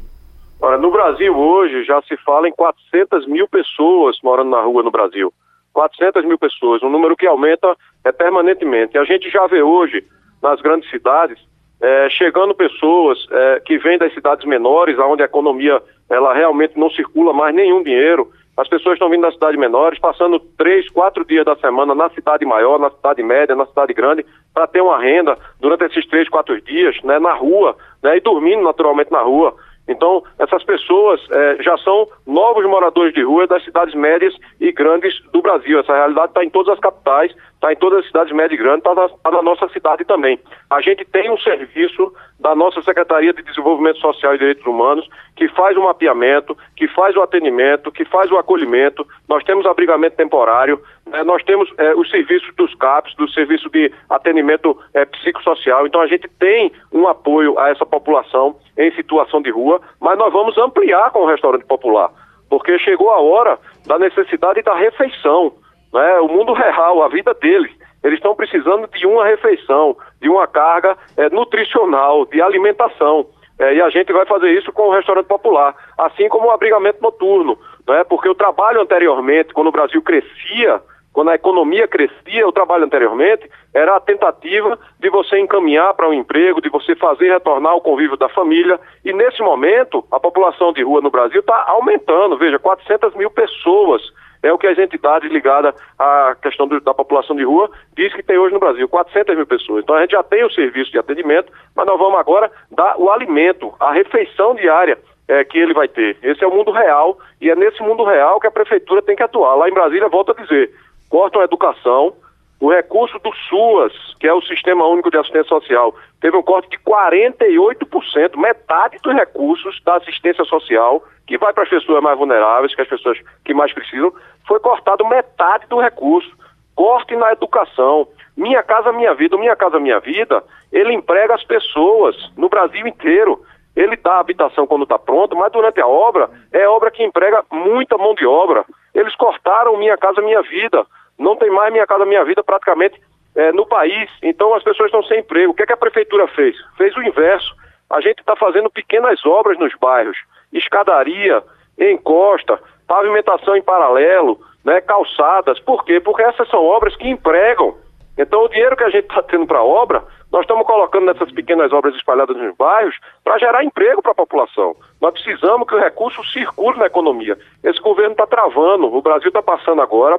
Olha, 0.60 0.78
no 0.78 0.90
Brasil 0.90 1.34
hoje 1.36 1.84
já 1.84 2.02
se 2.02 2.16
fala 2.18 2.48
em 2.48 2.52
400 2.52 3.26
mil 3.26 3.48
pessoas 3.48 4.18
morando 4.22 4.50
na 4.50 4.60
rua 4.60 4.82
no 4.82 4.90
Brasil. 4.90 5.32
400 5.72 6.24
mil 6.24 6.38
pessoas, 6.38 6.82
um 6.82 6.90
número 6.90 7.16
que 7.16 7.26
aumenta 7.26 7.76
é, 8.04 8.12
permanentemente. 8.12 8.98
A 8.98 9.04
gente 9.04 9.30
já 9.30 9.46
vê 9.46 9.62
hoje 9.62 10.04
nas 10.42 10.60
grandes 10.60 10.90
cidades 10.90 11.38
é, 11.80 12.10
chegando 12.10 12.54
pessoas 12.54 13.26
é, 13.30 13.60
que 13.64 13.78
vêm 13.78 13.96
das 13.96 14.12
cidades 14.12 14.44
menores, 14.44 14.98
onde 14.98 15.22
a 15.22 15.26
economia 15.26 15.80
ela 16.10 16.34
realmente 16.34 16.78
não 16.78 16.90
circula 16.90 17.32
mais 17.32 17.54
nenhum 17.54 17.82
dinheiro 17.82 18.30
as 18.60 18.68
pessoas 18.68 18.94
estão 18.94 19.08
vindo 19.08 19.22
das 19.22 19.34
cidades 19.34 19.58
menores, 19.58 19.98
passando 19.98 20.38
três, 20.58 20.88
quatro 20.90 21.24
dias 21.24 21.46
da 21.46 21.56
semana 21.56 21.94
na 21.94 22.10
cidade 22.10 22.44
maior, 22.44 22.78
na 22.78 22.90
cidade 22.90 23.22
média, 23.22 23.56
na 23.56 23.64
cidade 23.64 23.94
grande, 23.94 24.24
para 24.52 24.66
ter 24.66 24.82
uma 24.82 25.00
renda 25.00 25.38
durante 25.60 25.84
esses 25.86 26.06
três, 26.06 26.28
quatro 26.28 26.60
dias, 26.60 26.94
né, 27.02 27.18
na 27.18 27.32
rua, 27.32 27.74
né, 28.02 28.18
e 28.18 28.20
dormindo 28.20 28.62
naturalmente 28.62 29.10
na 29.10 29.22
rua. 29.22 29.54
Então, 29.88 30.22
essas 30.38 30.62
pessoas 30.62 31.20
é, 31.30 31.62
já 31.62 31.76
são 31.78 32.06
novos 32.26 32.64
moradores 32.66 33.14
de 33.14 33.22
rua 33.22 33.46
das 33.46 33.64
cidades 33.64 33.94
médias 33.94 34.34
e 34.60 34.70
grandes 34.70 35.20
do 35.32 35.40
Brasil. 35.40 35.80
Essa 35.80 35.94
realidade 35.94 36.28
está 36.28 36.44
em 36.44 36.50
todas 36.50 36.74
as 36.74 36.80
capitais, 36.80 37.34
está 37.60 37.72
em 37.72 37.76
todas 37.76 38.00
as 38.00 38.06
cidades 38.06 38.32
médias 38.32 38.58
e 38.58 38.62
grandes, 38.62 38.78
está 38.78 38.94
na, 38.94 39.08
tá 39.08 39.30
na, 39.30 39.42
nossa 39.42 39.68
cidade 39.68 40.02
também. 40.06 40.40
A 40.70 40.80
gente 40.80 41.04
tem 41.04 41.30
um 41.30 41.36
serviço 41.38 42.10
da 42.40 42.54
nossa 42.54 42.80
Secretaria 42.80 43.34
de 43.34 43.42
Desenvolvimento 43.42 43.98
Social 43.98 44.34
e 44.34 44.38
Direitos 44.38 44.64
Humanos 44.64 45.06
que 45.36 45.46
faz 45.48 45.76
o 45.76 45.82
mapeamento, 45.82 46.56
que 46.74 46.88
faz 46.88 47.14
o 47.16 47.22
atendimento, 47.22 47.92
que 47.92 48.04
faz 48.06 48.30
o 48.30 48.38
acolhimento. 48.38 49.06
Nós 49.28 49.44
temos 49.44 49.66
abrigamento 49.66 50.16
temporário, 50.16 50.80
né, 51.06 51.22
nós 51.22 51.42
temos 51.44 51.70
é, 51.76 51.94
os 51.94 52.10
serviços 52.10 52.54
dos 52.56 52.74
CAPs, 52.74 53.14
do 53.16 53.28
serviço 53.30 53.68
de 53.68 53.92
atendimento 54.08 54.78
é, 54.94 55.04
psicossocial. 55.04 55.86
Então, 55.86 56.00
a 56.00 56.06
gente 56.06 56.28
tem 56.38 56.72
um 56.90 57.06
apoio 57.06 57.58
a 57.58 57.68
essa 57.68 57.84
população 57.84 58.56
em 58.78 58.90
situação 58.92 59.42
de 59.42 59.50
rua, 59.50 59.80
mas 60.00 60.18
nós 60.18 60.32
vamos 60.32 60.56
ampliar 60.56 61.10
com 61.10 61.20
o 61.20 61.26
restaurante 61.26 61.66
popular, 61.66 62.10
porque 62.48 62.78
chegou 62.78 63.10
a 63.10 63.20
hora 63.20 63.58
da 63.86 63.98
necessidade 63.98 64.62
da 64.62 64.74
refeição, 64.74 65.52
né? 65.92 66.20
o 66.20 66.28
mundo 66.28 66.52
real, 66.52 67.02
a 67.02 67.08
vida 67.08 67.34
deles. 67.34 67.70
Eles 68.02 68.18
estão 68.18 68.34
precisando 68.34 68.88
de 68.88 69.06
uma 69.06 69.26
refeição, 69.26 69.96
de 70.20 70.28
uma 70.28 70.46
carga 70.46 70.96
é, 71.16 71.28
nutricional, 71.28 72.24
de 72.26 72.40
alimentação. 72.40 73.26
É, 73.58 73.74
e 73.74 73.82
a 73.82 73.90
gente 73.90 74.10
vai 74.10 74.24
fazer 74.24 74.50
isso 74.52 74.72
com 74.72 74.88
o 74.88 74.92
restaurante 74.92 75.26
popular, 75.26 75.74
assim 75.98 76.28
como 76.30 76.46
o 76.46 76.50
abrigamento 76.50 77.02
noturno, 77.02 77.58
né? 77.86 78.04
porque 78.04 78.28
o 78.28 78.34
trabalho 78.34 78.80
anteriormente, 78.80 79.52
quando 79.52 79.66
o 79.66 79.72
Brasil 79.72 80.00
crescia, 80.00 80.80
quando 81.12 81.30
a 81.30 81.34
economia 81.34 81.88
crescia, 81.88 82.46
o 82.46 82.52
trabalho 82.52 82.84
anteriormente 82.84 83.50
era 83.74 83.96
a 83.96 84.00
tentativa 84.00 84.78
de 84.98 85.10
você 85.10 85.38
encaminhar 85.38 85.92
para 85.94 86.08
um 86.08 86.14
emprego, 86.14 86.62
de 86.62 86.70
você 86.70 86.94
fazer 86.94 87.32
retornar 87.32 87.74
o 87.74 87.80
convívio 87.80 88.16
da 88.16 88.28
família. 88.28 88.78
E 89.04 89.12
nesse 89.12 89.42
momento, 89.42 90.04
a 90.10 90.20
população 90.20 90.72
de 90.72 90.82
rua 90.82 91.00
no 91.00 91.10
Brasil 91.10 91.40
está 91.40 91.64
aumentando. 91.66 92.38
Veja, 92.38 92.58
400 92.60 93.14
mil 93.16 93.28
pessoas 93.28 94.02
é 94.42 94.52
o 94.52 94.58
que 94.58 94.66
as 94.66 94.78
entidades 94.78 95.30
ligadas 95.30 95.74
à 95.98 96.36
questão 96.40 96.66
do, 96.66 96.80
da 96.80 96.94
população 96.94 97.36
de 97.36 97.44
rua 97.44 97.70
diz 97.96 98.12
que 98.14 98.22
tem 98.22 98.38
hoje 98.38 98.54
no 98.54 98.60
Brasil, 98.60 98.88
400 98.88 99.36
mil 99.36 99.46
pessoas. 99.46 99.82
Então 99.82 99.96
a 99.96 100.00
gente 100.00 100.12
já 100.12 100.22
tem 100.22 100.44
o 100.44 100.50
serviço 100.50 100.90
de 100.90 100.98
atendimento, 100.98 101.52
mas 101.76 101.86
nós 101.86 101.98
vamos 101.98 102.18
agora 102.18 102.50
dar 102.70 102.98
o 102.98 103.10
alimento, 103.10 103.72
a 103.78 103.92
refeição 103.92 104.54
diária 104.54 104.98
é, 105.28 105.44
que 105.44 105.58
ele 105.58 105.72
vai 105.72 105.88
ter. 105.88 106.16
Esse 106.22 106.42
é 106.42 106.46
o 106.46 106.54
mundo 106.54 106.72
real 106.72 107.18
e 107.40 107.50
é 107.50 107.54
nesse 107.54 107.82
mundo 107.82 108.04
real 108.04 108.40
que 108.40 108.46
a 108.46 108.50
prefeitura 108.50 109.02
tem 109.02 109.14
que 109.14 109.22
atuar. 109.22 109.54
Lá 109.54 109.68
em 109.68 109.74
Brasília, 109.74 110.08
volto 110.08 110.32
a 110.32 110.42
dizer, 110.42 110.70
cortam 111.08 111.40
a 111.40 111.44
educação, 111.44 112.14
o 112.60 112.70
recurso 112.70 113.18
do 113.20 113.32
SUAS, 113.48 113.92
que 114.20 114.26
é 114.26 114.34
o 114.34 114.42
Sistema 114.42 114.86
Único 114.86 115.10
de 115.10 115.16
Assistência 115.16 115.48
Social, 115.48 115.94
teve 116.20 116.36
um 116.36 116.42
corte 116.42 116.68
de 116.68 116.78
48%, 116.78 118.36
metade 118.36 118.98
dos 119.02 119.14
recursos 119.14 119.80
da 119.82 119.96
assistência 119.96 120.44
social, 120.44 121.02
que 121.26 121.38
vai 121.38 121.52
para 121.52 121.62
as 121.62 121.70
pessoas 121.70 122.02
mais 122.02 122.18
vulneráveis, 122.18 122.74
que 122.74 122.82
as 122.82 122.88
pessoas 122.88 123.18
que 123.44 123.54
mais 123.54 123.72
precisam, 123.72 124.12
foi 124.46 124.60
cortado 124.60 125.06
metade 125.06 125.66
do 125.68 125.80
recurso. 125.80 126.30
Corte 126.74 127.14
na 127.16 127.32
educação. 127.32 128.08
Minha 128.36 128.62
Casa 128.62 128.92
Minha 128.92 129.14
Vida, 129.14 129.36
Minha 129.36 129.56
Casa 129.56 129.78
Minha 129.78 130.00
Vida, 130.00 130.42
ele 130.72 130.94
emprega 130.94 131.34
as 131.34 131.44
pessoas 131.44 132.16
no 132.36 132.48
Brasil 132.48 132.86
inteiro. 132.86 133.42
Ele 133.76 133.96
dá 133.96 134.18
habitação 134.18 134.66
quando 134.66 134.82
está 134.82 134.98
pronto, 134.98 135.36
mas 135.36 135.52
durante 135.52 135.80
a 135.80 135.86
obra, 135.86 136.28
é 136.52 136.68
obra 136.68 136.90
que 136.90 137.04
emprega 137.04 137.44
muita 137.50 137.96
mão 137.98 138.14
de 138.14 138.26
obra. 138.26 138.64
Eles 138.94 139.14
cortaram 139.14 139.76
Minha 139.76 139.96
Casa 139.96 140.20
Minha 140.20 140.42
Vida 140.42 140.86
não 141.20 141.36
tem 141.36 141.50
mais 141.50 141.70
Minha 141.70 141.86
Casa 141.86 142.06
Minha 142.06 142.24
Vida 142.24 142.42
praticamente 142.42 142.98
é, 143.36 143.52
no 143.52 143.66
país. 143.66 144.10
Então 144.22 144.54
as 144.54 144.62
pessoas 144.62 144.86
estão 144.86 145.02
sem 145.04 145.20
emprego. 145.20 145.52
O 145.52 145.54
que, 145.54 145.62
é 145.62 145.66
que 145.66 145.72
a 145.72 145.76
prefeitura 145.76 146.26
fez? 146.28 146.56
Fez 146.78 146.96
o 146.96 147.02
inverso. 147.02 147.54
A 147.90 148.00
gente 148.00 148.20
está 148.20 148.34
fazendo 148.34 148.70
pequenas 148.70 149.24
obras 149.26 149.58
nos 149.58 149.72
bairros, 149.78 150.16
escadaria, 150.52 151.42
encosta, 151.78 152.58
pavimentação 152.90 153.54
em 153.54 153.62
paralelo, 153.62 154.40
né, 154.64 154.80
calçadas. 154.80 155.60
Por 155.60 155.84
quê? 155.84 156.00
Porque 156.00 156.24
essas 156.24 156.48
são 156.48 156.64
obras 156.64 156.96
que 156.96 157.08
empregam. 157.08 157.76
Então 158.18 158.42
o 158.42 158.48
dinheiro 158.48 158.76
que 158.76 158.82
a 158.82 158.90
gente 158.90 159.06
está 159.06 159.22
tendo 159.22 159.46
para 159.46 159.62
obra, 159.62 160.02
nós 160.32 160.40
estamos 160.40 160.66
colocando 160.66 161.06
nessas 161.06 161.30
pequenas 161.30 161.72
obras 161.72 161.94
espalhadas 161.94 162.36
nos 162.36 162.56
bairros 162.56 162.96
para 163.22 163.38
gerar 163.38 163.62
emprego 163.62 164.02
para 164.02 164.10
a 164.10 164.16
população. 164.16 164.74
Nós 165.00 165.12
precisamos 165.12 165.68
que 165.68 165.74
o 165.76 165.78
recurso 165.78 166.20
circule 166.32 166.78
na 166.78 166.86
economia. 166.86 167.38
Esse 167.62 167.80
governo 167.80 168.10
está 168.10 168.26
travando. 168.26 168.92
O 168.92 169.00
Brasil 169.00 169.28
está 169.28 169.40
passando 169.40 169.80
agora 169.80 170.18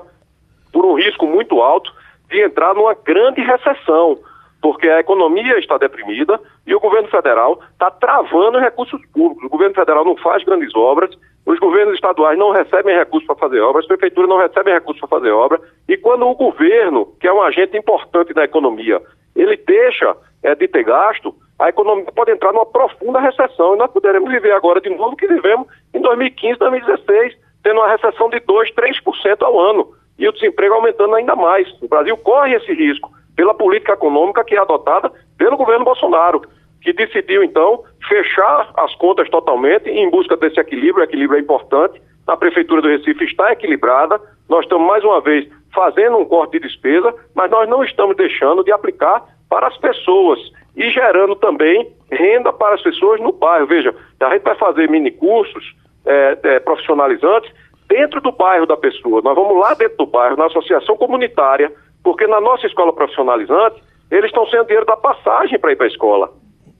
por 0.71 0.85
um 0.85 0.93
risco 0.93 1.27
muito 1.27 1.61
alto 1.61 1.91
de 2.29 2.41
entrar 2.41 2.73
numa 2.73 2.93
grande 2.93 3.41
recessão, 3.41 4.17
porque 4.61 4.87
a 4.87 5.01
economia 5.01 5.59
está 5.59 5.77
deprimida 5.77 6.39
e 6.65 6.73
o 6.73 6.79
governo 6.79 7.09
federal 7.09 7.59
está 7.73 7.91
travando 7.91 8.59
recursos 8.59 9.01
públicos. 9.07 9.43
O 9.43 9.49
governo 9.49 9.75
federal 9.75 10.05
não 10.05 10.15
faz 10.15 10.41
grandes 10.45 10.73
obras, 10.73 11.13
os 11.45 11.59
governos 11.59 11.95
estaduais 11.95 12.37
não 12.37 12.51
recebem 12.51 12.95
recursos 12.95 13.25
para 13.25 13.35
fazer 13.35 13.59
obras, 13.61 13.83
as 13.83 13.87
prefeituras 13.87 14.29
não 14.29 14.37
recebem 14.37 14.73
recursos 14.73 14.99
para 15.01 15.19
fazer 15.19 15.31
obra, 15.31 15.59
e 15.87 15.97
quando 15.97 16.27
o 16.27 16.35
governo, 16.35 17.07
que 17.19 17.27
é 17.27 17.33
um 17.33 17.41
agente 17.41 17.77
importante 17.77 18.33
da 18.33 18.43
economia, 18.43 19.01
ele 19.35 19.57
deixa 19.57 20.15
é, 20.43 20.53
de 20.55 20.67
ter 20.67 20.83
gasto, 20.83 21.33
a 21.57 21.69
economia 21.69 22.05
pode 22.15 22.31
entrar 22.31 22.53
numa 22.53 22.65
profunda 22.65 23.19
recessão, 23.19 23.75
e 23.75 23.77
nós 23.77 23.91
poderemos 23.91 24.29
viver 24.29 24.51
agora 24.51 24.81
de 24.81 24.89
novo 24.89 25.13
o 25.13 25.15
que 25.15 25.27
vivemos 25.27 25.67
em 25.93 26.01
2015, 26.01 26.59
2016, 26.59 27.37
tendo 27.63 27.79
uma 27.79 27.89
recessão 27.89 28.29
de 28.29 28.39
2%, 28.41 28.73
3% 28.73 29.41
ao 29.41 29.59
ano 29.59 29.93
e 30.17 30.27
o 30.27 30.31
desemprego 30.31 30.75
aumentando 30.75 31.15
ainda 31.15 31.35
mais. 31.35 31.67
O 31.81 31.87
Brasil 31.87 32.17
corre 32.17 32.55
esse 32.55 32.73
risco 32.73 33.11
pela 33.35 33.53
política 33.53 33.93
econômica 33.93 34.43
que 34.43 34.55
é 34.55 34.59
adotada 34.59 35.11
pelo 35.37 35.57
governo 35.57 35.85
Bolsonaro, 35.85 36.41
que 36.81 36.93
decidiu 36.93 37.43
então 37.43 37.83
fechar 38.07 38.71
as 38.77 38.93
contas 38.95 39.29
totalmente 39.29 39.89
em 39.89 40.09
busca 40.09 40.35
desse 40.35 40.59
equilíbrio. 40.59 41.01
O 41.01 41.03
equilíbrio 41.03 41.37
é 41.37 41.41
importante. 41.41 42.01
A 42.27 42.35
prefeitura 42.35 42.81
do 42.81 42.87
Recife 42.87 43.23
está 43.23 43.51
equilibrada. 43.51 44.19
Nós 44.49 44.63
estamos 44.63 44.87
mais 44.87 45.03
uma 45.03 45.21
vez 45.21 45.47
fazendo 45.73 46.17
um 46.17 46.25
corte 46.25 46.53
de 46.53 46.67
despesa, 46.67 47.13
mas 47.35 47.49
nós 47.49 47.69
não 47.69 47.83
estamos 47.83 48.15
deixando 48.17 48.63
de 48.63 48.71
aplicar 48.71 49.23
para 49.49 49.67
as 49.67 49.77
pessoas 49.77 50.39
e 50.75 50.89
gerando 50.89 51.35
também 51.35 51.91
renda 52.11 52.51
para 52.51 52.75
as 52.75 52.81
pessoas 52.81 53.19
no 53.19 53.31
bairro. 53.31 53.67
Veja, 53.67 53.93
a 54.19 54.29
gente 54.33 54.43
vai 54.43 54.55
fazer 54.55 54.89
mini 54.89 55.11
cursos 55.11 55.75
é, 56.05 56.37
é, 56.43 56.59
profissionalizantes 56.59 57.51
dentro 57.87 58.21
do 58.21 58.31
bairro 58.31 58.65
da 58.65 58.77
pessoa. 58.77 59.21
Nós 59.21 59.35
vamos 59.35 59.57
lá 59.59 59.73
dentro 59.73 59.97
do 59.97 60.05
bairro, 60.05 60.37
na 60.37 60.45
associação 60.45 60.95
comunitária, 60.95 61.71
porque 62.03 62.25
na 62.25 62.39
nossa 62.39 62.65
escola 62.65 62.93
profissionalizante, 62.93 63.81
eles 64.09 64.25
estão 64.25 64.47
sem 64.47 64.63
dinheiro 64.63 64.85
da 64.85 64.97
passagem 64.97 65.59
para 65.59 65.73
ir 65.73 65.75
para 65.75 65.85
a 65.85 65.89
escola. 65.89 66.31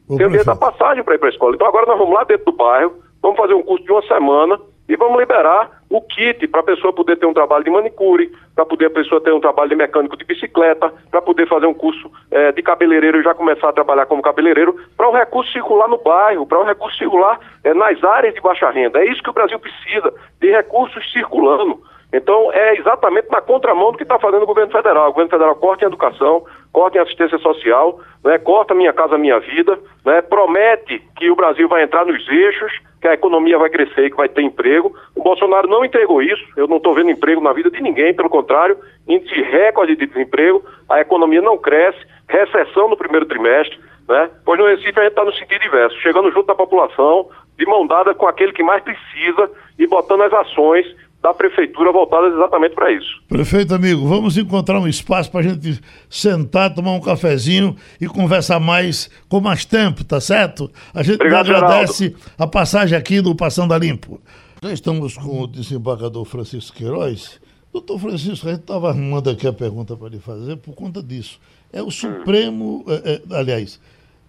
Sem 0.08 0.16
o 0.16 0.30
dinheiro 0.30 0.46
da 0.46 0.56
passagem 0.56 1.04
para 1.04 1.16
ir 1.16 1.20
para 1.20 1.30
a 1.30 1.32
escola. 1.32 1.56
Então 1.56 1.68
agora 1.68 1.86
nós 1.86 1.98
vamos 1.98 2.14
lá 2.14 2.24
dentro 2.24 2.46
do 2.46 2.52
bairro, 2.52 2.94
vamos 3.22 3.38
fazer 3.38 3.54
um 3.54 3.64
curso 3.64 3.84
de 3.86 3.92
uma 3.92 4.02
semana 4.04 4.60
e 4.92 4.96
vamos 4.98 5.18
liberar 5.20 5.82
o 5.90 6.02
kit 6.02 6.46
para 6.48 6.60
a 6.60 6.64
pessoa 6.64 6.92
poder 6.92 7.18
ter 7.18 7.26
um 7.26 7.34
trabalho 7.34 7.64
de 7.64 7.70
manicure, 7.70 8.30
para 8.54 8.66
poder 8.66 8.88
a 8.88 8.90
pessoa 8.90 9.22
ter 9.22 9.34
um 9.34 9.40
trabalho 9.40 9.70
de 9.70 9.76
mecânico 9.76 10.18
de 10.18 10.26
bicicleta, 10.26 10.94
para 11.10 11.22
poder 11.22 11.48
fazer 11.48 11.66
um 11.66 11.74
curso 11.74 12.12
é, 12.30 12.52
de 12.52 12.62
cabeleireiro 12.62 13.20
e 13.20 13.24
já 13.24 13.34
começar 13.34 13.70
a 13.70 13.74
trabalhar 13.74 14.06
como 14.06 14.22
cabeleireiro, 14.22 14.76
para 14.98 15.08
o 15.08 15.14
recurso 15.14 15.52
circular 15.52 15.88
no 15.88 15.98
bairro, 15.98 16.46
para 16.46 16.60
o 16.60 16.66
recurso 16.66 16.98
circular 16.98 17.40
é, 17.64 17.74
nas 17.74 18.04
áreas 18.04 18.34
de 18.34 18.42
baixa 18.42 18.70
renda. 18.70 19.00
É 19.00 19.06
isso 19.06 19.24
que 19.24 19.30
o 19.30 19.34
Brasil 19.34 19.60
precisa, 19.60 20.14
de 20.42 20.52
recursos 20.52 21.10
circulando. 21.14 21.82
Então, 22.14 22.52
é 22.52 22.76
exatamente 22.76 23.30
na 23.32 23.40
contramão 23.40 23.92
do 23.92 23.98
que 23.98 24.04
está 24.04 24.20
fazendo 24.20 24.44
o 24.44 24.48
governo 24.48 24.72
federal. 24.72 25.10
O 25.10 25.12
governo 25.12 25.32
federal 25.32 25.56
corta 25.56 25.86
em 25.86 25.88
educação, 25.88 26.44
corta 26.74 26.98
em 26.98 27.02
assistência 27.02 27.38
social, 27.38 28.00
né, 28.24 28.38
corta 28.38 28.76
Minha 28.76 28.92
Casa 28.92 29.18
Minha 29.18 29.40
Vida, 29.40 29.80
né, 30.06 30.22
promete 30.22 31.02
que 31.16 31.32
o 31.32 31.36
Brasil 31.36 31.70
vai 31.70 31.84
entrar 31.84 32.06
nos 32.06 32.28
eixos, 32.28 32.72
que 33.02 33.08
a 33.08 33.14
economia 33.14 33.58
vai 33.58 33.70
crescer 33.70 34.06
e 34.06 34.12
que 34.12 34.18
vai 34.18 34.28
ter 34.28 34.42
emprego. 34.42 34.94
O 35.16 35.24
Bolsonaro 35.24 35.68
não 35.68 35.86
entregou 35.86 36.22
isso, 36.22 36.44
eu 36.58 36.68
não 36.68 36.78
estou 36.78 36.94
vendo 36.94 37.12
emprego 37.12 37.42
na 37.42 37.54
vida 37.54 37.72
de 37.72 37.82
ninguém, 37.82 38.14
pelo 38.14 38.30
contrário, 38.30 38.78
índice 39.08 39.42
recorde 39.42 39.96
de 39.96 40.06
desemprego, 40.06 40.64
a 40.90 41.00
economia 41.00 41.42
não 41.42 41.58
cresce, 41.58 42.00
recessão 42.28 42.90
no 42.90 42.98
primeiro 42.98 43.26
trimestre, 43.26 43.80
né? 44.08 44.30
Pois 44.46 44.60
no 44.60 44.68
Recife 44.68 45.00
a 45.00 45.04
gente 45.04 45.12
está 45.12 45.24
no 45.24 45.34
sentido 45.34 45.66
inverso, 45.66 45.96
chegando 46.02 46.32
junto 46.32 46.48
da 46.48 46.56
população, 46.56 47.30
de 47.58 47.66
mão 47.66 47.88
dada 47.88 48.14
com 48.14 48.28
aquele 48.28 48.52
que 48.52 48.64
mais 48.64 48.84
precisa 48.84 49.50
e 49.80 49.88
botando 49.88 50.22
as 50.22 50.34
ações 50.34 50.86
da 51.22 51.34
prefeitura 51.34 51.92
voltadas 51.92 52.34
exatamente 52.34 52.74
para 52.74 52.92
isso. 52.92 53.22
Prefeito 53.28 53.76
amigo, 53.76 54.08
vamos 54.08 54.38
encontrar 54.38 54.80
um 54.80 54.88
espaço 54.88 55.30
para 55.30 55.42
a 55.42 55.44
gente 55.44 55.80
sentar, 56.10 56.74
tomar 56.74 56.94
um 56.94 57.00
cafezinho 57.00 57.76
e 58.00 58.08
conversar 58.08 58.60
mais 58.60 59.10
com 59.30 59.40
mais 59.40 59.64
tempo, 59.64 60.04
tá 60.04 60.20
certo? 60.20 60.72
A 60.94 61.04
gente 61.04 61.16
Obrigado, 61.16 61.52
agradece 61.54 62.06
Geraldo. 62.06 62.26
a 62.38 62.48
passagem 62.48 62.98
aqui 62.98 63.22
do 63.22 63.36
Passando 63.36 63.74
a 63.74 63.78
Limpo. 63.78 64.20
Já 64.64 64.74
estamos 64.74 65.16
com 65.16 65.44
o 65.44 65.48
desembargador 65.48 66.26
Francisco 66.26 66.76
Queiroz. 66.76 67.40
Doutor 67.72 68.00
Francisco, 68.00 68.48
a 68.48 68.52
gente 68.52 68.62
estava 68.62 68.90
arrumando 68.90 69.30
aqui 69.30 69.48
a 69.48 69.54
pergunta 69.54 69.96
para 69.96 70.10
lhe 70.10 70.20
fazer 70.20 70.58
por 70.58 70.74
conta 70.74 71.02
disso. 71.02 71.40
É 71.72 71.82
o 71.82 71.90
Supremo, 71.90 72.84
é, 72.88 73.14
é, 73.14 73.36
aliás, 73.36 73.80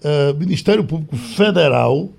é, 0.04 0.32
Ministério 0.34 0.84
Público 0.84 1.16
Federal 1.16 2.10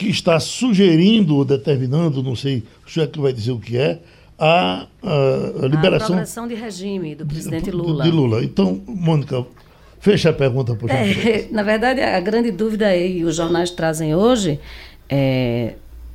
que 0.00 0.08
está 0.08 0.40
sugerindo 0.40 1.36
ou 1.36 1.44
determinando, 1.44 2.22
não 2.22 2.34
sei 2.34 2.62
o 2.86 2.90
senhor 2.90 3.04
é 3.04 3.08
que 3.08 3.20
vai 3.20 3.34
dizer 3.34 3.52
o 3.52 3.58
que 3.58 3.76
é, 3.76 3.98
a, 4.38 4.86
a, 5.02 5.64
a 5.64 5.68
liberação. 5.68 6.06
A 6.06 6.08
progressão 6.08 6.48
de 6.48 6.54
regime 6.54 7.14
do 7.14 7.26
presidente 7.26 7.70
Lula. 7.70 8.02
De, 8.02 8.10
de 8.10 8.16
Lula. 8.16 8.42
Então, 8.42 8.80
Mônica, 8.86 9.44
fecha 10.00 10.30
a 10.30 10.32
pergunta, 10.32 10.74
por 10.74 10.88
favor. 10.88 11.04
É, 11.04 11.48
na 11.52 11.62
verdade, 11.62 12.00
a 12.00 12.18
grande 12.18 12.50
dúvida 12.50 12.86
aí, 12.86 13.18
e 13.18 13.24
os 13.24 13.36
jornais 13.36 13.70
trazem 13.70 14.14
hoje, 14.14 14.58
é, 15.06 15.74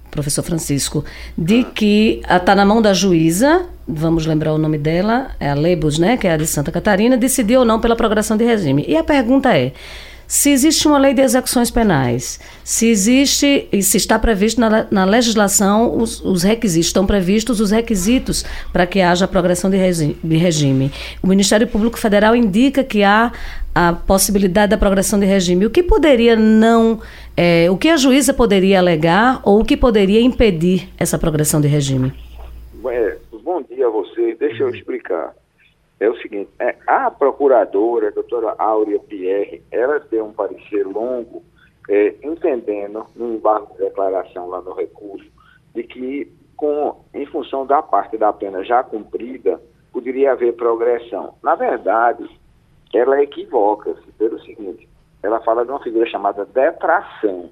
professor 0.10 0.42
Francisco, 0.42 1.06
de 1.38 1.64
que 1.64 2.24
está 2.28 2.56
na 2.56 2.66
mão 2.66 2.82
da 2.82 2.92
juíza, 2.92 3.68
vamos 3.88 4.26
lembrar 4.26 4.52
o 4.54 4.58
nome 4.58 4.80
dela, 4.80 5.30
é 5.40 5.52
a 5.52 5.54
Lebus, 5.54 6.00
né, 6.00 6.18
que 6.18 6.26
é 6.26 6.32
a 6.32 6.38
de 6.38 6.48
Santa 6.48 6.72
Catarina, 6.72 7.16
decidir 7.18 7.58
ou 7.58 7.64
não 7.64 7.80
pela 7.80 7.96
progressão 7.96 8.36
de 8.36 8.46
regime. 8.46 8.84
E 8.88 8.98
a 8.98 9.04
pergunta 9.04 9.56
é 9.56 9.74
se 10.28 10.50
existe 10.50 10.88
uma 10.88 10.98
lei 10.98 11.14
de 11.14 11.22
execuções 11.22 11.70
penais, 11.70 12.40
se 12.64 12.88
existe 12.88 13.68
e 13.72 13.84
se 13.84 13.98
está 13.98 14.18
previsto 14.18 14.60
na, 14.60 14.88
na 14.90 15.06
legislação 15.06 15.98
os, 15.98 16.24
os, 16.24 16.44
requisitos, 16.44 16.88
estão 16.88 17.06
previstos 17.06 17.60
os 17.60 17.72
requisitos 17.72 18.44
para 18.74 18.88
que 18.88 19.02
haja 19.02 19.28
progressão 19.28 19.70
de, 19.70 19.78
regi 19.78 20.18
de 20.24 20.38
regime. 20.38 20.92
O 21.22 21.28
Ministério 21.28 21.68
Público 21.68 22.00
Federal 22.00 22.36
indica 22.36 22.84
que 22.84 23.04
há 23.04 23.32
a 23.74 23.94
possibilidade 23.94 24.72
da 24.72 24.78
progressão 24.78 25.20
de 25.20 25.26
regime. 25.26 25.66
O 25.66 25.70
que 25.70 25.84
poderia 25.84 26.36
não, 26.36 27.02
é, 27.36 27.70
o 27.70 27.78
que 27.78 27.90
a 27.90 27.98
juíza 27.98 28.34
poderia 28.34 28.80
alegar 28.80 29.42
ou 29.44 29.60
o 29.60 29.66
que 29.66 29.78
poderia 29.78 30.22
impedir 30.22 30.90
essa 30.98 31.20
progressão 31.20 31.60
de 31.60 31.68
regime? 31.68 32.14
É, 32.88 33.18
bom 33.44 33.62
dia 33.64 33.88
a 33.88 33.90
você. 33.90 34.36
Deixa 34.40 34.64
eu 34.64 34.70
explicar 34.70 35.34
é 36.00 36.10
o 36.10 36.18
seguinte, 36.18 36.50
é, 36.60 36.76
a 36.88 37.10
procuradora, 37.10 38.10
a 38.10 38.12
doutora 38.12 38.56
Áurea 38.58 39.00
Pierre, 39.00 39.64
ela 39.72 40.00
deu 40.00 40.26
um 40.26 40.34
parecer 40.34 40.86
longo, 40.86 41.44
é, 41.90 42.16
entendendo, 42.24 43.06
no 43.16 43.36
embargo 43.36 43.74
de 43.74 43.80
declaração 43.80 44.48
lá 44.48 44.62
no 44.62 44.74
recurso, 44.74 45.30
de 45.74 45.84
que, 45.84 46.32
com, 46.58 47.02
em 47.14 47.26
função 47.28 47.66
da 47.66 47.82
parte 47.82 48.18
da 48.18 48.34
pena 48.34 48.64
já 48.64 48.84
cumprida, 48.84 49.62
poderia 49.94 50.34
haver 50.34 50.54
progressão. 50.56 51.36
Na 51.42 51.56
verdade, 51.56 52.28
ela 52.94 53.22
equivoca-se 53.22 54.12
pelo 54.14 54.40
seguinte, 54.42 54.90
ela 55.24 55.40
fala 55.42 55.64
de 55.64 55.72
uma 55.72 55.82
figura 55.82 56.06
chamada 56.08 56.46
detração. 56.46 57.50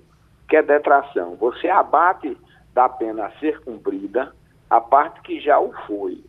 que 0.49 0.57
é 0.57 0.61
detração? 0.61 1.35
Você 1.37 1.69
abate 1.69 2.37
da 2.73 2.89
pena 2.89 3.25
a 3.25 3.31
ser 3.39 3.59
cumprida 3.61 4.33
a 4.69 4.81
parte 4.81 5.21
que 5.21 5.39
já 5.39 5.59
o 5.59 5.71
foi. 5.87 6.23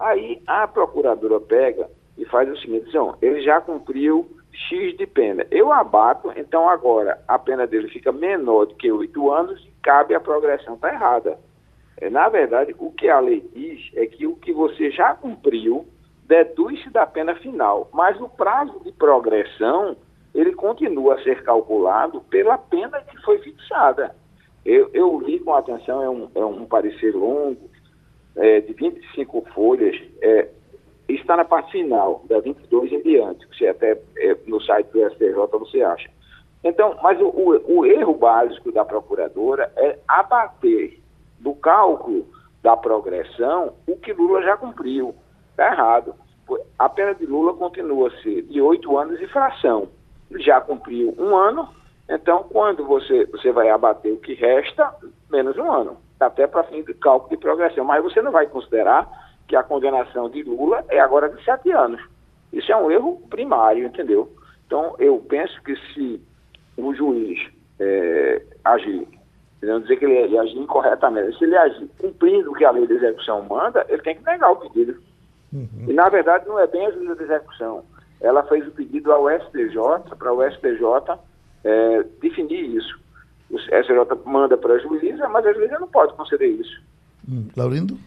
Aí 0.00 0.42
a 0.46 0.66
procuradora 0.66 1.38
pega 1.38 1.88
e 2.16 2.24
faz 2.24 2.50
o 2.50 2.56
seguinte: 2.56 2.88
então, 2.88 3.14
ele 3.20 3.42
já 3.42 3.60
cumpriu 3.60 4.28
X 4.50 4.96
de 4.96 5.06
pena. 5.06 5.46
Eu 5.50 5.72
abato, 5.72 6.32
então 6.36 6.68
agora 6.68 7.22
a 7.28 7.38
pena 7.38 7.66
dele 7.66 7.88
fica 7.88 8.10
menor 8.10 8.66
do 8.66 8.74
que 8.74 8.90
oito 8.90 9.30
anos 9.30 9.62
e 9.64 9.70
cabe 9.82 10.14
a 10.14 10.20
progressão. 10.20 10.74
Está 10.74 10.92
errada. 10.92 11.38
É, 11.98 12.08
na 12.08 12.28
verdade, 12.30 12.74
o 12.78 12.90
que 12.90 13.08
a 13.08 13.20
lei 13.20 13.46
diz 13.54 13.90
é 13.94 14.06
que 14.06 14.26
o 14.26 14.34
que 14.36 14.52
você 14.52 14.90
já 14.90 15.14
cumpriu 15.14 15.86
deduz-se 16.24 16.88
da 16.90 17.06
pena 17.06 17.34
final, 17.34 17.90
mas 17.92 18.18
o 18.20 18.28
prazo 18.28 18.80
de 18.84 18.92
progressão 18.92 19.96
ele 20.34 20.52
continua 20.52 21.14
a 21.14 21.22
ser 21.22 21.42
calculado 21.42 22.20
pela 22.22 22.56
pena 22.56 23.00
que 23.02 23.20
foi 23.22 23.38
fixada. 23.38 24.14
Eu, 24.64 24.88
eu 24.94 25.20
li 25.20 25.40
com 25.40 25.52
atenção, 25.52 26.02
é 26.02 26.08
um, 26.08 26.30
é 26.34 26.44
um 26.44 26.64
parecer 26.66 27.14
longo, 27.14 27.68
é, 28.36 28.60
de 28.60 28.72
25 28.72 29.44
folhas, 29.52 29.96
é, 30.22 30.48
está 31.08 31.36
na 31.36 31.44
parte 31.44 31.72
final, 31.72 32.24
da 32.28 32.40
22 32.40 32.92
em 32.92 33.02
diante. 33.02 33.46
Você 33.48 33.66
até 33.66 34.00
é, 34.18 34.36
no 34.46 34.60
site 34.62 34.88
do 34.92 35.10
STJ 35.10 35.34
você 35.52 35.82
acha. 35.82 36.10
Então, 36.62 36.96
mas 37.02 37.18
o, 37.20 37.26
o, 37.26 37.78
o, 37.78 37.86
erro 37.86 38.14
básico 38.14 38.70
da 38.70 38.84
procuradora 38.84 39.72
é 39.76 39.98
abater 40.06 40.98
do 41.38 41.54
cálculo 41.54 42.26
da 42.62 42.76
progressão 42.76 43.72
o 43.86 43.96
que 43.96 44.12
Lula 44.12 44.42
já 44.42 44.56
cumpriu. 44.56 45.14
Está 45.50 45.72
errado. 45.72 46.14
A 46.78 46.88
pena 46.88 47.14
de 47.14 47.24
Lula 47.24 47.54
continua 47.54 48.08
a 48.08 48.22
ser 48.22 48.42
de 48.42 48.60
oito 48.60 48.98
anos 48.98 49.20
e 49.20 49.26
fração. 49.28 49.88
Já 50.36 50.60
cumpriu 50.60 51.14
um 51.18 51.34
ano, 51.34 51.68
então 52.08 52.44
quando 52.44 52.84
você, 52.84 53.24
você 53.26 53.50
vai 53.52 53.70
abater 53.70 54.12
o 54.12 54.20
que 54.20 54.34
resta, 54.34 54.94
menos 55.30 55.56
um 55.56 55.70
ano 55.70 56.09
até 56.20 56.46
para 56.46 56.64
fim 56.64 56.82
de 56.82 56.94
cálculo 56.94 57.30
de 57.30 57.36
progressão. 57.36 57.84
Mas 57.84 58.02
você 58.02 58.20
não 58.20 58.30
vai 58.30 58.46
considerar 58.46 59.08
que 59.48 59.56
a 59.56 59.62
condenação 59.62 60.28
de 60.28 60.42
Lula 60.42 60.84
é 60.88 61.00
agora 61.00 61.28
de 61.28 61.42
sete 61.44 61.70
anos. 61.70 62.00
Isso 62.52 62.70
é 62.70 62.76
um 62.76 62.90
erro 62.90 63.20
primário, 63.30 63.86
entendeu? 63.86 64.30
Então, 64.66 64.94
eu 64.98 65.18
penso 65.28 65.60
que 65.62 65.74
se 65.92 66.20
o 66.76 66.94
juiz 66.94 67.38
é, 67.78 68.42
agir, 68.64 69.08
não 69.62 69.80
dizer 69.80 69.96
que 69.96 70.04
ele 70.04 70.38
agir 70.38 70.58
incorretamente, 70.58 71.36
se 71.38 71.44
ele 71.44 71.56
agir 71.56 71.88
cumprindo 71.98 72.50
o 72.50 72.54
que 72.54 72.64
a 72.64 72.70
lei 72.70 72.86
de 72.86 72.94
execução 72.94 73.42
manda, 73.42 73.84
ele 73.88 74.02
tem 74.02 74.16
que 74.16 74.24
negar 74.24 74.52
o 74.52 74.56
pedido. 74.56 75.00
Uhum. 75.52 75.86
E, 75.88 75.92
na 75.92 76.08
verdade, 76.08 76.46
não 76.46 76.58
é 76.58 76.66
bem 76.66 76.86
a 76.86 76.90
juíza 76.92 77.16
de 77.16 77.24
execução. 77.24 77.84
Ela 78.20 78.42
fez 78.44 78.66
o 78.66 78.70
pedido 78.70 79.12
ao 79.12 79.28
STJ, 79.28 80.14
para 80.16 80.32
o 80.32 80.48
STJ 80.50 81.18
é, 81.64 82.04
definir 82.20 82.76
isso 82.76 83.00
o 83.50 83.58
SJ 83.58 83.92
manda 84.24 84.56
para 84.56 84.74
a 84.74 84.78
juíza, 84.78 85.28
mas 85.28 85.44
a 85.46 85.52
juíza 85.52 85.78
não 85.78 85.88
pode 85.88 86.14
conceder 86.14 86.48
isso. 86.48 86.80
Hum, 87.28 87.46
Laurindo? 87.56 87.98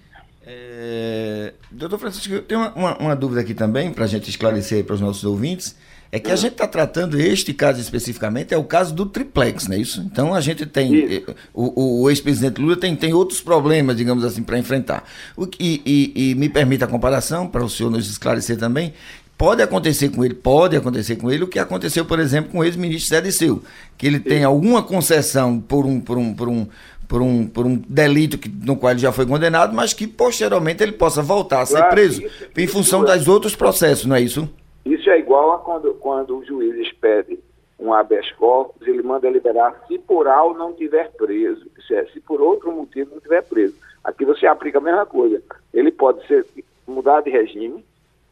É, 0.45 1.53
doutor 1.71 1.97
Francisco, 1.99 2.33
eu 2.33 2.41
tenho 2.41 2.61
uma, 2.61 2.73
uma, 2.73 2.97
uma 2.97 3.15
dúvida 3.15 3.41
aqui 3.41 3.53
também, 3.53 3.93
para 3.93 4.03
a 4.05 4.07
gente 4.07 4.29
esclarecer 4.29 4.83
para 4.83 4.95
os 4.95 5.01
nossos 5.01 5.23
ouvintes. 5.23 5.77
É 6.11 6.19
que 6.19 6.29
a 6.29 6.35
gente 6.35 6.51
está 6.51 6.67
tratando 6.67 7.19
este 7.19 7.55
caso 7.55 7.81
especificamente, 7.81 8.53
é 8.53 8.57
o 8.57 8.63
caso 8.63 8.93
do 8.93 9.03
triplex, 9.03 9.67
não 9.67 9.75
é 9.75 9.79
isso? 9.79 9.99
Então 10.01 10.31
a 10.31 10.39
gente 10.41 10.63
tem. 10.63 11.15
Eh, 11.15 11.23
o, 11.51 12.03
o 12.03 12.09
ex-presidente 12.09 12.61
Lula 12.61 12.77
tem, 12.77 12.95
tem 12.95 13.15
outros 13.15 13.41
problemas, 13.41 13.97
digamos 13.97 14.23
assim, 14.23 14.43
para 14.43 14.59
enfrentar. 14.59 15.09
O, 15.35 15.47
e, 15.59 15.81
e, 15.83 16.29
e 16.31 16.35
me 16.35 16.49
permite 16.49 16.83
a 16.83 16.87
comparação, 16.87 17.47
para 17.47 17.63
o 17.63 17.69
senhor 17.69 17.89
nos 17.89 18.07
esclarecer 18.07 18.59
também, 18.59 18.93
Pode 19.37 19.61
acontecer 19.61 20.09
com 20.09 20.23
ele, 20.23 20.33
pode 20.33 20.75
acontecer 20.75 21.15
com 21.15 21.29
ele 21.31 21.43
o 21.43 21.47
que 21.47 21.59
aconteceu, 21.59 22.05
por 22.05 22.19
exemplo, 22.19 22.51
com 22.51 22.59
o 22.59 22.63
ex-ministro 22.63 23.09
Zé 23.09 23.21
Disseu, 23.21 23.61
que 23.97 24.05
ele 24.05 24.19
tem 24.19 24.43
alguma 24.43 24.83
concessão 24.83 25.59
por 25.59 25.85
um, 25.85 25.99
por 25.99 26.17
um, 26.17 26.33
por 26.33 26.47
um, 26.47 26.67
por 27.07 27.21
um, 27.21 27.47
por 27.47 27.65
um 27.65 27.75
delito 27.75 28.37
que, 28.37 28.47
no 28.47 28.77
qual 28.77 28.91
ele 28.91 28.99
já 28.99 29.11
foi 29.11 29.25
condenado, 29.25 29.73
mas 29.73 29.93
que 29.93 30.07
posteriormente 30.07 30.83
ele 30.83 30.93
possa 30.93 31.21
voltar 31.21 31.61
a 31.61 31.65
ser 31.65 31.77
claro, 31.77 31.91
preso 31.91 32.23
isso, 32.23 32.49
em 32.55 32.67
função 32.67 33.03
isso, 33.03 33.17
dos 33.17 33.27
outros 33.27 33.55
processos, 33.55 34.05
não 34.05 34.15
é 34.15 34.21
isso? 34.21 34.47
Isso 34.85 35.09
é 35.09 35.19
igual 35.19 35.53
a 35.53 35.59
quando, 35.59 35.93
quando 35.95 36.37
o 36.37 36.45
juiz 36.45 36.75
expede 36.87 37.39
um 37.79 37.93
habeas 37.93 38.31
corpus, 38.33 38.87
ele 38.87 39.03
manda 39.03 39.29
liberar 39.29 39.83
se 39.87 39.97
por 39.99 40.27
algo 40.27 40.57
não 40.57 40.73
tiver 40.73 41.11
preso, 41.11 41.65
é, 41.91 42.05
se 42.05 42.19
por 42.21 42.41
outro 42.41 42.71
motivo 42.71 43.11
não 43.13 43.19
tiver 43.19 43.43
preso. 43.43 43.75
Aqui 44.03 44.25
você 44.25 44.47
aplica 44.47 44.77
a 44.77 44.81
mesma 44.81 45.05
coisa. 45.05 45.41
Ele 45.73 45.91
pode 45.91 46.25
ser 46.27 46.45
mudar 46.87 47.21
de 47.21 47.29
regime, 47.29 47.83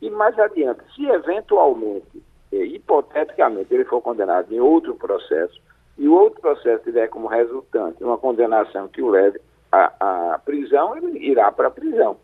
e 0.01 0.09
mais 0.09 0.37
adiante, 0.39 0.81
se 0.95 1.05
eventualmente, 1.05 2.23
eh, 2.51 2.65
hipoteticamente, 2.65 3.73
ele 3.73 3.85
for 3.85 4.01
condenado 4.01 4.51
em 4.51 4.59
outro 4.59 4.95
processo, 4.95 5.61
e 5.97 6.07
o 6.07 6.13
outro 6.13 6.41
processo 6.41 6.83
tiver 6.83 7.07
como 7.07 7.27
resultante 7.27 8.03
uma 8.03 8.17
condenação 8.17 8.87
que 8.87 9.01
o 9.01 9.09
leve 9.09 9.39
à, 9.71 10.33
à 10.33 10.39
prisão, 10.39 10.97
ele 10.97 11.19
irá 11.19 11.51
para 11.51 11.67
a 11.67 11.71
prisão. 11.71 12.17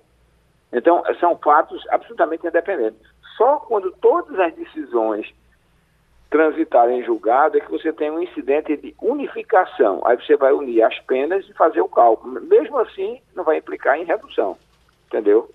Então, 0.74 1.04
são 1.20 1.38
fatos 1.38 1.86
absolutamente 1.90 2.48
independentes. 2.48 3.00
Só 3.38 3.58
quando 3.58 3.92
todas 4.02 4.38
as 4.40 4.54
decisões 4.56 5.32
transitarem 6.30 7.00
em 7.00 7.04
julgado 7.04 7.58
é 7.58 7.62
que 7.62 7.72
você 7.72 7.94
tem 7.94 8.12
um 8.12 8.22
incidente 8.22 8.76
de 8.76 8.96
unificação. 9.02 10.02
Aí 10.06 10.18
você 10.18 10.36
vai 10.36 10.52
unir 10.52 10.82
as 10.82 11.00
penas 11.02 11.48
e 11.48 11.54
fazer 11.54 11.82
o 11.82 11.88
cálculo. 11.88 12.42
Mesmo 12.42 12.78
assim, 12.80 13.22
não 13.36 13.44
vai 13.44 13.58
implicar 13.58 13.98
em 13.98 14.04
redução. 14.04 14.58
Entendeu? 15.08 15.50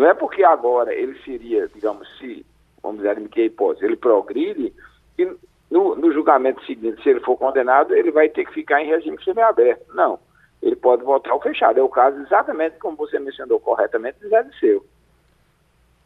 Não 0.00 0.08
é 0.08 0.14
porque 0.14 0.42
agora 0.42 0.94
ele 0.94 1.14
seria, 1.26 1.68
digamos, 1.68 2.08
se, 2.16 2.46
vamos 2.82 2.96
dizer, 2.96 3.10
admitir 3.10 3.42
a 3.42 3.46
hipótese, 3.46 3.84
ele 3.84 3.96
progride, 3.96 4.72
e 5.18 5.30
no, 5.70 5.94
no 5.94 6.10
julgamento 6.10 6.64
seguinte, 6.64 7.02
se 7.02 7.10
ele 7.10 7.20
for 7.20 7.36
condenado, 7.36 7.94
ele 7.94 8.10
vai 8.10 8.30
ter 8.30 8.46
que 8.46 8.54
ficar 8.54 8.80
em 8.80 8.86
regime 8.86 9.22
semiaberto. 9.22 9.84
Não. 9.94 10.18
Ele 10.62 10.74
pode 10.74 11.04
voltar 11.04 11.32
ao 11.32 11.42
fechado. 11.42 11.78
É 11.78 11.82
o 11.82 11.88
caso 11.90 12.18
exatamente 12.22 12.78
como 12.78 12.96
você 12.96 13.18
mencionou 13.18 13.60
corretamente 13.60 14.18
de 14.20 14.28
Zé 14.30 14.42
Disseu. 14.42 14.86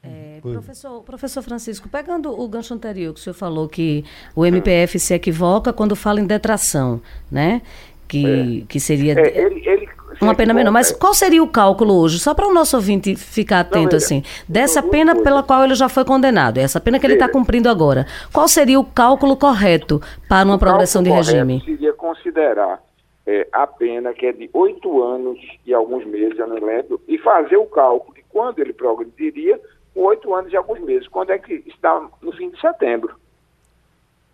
É, 0.03 0.41
professor, 0.43 1.05
professor 1.05 1.43
Francisco, 1.43 1.89
pegando 1.89 2.33
o 2.33 2.49
gancho 2.49 2.75
anterior 2.75 3.15
que 3.15 3.21
o 3.21 3.23
senhor 3.23 3.35
falou 3.35 3.69
que 3.69 4.05
o 4.35 4.45
MPF 4.45 4.99
se 4.99 5.15
equivoca 5.15 5.73
quando 5.73 5.95
fala 5.95 6.21
em 6.21 6.27
detração, 6.27 7.01
né? 7.31 7.63
Que, 8.09 8.63
é. 8.63 8.67
que 8.67 8.81
seria 8.81 9.15
é, 9.15 9.39
ele, 9.39 9.67
ele 9.69 9.87
uma 10.21 10.35
pena 10.35 10.55
menor. 10.55 10.71
Mas 10.71 10.93
qual 10.93 11.15
seria 11.15 11.43
o 11.43 11.49
cálculo 11.49 12.01
hoje? 12.01 12.19
Só 12.19 12.35
para 12.35 12.47
o 12.47 12.53
nosso 12.53 12.77
ouvinte 12.77 13.15
ficar 13.17 13.61
atento 13.61 13.93
Não, 13.93 13.97
assim, 13.97 14.23
dessa 14.49 14.83
pena 14.83 15.15
pela 15.23 15.43
qual 15.43 15.65
ele 15.65 15.75
já 15.75 15.89
foi 15.89 16.05
condenado, 16.05 16.59
essa 16.59 16.81
pena 16.81 16.99
que 16.99 17.07
ele 17.07 17.15
está 17.15 17.29
cumprindo 17.29 17.69
agora. 17.69 18.07
Qual 18.33 18.49
seria 18.49 18.79
o 18.79 18.85
cálculo 18.85 19.37
correto 19.37 20.01
para 20.29 20.47
uma 20.47 20.59
progressão 20.59 21.03
de 21.03 21.11
regime? 21.11 21.63
Seria 21.65 21.93
considerar 21.93 22.83
é, 23.27 23.47
a 23.53 23.67
pena 23.67 24.13
que 24.13 24.27
é 24.27 24.33
de 24.33 24.51
oito 24.53 25.03
anos 25.03 25.39
e 25.67 25.73
alguns 25.73 26.05
meses, 26.07 26.39
eu 26.39 26.47
não 26.47 26.57
lembro, 26.57 27.01
e 27.09 27.19
fazer 27.19 27.57
o 27.57 27.67
cálculo 27.67 28.15
de 28.15 28.23
quando 28.29 28.59
ele 28.59 28.73
progrediria 28.73 29.61
com 29.95 30.03
oito 30.03 30.35
anos 30.35 30.53
e 30.53 30.57
alguns 30.57 30.81
meses, 30.81 31.09
quando 31.09 31.31
é 31.31 31.39
que 31.39 31.63
está 31.67 32.09
no 32.21 32.33
fim 32.33 32.51
de 32.51 32.61
setembro. 32.61 33.15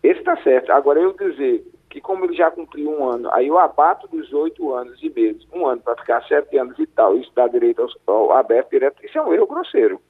Esse 0.02 0.20
está 0.20 0.36
certo. 0.38 0.72
Agora, 0.72 0.98
eu 0.98 1.12
dizer 1.12 1.64
que 1.90 2.00
como 2.00 2.24
ele 2.24 2.34
já 2.34 2.50
cumpriu 2.50 2.88
um 2.88 3.04
ano, 3.04 3.28
aí 3.32 3.48
eu 3.48 3.58
abato 3.58 4.06
dos 4.06 4.32
oito 4.32 4.72
anos 4.72 5.02
e 5.02 5.10
meses, 5.10 5.44
um 5.52 5.66
ano 5.66 5.82
para 5.82 5.96
ficar 5.96 6.22
sete 6.22 6.56
anos 6.56 6.78
e 6.78 6.86
tal, 6.86 7.16
isso 7.16 7.30
dá 7.34 7.48
direito 7.48 7.82
ao, 8.06 8.14
ao 8.14 8.32
aberto 8.32 8.70
direto, 8.70 9.04
isso 9.04 9.18
é 9.18 9.22
um 9.22 9.34
erro 9.34 9.48
grosseiro. 9.48 10.00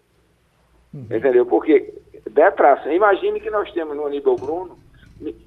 Uhum. 0.92 1.06
Entendeu? 1.10 1.46
Porque 1.46 1.94
detração, 2.30 2.92
imagine 2.92 3.40
que 3.40 3.50
nós 3.50 3.72
temos 3.72 3.96
no 3.96 4.06
Aníbal 4.06 4.36
Bruno 4.36 4.78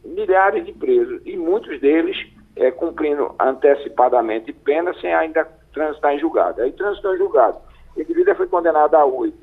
milhares 0.03 0.65
de 0.65 0.73
presos, 0.73 1.21
e 1.23 1.38
muitos 1.38 1.79
deles 1.79 2.17
é, 2.55 2.71
cumprindo 2.71 3.36
antecipadamente 3.39 4.51
pena 4.51 4.93
sem 4.99 5.13
ainda 5.13 5.45
transitar 5.71 6.13
em 6.13 6.19
julgado. 6.19 6.61
Aí 6.61 6.71
transitou 6.71 7.13
em 7.13 7.17
julgado. 7.17 7.57
O 7.95 8.01
indivíduo 8.01 8.36
foi 8.36 8.47
condenado 8.47 8.95
a 8.95 9.05
oito 9.05 9.42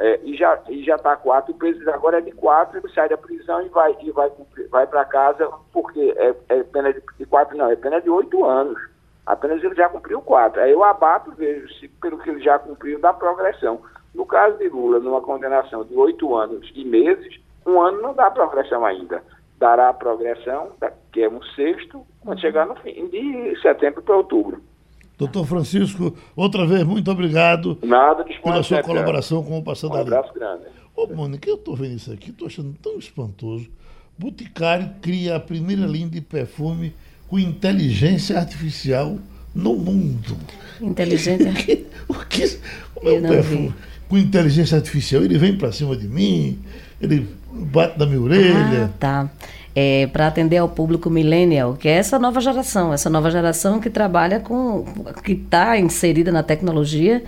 é, 0.00 0.18
e 0.24 0.34
já 0.34 0.58
e 0.66 0.82
já 0.82 0.96
está 0.96 1.14
quatro, 1.14 1.52
o 1.52 1.56
preso 1.58 1.88
agora 1.90 2.18
é 2.18 2.20
de 2.22 2.32
quatro, 2.32 2.78
ele 2.78 2.88
sai 2.94 3.06
da 3.10 3.18
prisão 3.18 3.60
e 3.60 3.68
vai 3.68 3.94
e 4.00 4.10
vai 4.10 4.32
vai 4.70 4.86
para 4.86 5.04
casa 5.04 5.46
porque 5.74 6.14
é, 6.16 6.34
é 6.48 6.62
pena 6.62 6.90
de, 6.90 7.02
de, 7.18 7.26
quatro 7.26 7.54
não, 7.54 7.70
é 7.70 7.76
pena 7.76 8.00
de 8.00 8.08
oito 8.08 8.42
anos. 8.42 8.80
Apenas 9.26 9.62
ele 9.62 9.74
já 9.74 9.90
cumpriu 9.90 10.22
quatro. 10.22 10.62
Aí 10.62 10.72
eu 10.72 10.82
abato 10.82 11.32
vejo 11.32 11.68
se 11.74 11.86
pelo 11.86 12.18
que 12.18 12.30
ele 12.30 12.40
já 12.40 12.58
cumpriu 12.58 12.98
dá 12.98 13.12
progressão. 13.12 13.82
No 14.14 14.24
caso 14.24 14.56
de 14.56 14.70
Lula, 14.70 15.00
numa 15.00 15.20
condenação 15.20 15.84
de 15.84 15.94
oito 15.94 16.34
anos 16.34 16.72
e 16.74 16.82
meses, 16.82 17.38
um 17.66 17.78
ano 17.78 18.00
não 18.00 18.14
dá 18.14 18.30
progressão 18.30 18.86
ainda. 18.86 19.22
Dará 19.58 19.92
progressão, 19.92 20.72
que 21.12 21.22
é 21.22 21.28
um 21.28 21.42
sexto, 21.42 22.06
quando 22.24 22.40
chegar 22.40 22.64
no 22.64 22.74
fim 22.76 23.06
de 23.08 23.54
setembro 23.60 24.00
para 24.00 24.16
outubro. 24.16 24.62
Doutor 25.20 25.46
Francisco, 25.46 26.16
outra 26.34 26.66
vez, 26.66 26.82
muito 26.82 27.10
obrigado 27.10 27.78
Nada, 27.82 28.24
pela 28.24 28.62
sua 28.62 28.82
colaboração 28.82 29.42
com 29.42 29.58
o 29.58 29.62
Passando 29.62 29.94
um 29.94 30.00
abraço 30.00 30.32
grande. 30.32 30.62
Ô, 30.96 31.06
Mônica, 31.06 31.46
eu 31.46 31.56
estou 31.56 31.76
vendo 31.76 31.96
isso 31.96 32.10
aqui, 32.10 32.30
estou 32.30 32.46
achando 32.46 32.74
tão 32.82 32.98
espantoso. 32.98 33.68
Boticário 34.16 34.90
cria 35.02 35.36
a 35.36 35.40
primeira 35.40 35.86
linha 35.86 36.08
de 36.08 36.22
perfume 36.22 36.94
com 37.28 37.38
inteligência 37.38 38.38
artificial 38.38 39.18
no 39.54 39.74
mundo. 39.74 40.38
Inteligência? 40.80 41.52
O 42.08 42.14
que, 42.24 42.46
o 43.04 43.10
que, 43.10 43.18
o 43.18 43.28
perfume? 43.28 43.68
Vi. 43.68 43.74
Com 44.08 44.18
inteligência 44.18 44.76
artificial, 44.76 45.22
ele 45.22 45.36
vem 45.36 45.56
para 45.56 45.70
cima 45.70 45.94
de 45.94 46.08
mim, 46.08 46.58
ele 47.00 47.28
bate 47.52 47.98
na 47.98 48.06
minha 48.06 48.20
orelha. 48.20 48.84
Ah, 48.86 48.90
tá 48.98 49.30
é, 49.74 50.06
para 50.08 50.26
atender 50.26 50.58
ao 50.58 50.68
público 50.68 51.08
millennial, 51.08 51.74
que 51.74 51.88
é 51.88 51.92
essa 51.92 52.18
nova 52.18 52.40
geração, 52.40 52.92
essa 52.92 53.08
nova 53.08 53.30
geração 53.30 53.80
que 53.80 53.88
trabalha 53.88 54.40
com, 54.40 54.84
que 55.22 55.32
está 55.32 55.78
inserida 55.78 56.32
na 56.32 56.42
tecnologia. 56.42 57.22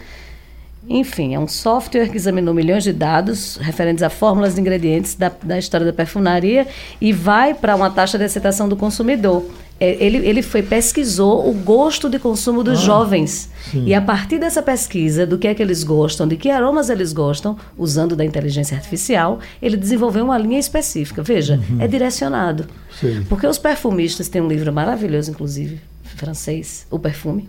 Enfim, 0.88 1.34
é 1.34 1.38
um 1.38 1.46
software 1.46 2.08
que 2.08 2.16
examinou 2.16 2.52
milhões 2.52 2.82
de 2.82 2.92
dados 2.92 3.56
referentes 3.56 4.02
a 4.02 4.10
fórmulas 4.10 4.56
de 4.56 4.60
ingredientes 4.60 5.14
da, 5.14 5.30
da 5.42 5.56
história 5.56 5.86
da 5.86 5.92
perfumaria 5.92 6.66
e 7.00 7.12
vai 7.12 7.54
para 7.54 7.76
uma 7.76 7.88
taxa 7.88 8.18
de 8.18 8.24
aceitação 8.24 8.68
do 8.68 8.76
consumidor. 8.76 9.44
É, 9.82 9.96
ele, 9.98 10.18
ele 10.18 10.42
foi 10.42 10.62
pesquisou 10.62 11.50
o 11.50 11.52
gosto 11.52 12.08
de 12.08 12.16
consumo 12.16 12.62
dos 12.62 12.78
ah, 12.78 12.82
jovens. 12.82 13.50
Sim. 13.68 13.82
E 13.84 13.92
a 13.92 14.00
partir 14.00 14.38
dessa 14.38 14.62
pesquisa, 14.62 15.26
do 15.26 15.36
que 15.36 15.48
é 15.48 15.54
que 15.54 15.60
eles 15.60 15.82
gostam, 15.82 16.28
de 16.28 16.36
que 16.36 16.48
aromas 16.48 16.88
eles 16.88 17.12
gostam, 17.12 17.56
usando 17.76 18.14
da 18.14 18.24
inteligência 18.24 18.76
artificial, 18.76 19.40
ele 19.60 19.76
desenvolveu 19.76 20.24
uma 20.24 20.38
linha 20.38 20.60
específica. 20.60 21.20
Veja, 21.20 21.60
uhum. 21.68 21.80
é 21.80 21.88
direcionado. 21.88 22.66
Sim. 23.00 23.26
Porque 23.28 23.44
os 23.44 23.58
perfumistas 23.58 24.28
têm 24.28 24.40
um 24.40 24.46
livro 24.46 24.72
maravilhoso, 24.72 25.32
inclusive, 25.32 25.80
francês, 26.14 26.86
O 26.90 26.98
Perfume, 26.98 27.48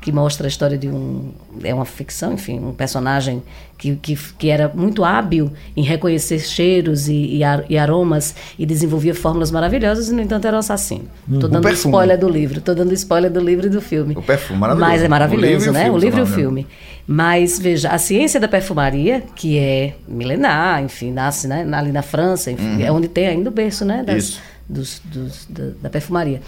que 0.00 0.12
mostra 0.12 0.46
a 0.46 0.48
história 0.48 0.76
de 0.76 0.88
um. 0.88 1.32
É 1.62 1.74
uma 1.74 1.84
ficção, 1.84 2.32
enfim, 2.32 2.58
um 2.58 2.72
personagem 2.72 3.42
que, 3.76 3.96
que, 3.96 4.16
que 4.38 4.50
era 4.50 4.70
muito 4.74 5.04
hábil 5.04 5.52
em 5.76 5.82
reconhecer 5.82 6.38
cheiros 6.38 7.08
e, 7.08 7.36
e, 7.36 7.44
ar, 7.44 7.64
aromas 7.78 8.34
e 8.58 8.64
desenvolvia 8.64 9.14
fórmulas 9.14 9.50
maravilhosas 9.50 10.08
e, 10.08 10.14
no 10.14 10.20
entanto, 10.20 10.46
era 10.46 10.56
um 10.56 10.60
assassino. 10.60 11.04
Estou 11.30 11.48
dando 11.48 11.68
spoiler 11.70 12.18
do 12.18 12.28
livro, 12.28 12.58
estou 12.58 12.74
dando 12.74 12.92
spoiler 12.94 13.30
do 13.30 13.40
livro 13.40 13.66
e 13.66 13.70
do 13.70 13.80
filme. 13.80 14.14
O 14.16 14.22
perfume, 14.22 14.58
maravilhoso. 14.58 14.90
Mas 14.90 15.02
é 15.02 15.08
maravilhoso, 15.08 15.70
o 15.70 15.72
né? 15.72 15.90
O, 15.90 15.98
livro 15.98 16.20
e 16.20 16.22
o 16.22 16.26
filme. 16.26 16.66
Mas, 17.06 17.58
veja, 17.58 17.90
a 17.90 17.98
ciência 17.98 18.40
da 18.40 18.48
perfumaria, 18.48 19.22
que 19.34 19.58
é 19.58 19.94
milenar, 20.08 20.82
enfim, 20.82 21.12
nasce 21.12 21.46
né, 21.46 21.68
ali 21.72 21.92
na 21.92 22.02
França, 22.02 22.50
enfim, 22.50 22.76
uhum. 22.76 22.80
é 22.80 22.90
onde 22.90 23.08
tem 23.08 23.26
ainda 23.26 23.50
o 23.50 23.52
berço, 23.52 23.84
né? 23.84 24.02
Das, 24.02 24.40
dos, 24.66 25.02
dos, 25.04 25.46
da, 25.50 25.64
da 25.82 25.90
perfumaria 25.90 26.40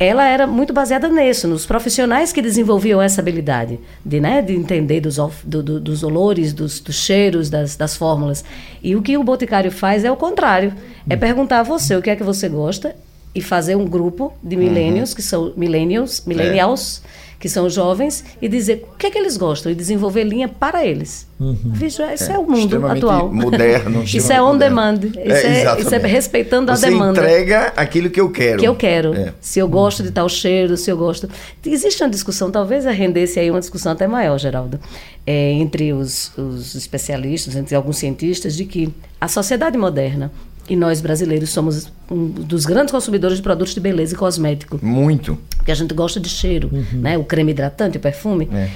ela 0.00 0.26
era 0.26 0.46
muito 0.46 0.72
baseada 0.72 1.10
nisso, 1.10 1.46
nos 1.46 1.66
profissionais 1.66 2.32
que 2.32 2.40
desenvolviam 2.40 3.02
essa 3.02 3.20
habilidade 3.20 3.78
de, 4.02 4.18
né, 4.18 4.40
de 4.40 4.54
entender 4.54 4.98
dos, 4.98 5.18
do, 5.44 5.62
do, 5.62 5.78
dos 5.78 6.02
olores, 6.02 6.54
dos, 6.54 6.80
dos 6.80 6.96
cheiros, 6.96 7.50
das, 7.50 7.76
das, 7.76 7.98
fórmulas. 7.98 8.42
E 8.82 8.96
o 8.96 9.02
que 9.02 9.18
o 9.18 9.22
boticário 9.22 9.70
faz 9.70 10.02
é 10.02 10.10
o 10.10 10.16
contrário. 10.16 10.72
É 11.08 11.16
perguntar 11.16 11.60
a 11.60 11.62
você 11.62 11.94
o 11.94 12.00
que 12.00 12.08
é 12.08 12.16
que 12.16 12.22
você 12.22 12.48
gosta 12.48 12.96
e 13.34 13.42
fazer 13.42 13.76
um 13.76 13.84
grupo 13.84 14.32
de 14.42 14.56
millennials, 14.56 15.10
uhum. 15.10 15.16
que 15.16 15.22
são 15.22 15.52
millennials, 15.54 16.24
millennials 16.26 17.02
é 17.04 17.20
que 17.40 17.48
são 17.48 17.70
jovens, 17.70 18.22
e 18.40 18.46
dizer 18.48 18.86
o 18.92 18.98
que 18.98 19.06
é 19.06 19.10
que 19.10 19.16
eles 19.16 19.38
gostam 19.38 19.72
e 19.72 19.74
desenvolver 19.74 20.24
linha 20.24 20.46
para 20.46 20.84
eles. 20.84 21.26
Uhum. 21.40 21.56
Veja, 21.64 22.12
isso 22.12 22.30
é, 22.30 22.34
é, 22.34 22.38
o 22.38 22.46
mundo 22.46 22.86
atual. 22.86 23.32
moderno. 23.32 24.02
isso 24.04 24.30
é 24.30 24.42
on 24.42 24.58
demand. 24.58 25.00
Isso 25.04 25.46
é, 25.46 25.64
é, 25.64 25.80
isso 25.80 25.94
é 25.94 25.98
respeitando 25.98 26.70
Você 26.70 26.86
a 26.86 26.90
demanda. 26.90 27.18
entrega 27.18 27.72
aquilo 27.74 28.10
que 28.10 28.20
eu 28.20 28.30
quero. 28.30 28.58
Que 28.58 28.68
eu 28.68 28.76
quero. 28.76 29.14
É. 29.14 29.32
Se 29.40 29.58
eu 29.58 29.66
gosto 29.66 30.02
de 30.02 30.10
tal 30.10 30.28
cheiro, 30.28 30.76
se 30.76 30.90
eu 30.90 30.98
gosto... 30.98 31.30
Existe 31.64 32.02
uma 32.02 32.10
discussão, 32.10 32.50
talvez 32.50 32.84
rendesse 32.84 33.40
aí 33.40 33.50
uma 33.50 33.60
discussão 33.60 33.92
até 33.92 34.06
maior, 34.06 34.38
Geraldo, 34.38 34.78
é, 35.26 35.52
entre 35.52 35.94
os, 35.94 36.36
os 36.36 36.74
especialistas, 36.74 37.56
entre 37.56 37.74
alguns 37.74 37.96
cientistas, 37.96 38.54
de 38.54 38.66
que 38.66 38.92
a 39.18 39.28
sociedade 39.28 39.78
moderna 39.78 40.30
e 40.70 40.76
nós 40.76 41.00
brasileiros 41.00 41.50
somos 41.50 41.90
um 42.08 42.28
dos 42.28 42.64
grandes 42.64 42.92
consumidores 42.92 43.38
de 43.38 43.42
produtos 43.42 43.74
de 43.74 43.80
beleza 43.80 44.14
e 44.14 44.16
cosmético. 44.16 44.78
Muito. 44.80 45.36
Porque 45.56 45.72
a 45.72 45.74
gente 45.74 45.92
gosta 45.92 46.20
de 46.20 46.28
cheiro, 46.28 46.70
uhum. 46.72 47.00
né? 47.00 47.18
O 47.18 47.24
creme 47.24 47.50
hidratante, 47.50 47.98
o 47.98 48.00
perfume. 48.00 48.48
É. 48.54 48.70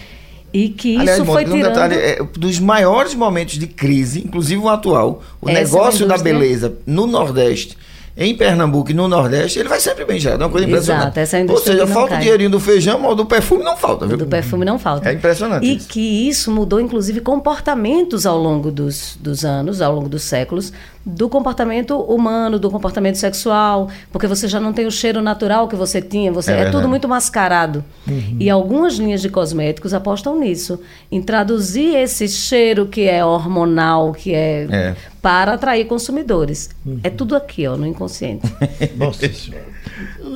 E 0.52 0.70
que 0.70 0.96
Aliás, 0.96 1.18
isso 1.18 1.24
foi 1.24 1.44
um 1.44 1.52
tirando... 1.52 1.72
detalhe, 1.72 1.94
é, 1.94 2.22
dos 2.36 2.58
maiores 2.58 3.14
momentos 3.14 3.56
de 3.56 3.68
crise, 3.68 4.24
inclusive 4.26 4.60
o 4.60 4.68
atual, 4.68 5.22
o 5.40 5.48
Essa 5.48 5.58
é 5.58 5.62
negócio 5.62 6.04
é 6.04 6.08
da 6.08 6.18
beleza 6.18 6.74
no 6.84 7.06
Nordeste 7.06 7.76
em 8.16 8.36
Pernambuco 8.36 8.92
e 8.92 8.94
no 8.94 9.08
Nordeste, 9.08 9.58
ele 9.58 9.68
vai 9.68 9.80
sempre 9.80 10.04
bem 10.04 10.20
gerado. 10.20 10.42
É 10.42 10.46
uma 10.46 10.52
coisa 10.52 10.66
impressionante. 10.66 11.02
Exato, 11.02 11.20
essa 11.20 11.38
é 11.38 11.46
Ou 11.48 11.58
seja, 11.58 11.86
falta 11.86 12.10
cai. 12.10 12.18
o 12.18 12.20
dinheirinho 12.20 12.50
do 12.50 12.60
feijão, 12.60 13.00
mas 13.00 13.16
do 13.16 13.26
perfume 13.26 13.64
não 13.64 13.76
falta. 13.76 14.06
Viu? 14.06 14.16
Do 14.16 14.26
perfume 14.26 14.64
não 14.64 14.78
falta. 14.78 15.08
É 15.08 15.12
impressionante. 15.12 15.66
E 15.66 15.76
isso. 15.76 15.88
que 15.88 16.28
isso 16.28 16.50
mudou, 16.52 16.80
inclusive, 16.80 17.20
comportamentos 17.20 18.24
ao 18.24 18.38
longo 18.38 18.70
dos, 18.70 19.18
dos 19.20 19.44
anos, 19.44 19.80
ao 19.80 19.92
longo 19.92 20.08
dos 20.08 20.22
séculos, 20.22 20.72
do 21.04 21.28
comportamento 21.28 21.98
humano, 22.00 22.58
do 22.58 22.70
comportamento 22.70 23.16
sexual, 23.16 23.90
porque 24.10 24.26
você 24.26 24.48
já 24.48 24.58
não 24.58 24.72
tem 24.72 24.86
o 24.86 24.90
cheiro 24.90 25.20
natural 25.20 25.68
que 25.68 25.76
você 25.76 26.00
tinha, 26.00 26.32
você 26.32 26.52
é, 26.52 26.60
é 26.60 26.70
tudo 26.70 26.88
muito 26.88 27.06
mascarado. 27.06 27.84
Uhum. 28.08 28.36
E 28.40 28.48
algumas 28.48 28.94
linhas 28.94 29.20
de 29.20 29.28
cosméticos 29.28 29.92
apostam 29.92 30.38
nisso, 30.38 30.80
em 31.12 31.20
traduzir 31.20 31.94
esse 31.94 32.26
cheiro 32.28 32.86
que 32.86 33.02
é 33.02 33.24
hormonal, 33.24 34.12
que 34.12 34.32
é, 34.32 34.66
é. 34.70 34.96
para 35.20 35.54
atrair 35.54 35.86
consumidores. 35.86 36.70
Uhum. 36.84 37.00
É 37.02 37.10
tudo 37.10 37.36
aqui, 37.36 37.66
ó, 37.66 37.76
no 37.76 37.86
inconsciente. 37.86 38.46
Nossa 38.96 39.30
Senhora. 39.30 39.74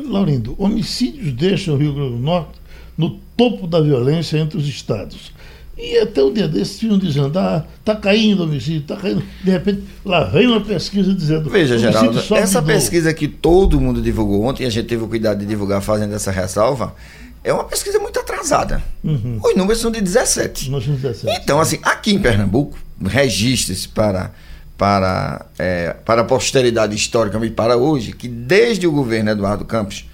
Laurindo, 0.04 0.54
homicídios 0.58 1.32
deixam 1.32 1.74
o 1.74 1.78
Rio 1.78 1.94
Grande 1.94 2.10
do 2.10 2.18
Norte 2.18 2.58
no 2.96 3.10
topo 3.36 3.66
da 3.66 3.80
violência 3.80 4.36
entre 4.36 4.58
os 4.58 4.66
estados. 4.66 5.32
E 5.78 5.96
até 5.98 6.20
o 6.20 6.32
dia 6.32 6.48
desses 6.48 6.76
tinham 6.76 6.98
dizendo, 6.98 7.38
ah, 7.38 7.64
está 7.78 7.94
caindo 7.94 8.40
o 8.40 8.42
homicídio, 8.44 8.80
está 8.80 8.96
caindo. 8.96 9.22
De 9.44 9.50
repente, 9.50 9.84
lá 10.04 10.24
vem 10.24 10.48
uma 10.48 10.60
pesquisa 10.60 11.14
dizendo. 11.14 11.48
Veja, 11.48 11.78
Geraldo, 11.78 12.18
essa 12.34 12.60
pesquisa 12.60 13.14
que 13.14 13.28
todo 13.28 13.80
mundo 13.80 14.02
divulgou 14.02 14.42
ontem, 14.42 14.66
a 14.66 14.70
gente 14.70 14.88
teve 14.88 15.04
o 15.04 15.08
cuidado 15.08 15.38
de 15.38 15.46
divulgar 15.46 15.80
fazendo 15.80 16.12
essa 16.14 16.32
ressalva, 16.32 16.96
é 17.44 17.52
uma 17.52 17.62
pesquisa 17.62 18.00
muito 18.00 18.18
atrasada. 18.18 18.82
Uhum. 19.04 19.38
Os 19.40 19.54
números 19.54 19.80
são 19.80 19.92
de 19.92 20.00
17. 20.00 20.68
17. 20.68 21.40
Então, 21.40 21.60
assim, 21.60 21.78
aqui 21.84 22.12
em 22.12 22.18
Pernambuco, 22.18 22.76
registre-se 23.00 23.88
para, 23.88 24.32
para, 24.76 25.46
é, 25.60 25.94
para 26.04 26.22
a 26.22 26.24
posteridade 26.24 26.96
histórica 26.96 27.38
e 27.46 27.50
para 27.50 27.76
hoje, 27.76 28.12
que 28.12 28.26
desde 28.26 28.84
o 28.84 28.90
governo 28.90 29.30
Eduardo 29.30 29.64
Campos, 29.64 30.04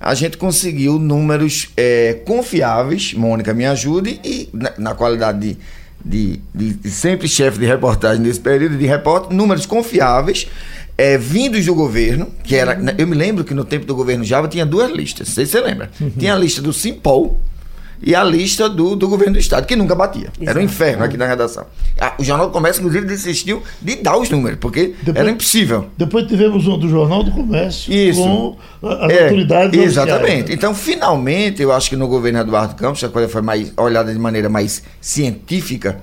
a 0.00 0.14
gente 0.14 0.36
conseguiu 0.36 0.98
números 0.98 1.70
é, 1.76 2.20
confiáveis, 2.24 3.14
Mônica 3.14 3.54
me 3.54 3.64
ajude, 3.64 4.20
e 4.24 4.48
na, 4.52 4.72
na 4.78 4.94
qualidade 4.94 5.56
de, 6.04 6.40
de, 6.54 6.74
de, 6.74 6.90
sempre 6.90 7.26
chefe 7.26 7.58
de 7.58 7.66
reportagem 7.66 8.22
nesse 8.22 8.40
período, 8.40 8.76
de 8.76 8.86
repórter, 8.86 9.34
números 9.34 9.64
confiáveis 9.66 10.46
é, 10.96 11.18
vindos 11.18 11.64
do 11.64 11.74
governo, 11.74 12.28
que 12.42 12.54
era. 12.54 12.78
Uhum. 12.78 12.86
Eu 12.98 13.06
me 13.06 13.14
lembro 13.14 13.44
que 13.44 13.54
no 13.54 13.64
tempo 13.64 13.84
do 13.86 13.94
governo 13.94 14.24
Java 14.24 14.46
tinha 14.48 14.66
duas 14.66 14.90
listas, 14.90 15.28
não 15.28 15.34
sei 15.34 15.46
se 15.46 15.52
você 15.52 15.60
lembra. 15.60 15.90
Uhum. 16.00 16.10
Tinha 16.10 16.34
a 16.34 16.38
lista 16.38 16.62
do 16.62 16.72
Simpol 16.72 17.40
e 18.04 18.14
a 18.14 18.22
lista 18.22 18.68
do, 18.68 18.94
do 18.94 19.08
governo 19.08 19.34
do 19.34 19.38
estado, 19.38 19.66
que 19.66 19.74
nunca 19.74 19.94
batia. 19.94 20.28
Exato. 20.38 20.50
Era 20.50 20.58
um 20.58 20.62
inferno 20.62 21.04
aqui 21.04 21.16
na 21.16 21.26
redação. 21.26 21.66
Ah, 21.98 22.14
o 22.18 22.24
Jornal 22.24 22.48
do 22.48 22.52
Comércio, 22.52 22.80
inclusive, 22.80 23.06
desistiu 23.06 23.62
de 23.80 23.96
dar 23.96 24.16
os 24.18 24.28
números, 24.28 24.58
porque 24.60 24.94
depois, 25.02 25.16
era 25.16 25.30
impossível. 25.30 25.86
Depois 25.96 26.26
tivemos 26.26 26.66
um 26.66 26.78
do 26.78 26.88
Jornal 26.88 27.22
do 27.22 27.30
Comércio 27.30 27.92
Isso. 27.92 28.20
com 28.20 28.58
as 28.86 29.10
é, 29.10 29.24
autoridades 29.24 29.80
Exatamente. 29.80 30.24
Oficiais. 30.24 30.50
Então, 30.50 30.74
finalmente, 30.74 31.62
eu 31.62 31.72
acho 31.72 31.88
que 31.88 31.96
no 31.96 32.06
governo 32.06 32.40
Eduardo 32.40 32.74
Campos, 32.74 33.02
a 33.02 33.08
coisa 33.08 33.28
foi 33.28 33.40
mais 33.40 33.72
olhada 33.76 34.12
de 34.12 34.18
maneira 34.18 34.48
mais 34.48 34.82
científica, 35.00 35.98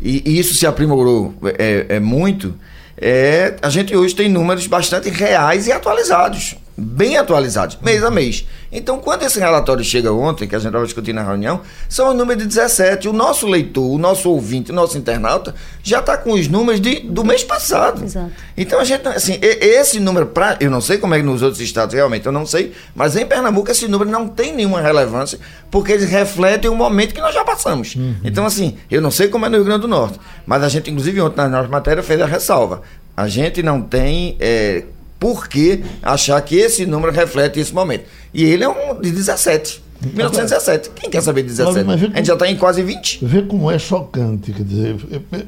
e, 0.00 0.22
e 0.26 0.38
isso 0.38 0.54
se 0.54 0.66
aprimorou 0.66 1.32
é, 1.56 1.86
é 1.88 2.00
muito 2.00 2.54
é, 2.96 3.56
a 3.60 3.68
gente 3.68 3.94
hoje 3.96 4.14
tem 4.14 4.28
números 4.28 4.66
bastante 4.66 5.10
reais 5.10 5.66
e 5.66 5.72
atualizados, 5.72 6.56
bem 6.76 7.16
atualizados, 7.16 7.78
mês 7.80 8.02
a 8.02 8.10
mês. 8.10 8.46
Então, 8.72 8.98
quando 8.98 9.22
esse 9.22 9.38
relatório 9.38 9.84
chega 9.84 10.12
ontem, 10.12 10.48
que 10.48 10.54
a 10.54 10.58
gente 10.58 10.68
estava 10.68 10.84
discutindo 10.84 11.16
na 11.16 11.22
reunião, 11.22 11.60
são 11.88 12.08
os 12.08 12.16
números 12.16 12.42
de 12.42 12.48
17. 12.48 13.08
O 13.08 13.12
nosso 13.12 13.46
leitor, 13.46 13.88
o 13.88 13.98
nosso 13.98 14.28
ouvinte, 14.28 14.72
o 14.72 14.74
nosso 14.74 14.98
internauta 14.98 15.54
já 15.82 16.00
está 16.00 16.16
com 16.16 16.32
os 16.32 16.48
números 16.48 16.80
de, 16.80 17.00
do 17.00 17.24
mês 17.24 17.44
passado. 17.44 18.04
Exato. 18.04 18.32
Então, 18.56 18.80
a 18.80 18.84
gente, 18.84 19.06
assim, 19.06 19.38
esse 19.40 20.00
número, 20.00 20.26
pra, 20.26 20.56
eu 20.60 20.70
não 20.70 20.80
sei 20.80 20.98
como 20.98 21.14
é 21.14 21.18
que 21.18 21.24
nos 21.24 21.42
outros 21.42 21.60
estados 21.60 21.94
realmente, 21.94 22.26
eu 22.26 22.32
não 22.32 22.44
sei, 22.44 22.72
mas 22.94 23.14
em 23.16 23.24
Pernambuco 23.24 23.70
esse 23.70 23.86
número 23.86 24.10
não 24.10 24.26
tem 24.26 24.52
nenhuma 24.52 24.80
relevância, 24.80 25.38
porque 25.70 25.92
eles 25.92 26.10
refletem 26.10 26.68
o 26.68 26.74
momento 26.74 27.14
que 27.14 27.20
nós 27.20 27.32
já 27.32 27.44
passamos. 27.44 27.94
Uhum. 27.94 28.16
Então, 28.24 28.44
assim, 28.44 28.76
eu 28.90 29.00
não 29.00 29.12
sei 29.12 29.28
como 29.28 29.46
é 29.46 29.48
no 29.48 29.56
Rio 29.56 29.64
Grande 29.64 29.82
do 29.82 29.88
Norte, 29.88 30.18
mas 30.44 30.62
a 30.64 30.68
gente, 30.68 30.90
inclusive, 30.90 31.20
ontem 31.20 31.36
na 31.36 31.48
nossa 31.48 31.68
matéria 31.68 32.02
fez 32.02 32.20
a 32.20 32.26
ressalva. 32.26 32.82
A 33.16 33.28
gente 33.28 33.62
não 33.62 33.80
tem 33.80 34.36
é, 34.40 34.84
por 35.24 35.48
que 35.48 35.82
achar 36.02 36.38
que 36.42 36.54
esse 36.54 36.84
número 36.84 37.10
reflete 37.10 37.58
esse 37.58 37.72
momento. 37.72 38.04
E 38.34 38.44
ele 38.44 38.62
é 38.62 38.68
um 38.68 39.00
de 39.00 39.10
17. 39.10 39.82
1917. 40.02 40.90
Quem 40.90 41.08
quer 41.08 41.22
saber 41.22 41.40
de 41.40 41.48
17? 41.48 41.76
Mas, 41.76 41.86
mas 41.86 42.12
a 42.12 42.16
gente 42.16 42.26
já 42.26 42.34
está 42.34 42.46
em 42.46 42.56
quase 42.56 42.82
20. 42.82 43.24
Vê 43.24 43.40
como 43.40 43.70
é 43.70 43.78
chocante. 43.78 44.52
Quer 44.52 44.64
dizer, 44.64 44.96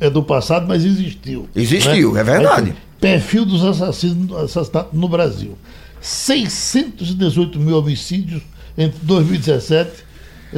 é 0.01 0.09
do 0.09 0.23
passado, 0.23 0.67
mas 0.67 0.83
existiu. 0.83 1.47
Existiu, 1.55 2.15
né? 2.15 2.23
é 2.23 2.25
verdade. 2.25 2.75
perfil 2.99 3.45
dos 3.45 3.63
assassinos 3.63 4.35
assassinatos 4.45 4.99
no 4.99 5.11
Brasil. 5.11 5.59
618 6.01 7.61
mil 7.61 7.77
homicídios 7.77 8.41
entre 8.79 8.99
2017 9.03 10.06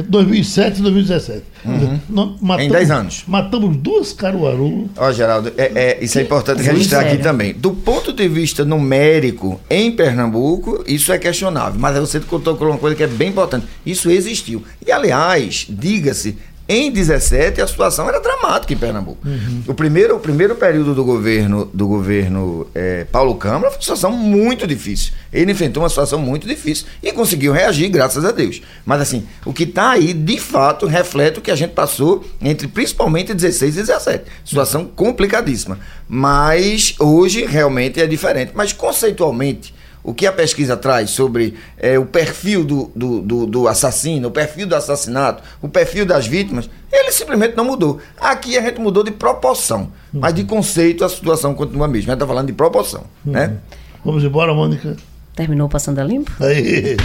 2007 0.03 0.79
e 0.79 0.81
2017. 0.81 1.43
Uhum. 1.65 2.37
Matamos, 2.41 2.65
em 2.65 2.69
10 2.69 2.91
anos. 2.91 3.23
Matamos 3.27 3.77
duas 3.77 4.13
Caruaru. 4.13 4.89
Ó, 4.95 5.11
Geraldo, 5.11 5.51
é, 5.57 5.71
é, 5.75 6.03
isso 6.03 6.19
é 6.19 6.21
importante 6.21 6.61
registrar 6.61 7.01
aqui 7.01 7.17
também. 7.17 7.53
Do 7.53 7.71
ponto 7.71 8.13
de 8.13 8.27
vista 8.27 8.63
numérico, 8.63 9.59
em 9.69 9.91
Pernambuco, 9.91 10.83
isso 10.87 11.11
é 11.11 11.17
questionável. 11.17 11.79
Mas 11.79 11.97
você 11.97 12.19
contou 12.19 12.55
uma 12.55 12.77
coisa 12.77 12.95
que 12.95 13.03
é 13.03 13.07
bem 13.07 13.29
importante. 13.29 13.65
Isso 13.85 14.09
existiu. 14.09 14.63
E, 14.85 14.91
aliás, 14.91 15.65
diga-se, 15.69 16.37
em 16.69 16.91
17 16.91 17.59
a 17.61 17.67
situação 17.67 18.07
era 18.07 18.21
dramática 18.21 18.71
em 18.71 18.77
Pernambuco. 18.77 19.27
Uhum. 19.27 19.63
O, 19.67 19.73
primeiro, 19.73 20.15
o 20.15 20.19
primeiro 20.19 20.53
período 20.55 20.93
do 20.93 21.03
governo 21.03 21.65
do 21.73 21.87
governo 21.87 22.67
é, 22.75 23.05
Paulo 23.05 23.33
Câmara 23.33 23.71
foi 23.71 23.77
uma 23.77 23.81
situação 23.81 24.11
muito 24.11 24.67
difícil. 24.67 25.13
Ele 25.33 25.51
enfrentou 25.51 25.81
uma 25.81 25.89
situação 25.89 26.19
muito 26.19 26.47
difícil 26.47 26.85
e 27.01 27.11
conseguiu 27.11 27.51
reagir, 27.51 27.89
graças 27.89 28.23
a 28.23 28.31
Deus. 28.31 28.61
Mas 28.85 29.01
assim, 29.01 29.25
o 29.43 29.51
que 29.51 29.63
está 29.63 29.89
aí, 29.89 30.13
de 30.13 30.39
fato, 30.39 30.85
reflete 30.85 31.39
o 31.39 31.41
que 31.41 31.49
a 31.49 31.55
gente 31.55 31.71
passou 31.71 32.23
entre 32.39 32.67
principalmente 32.67 33.33
16 33.33 33.77
e 33.77 33.79
17. 33.81 34.25
Situação 34.45 34.85
complicadíssima. 34.85 35.79
Mas 36.07 36.93
hoje 36.99 37.45
realmente 37.45 37.99
é 37.99 38.05
diferente. 38.05 38.51
Mas 38.53 38.73
conceitualmente, 38.73 39.73
o 40.09 40.13
que 40.13 40.25
a 40.25 40.31
pesquisa 40.31 40.75
traz 40.75 41.11
sobre 41.11 41.53
é, 41.77 41.99
o 41.99 42.05
perfil 42.05 42.63
do, 42.63 42.91
do, 42.95 43.21
do, 43.21 43.45
do, 43.45 43.67
assassino, 43.67 44.29
o 44.29 44.31
perfil 44.31 44.65
do 44.65 44.75
assassinato, 44.75 45.43
o 45.61 45.69
perfil 45.69 46.03
das 46.03 46.25
vítimas, 46.25 46.67
ele 46.91 47.11
simplesmente 47.11 47.55
não 47.55 47.63
mudou. 47.63 47.99
Aqui 48.19 48.57
a 48.57 48.61
gente 48.61 48.81
mudou 48.81 49.03
de 49.03 49.11
proporção, 49.11 49.91
uhum. 50.11 50.21
mas 50.21 50.33
de 50.33 50.45
conceito 50.45 51.05
a 51.05 51.09
situação 51.09 51.53
continua 51.53 51.85
a 51.85 51.87
mesma. 51.87 52.13
A 52.13 52.15
gente 52.15 52.23
está 52.23 52.25
falando 52.25 52.47
de 52.47 52.53
proporção. 52.53 53.03
Uhum. 53.23 53.33
Né? 53.33 53.57
Vamos 54.03 54.23
embora, 54.23 54.51
Mônica. 54.51 54.97
Terminou 55.35 55.69
passando 55.69 55.99
a 55.99 56.03
limpo? 56.03 56.31
Aí. 56.43 56.97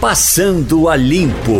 Passando 0.00 0.88
a 0.88 0.96
limpo. 0.96 1.52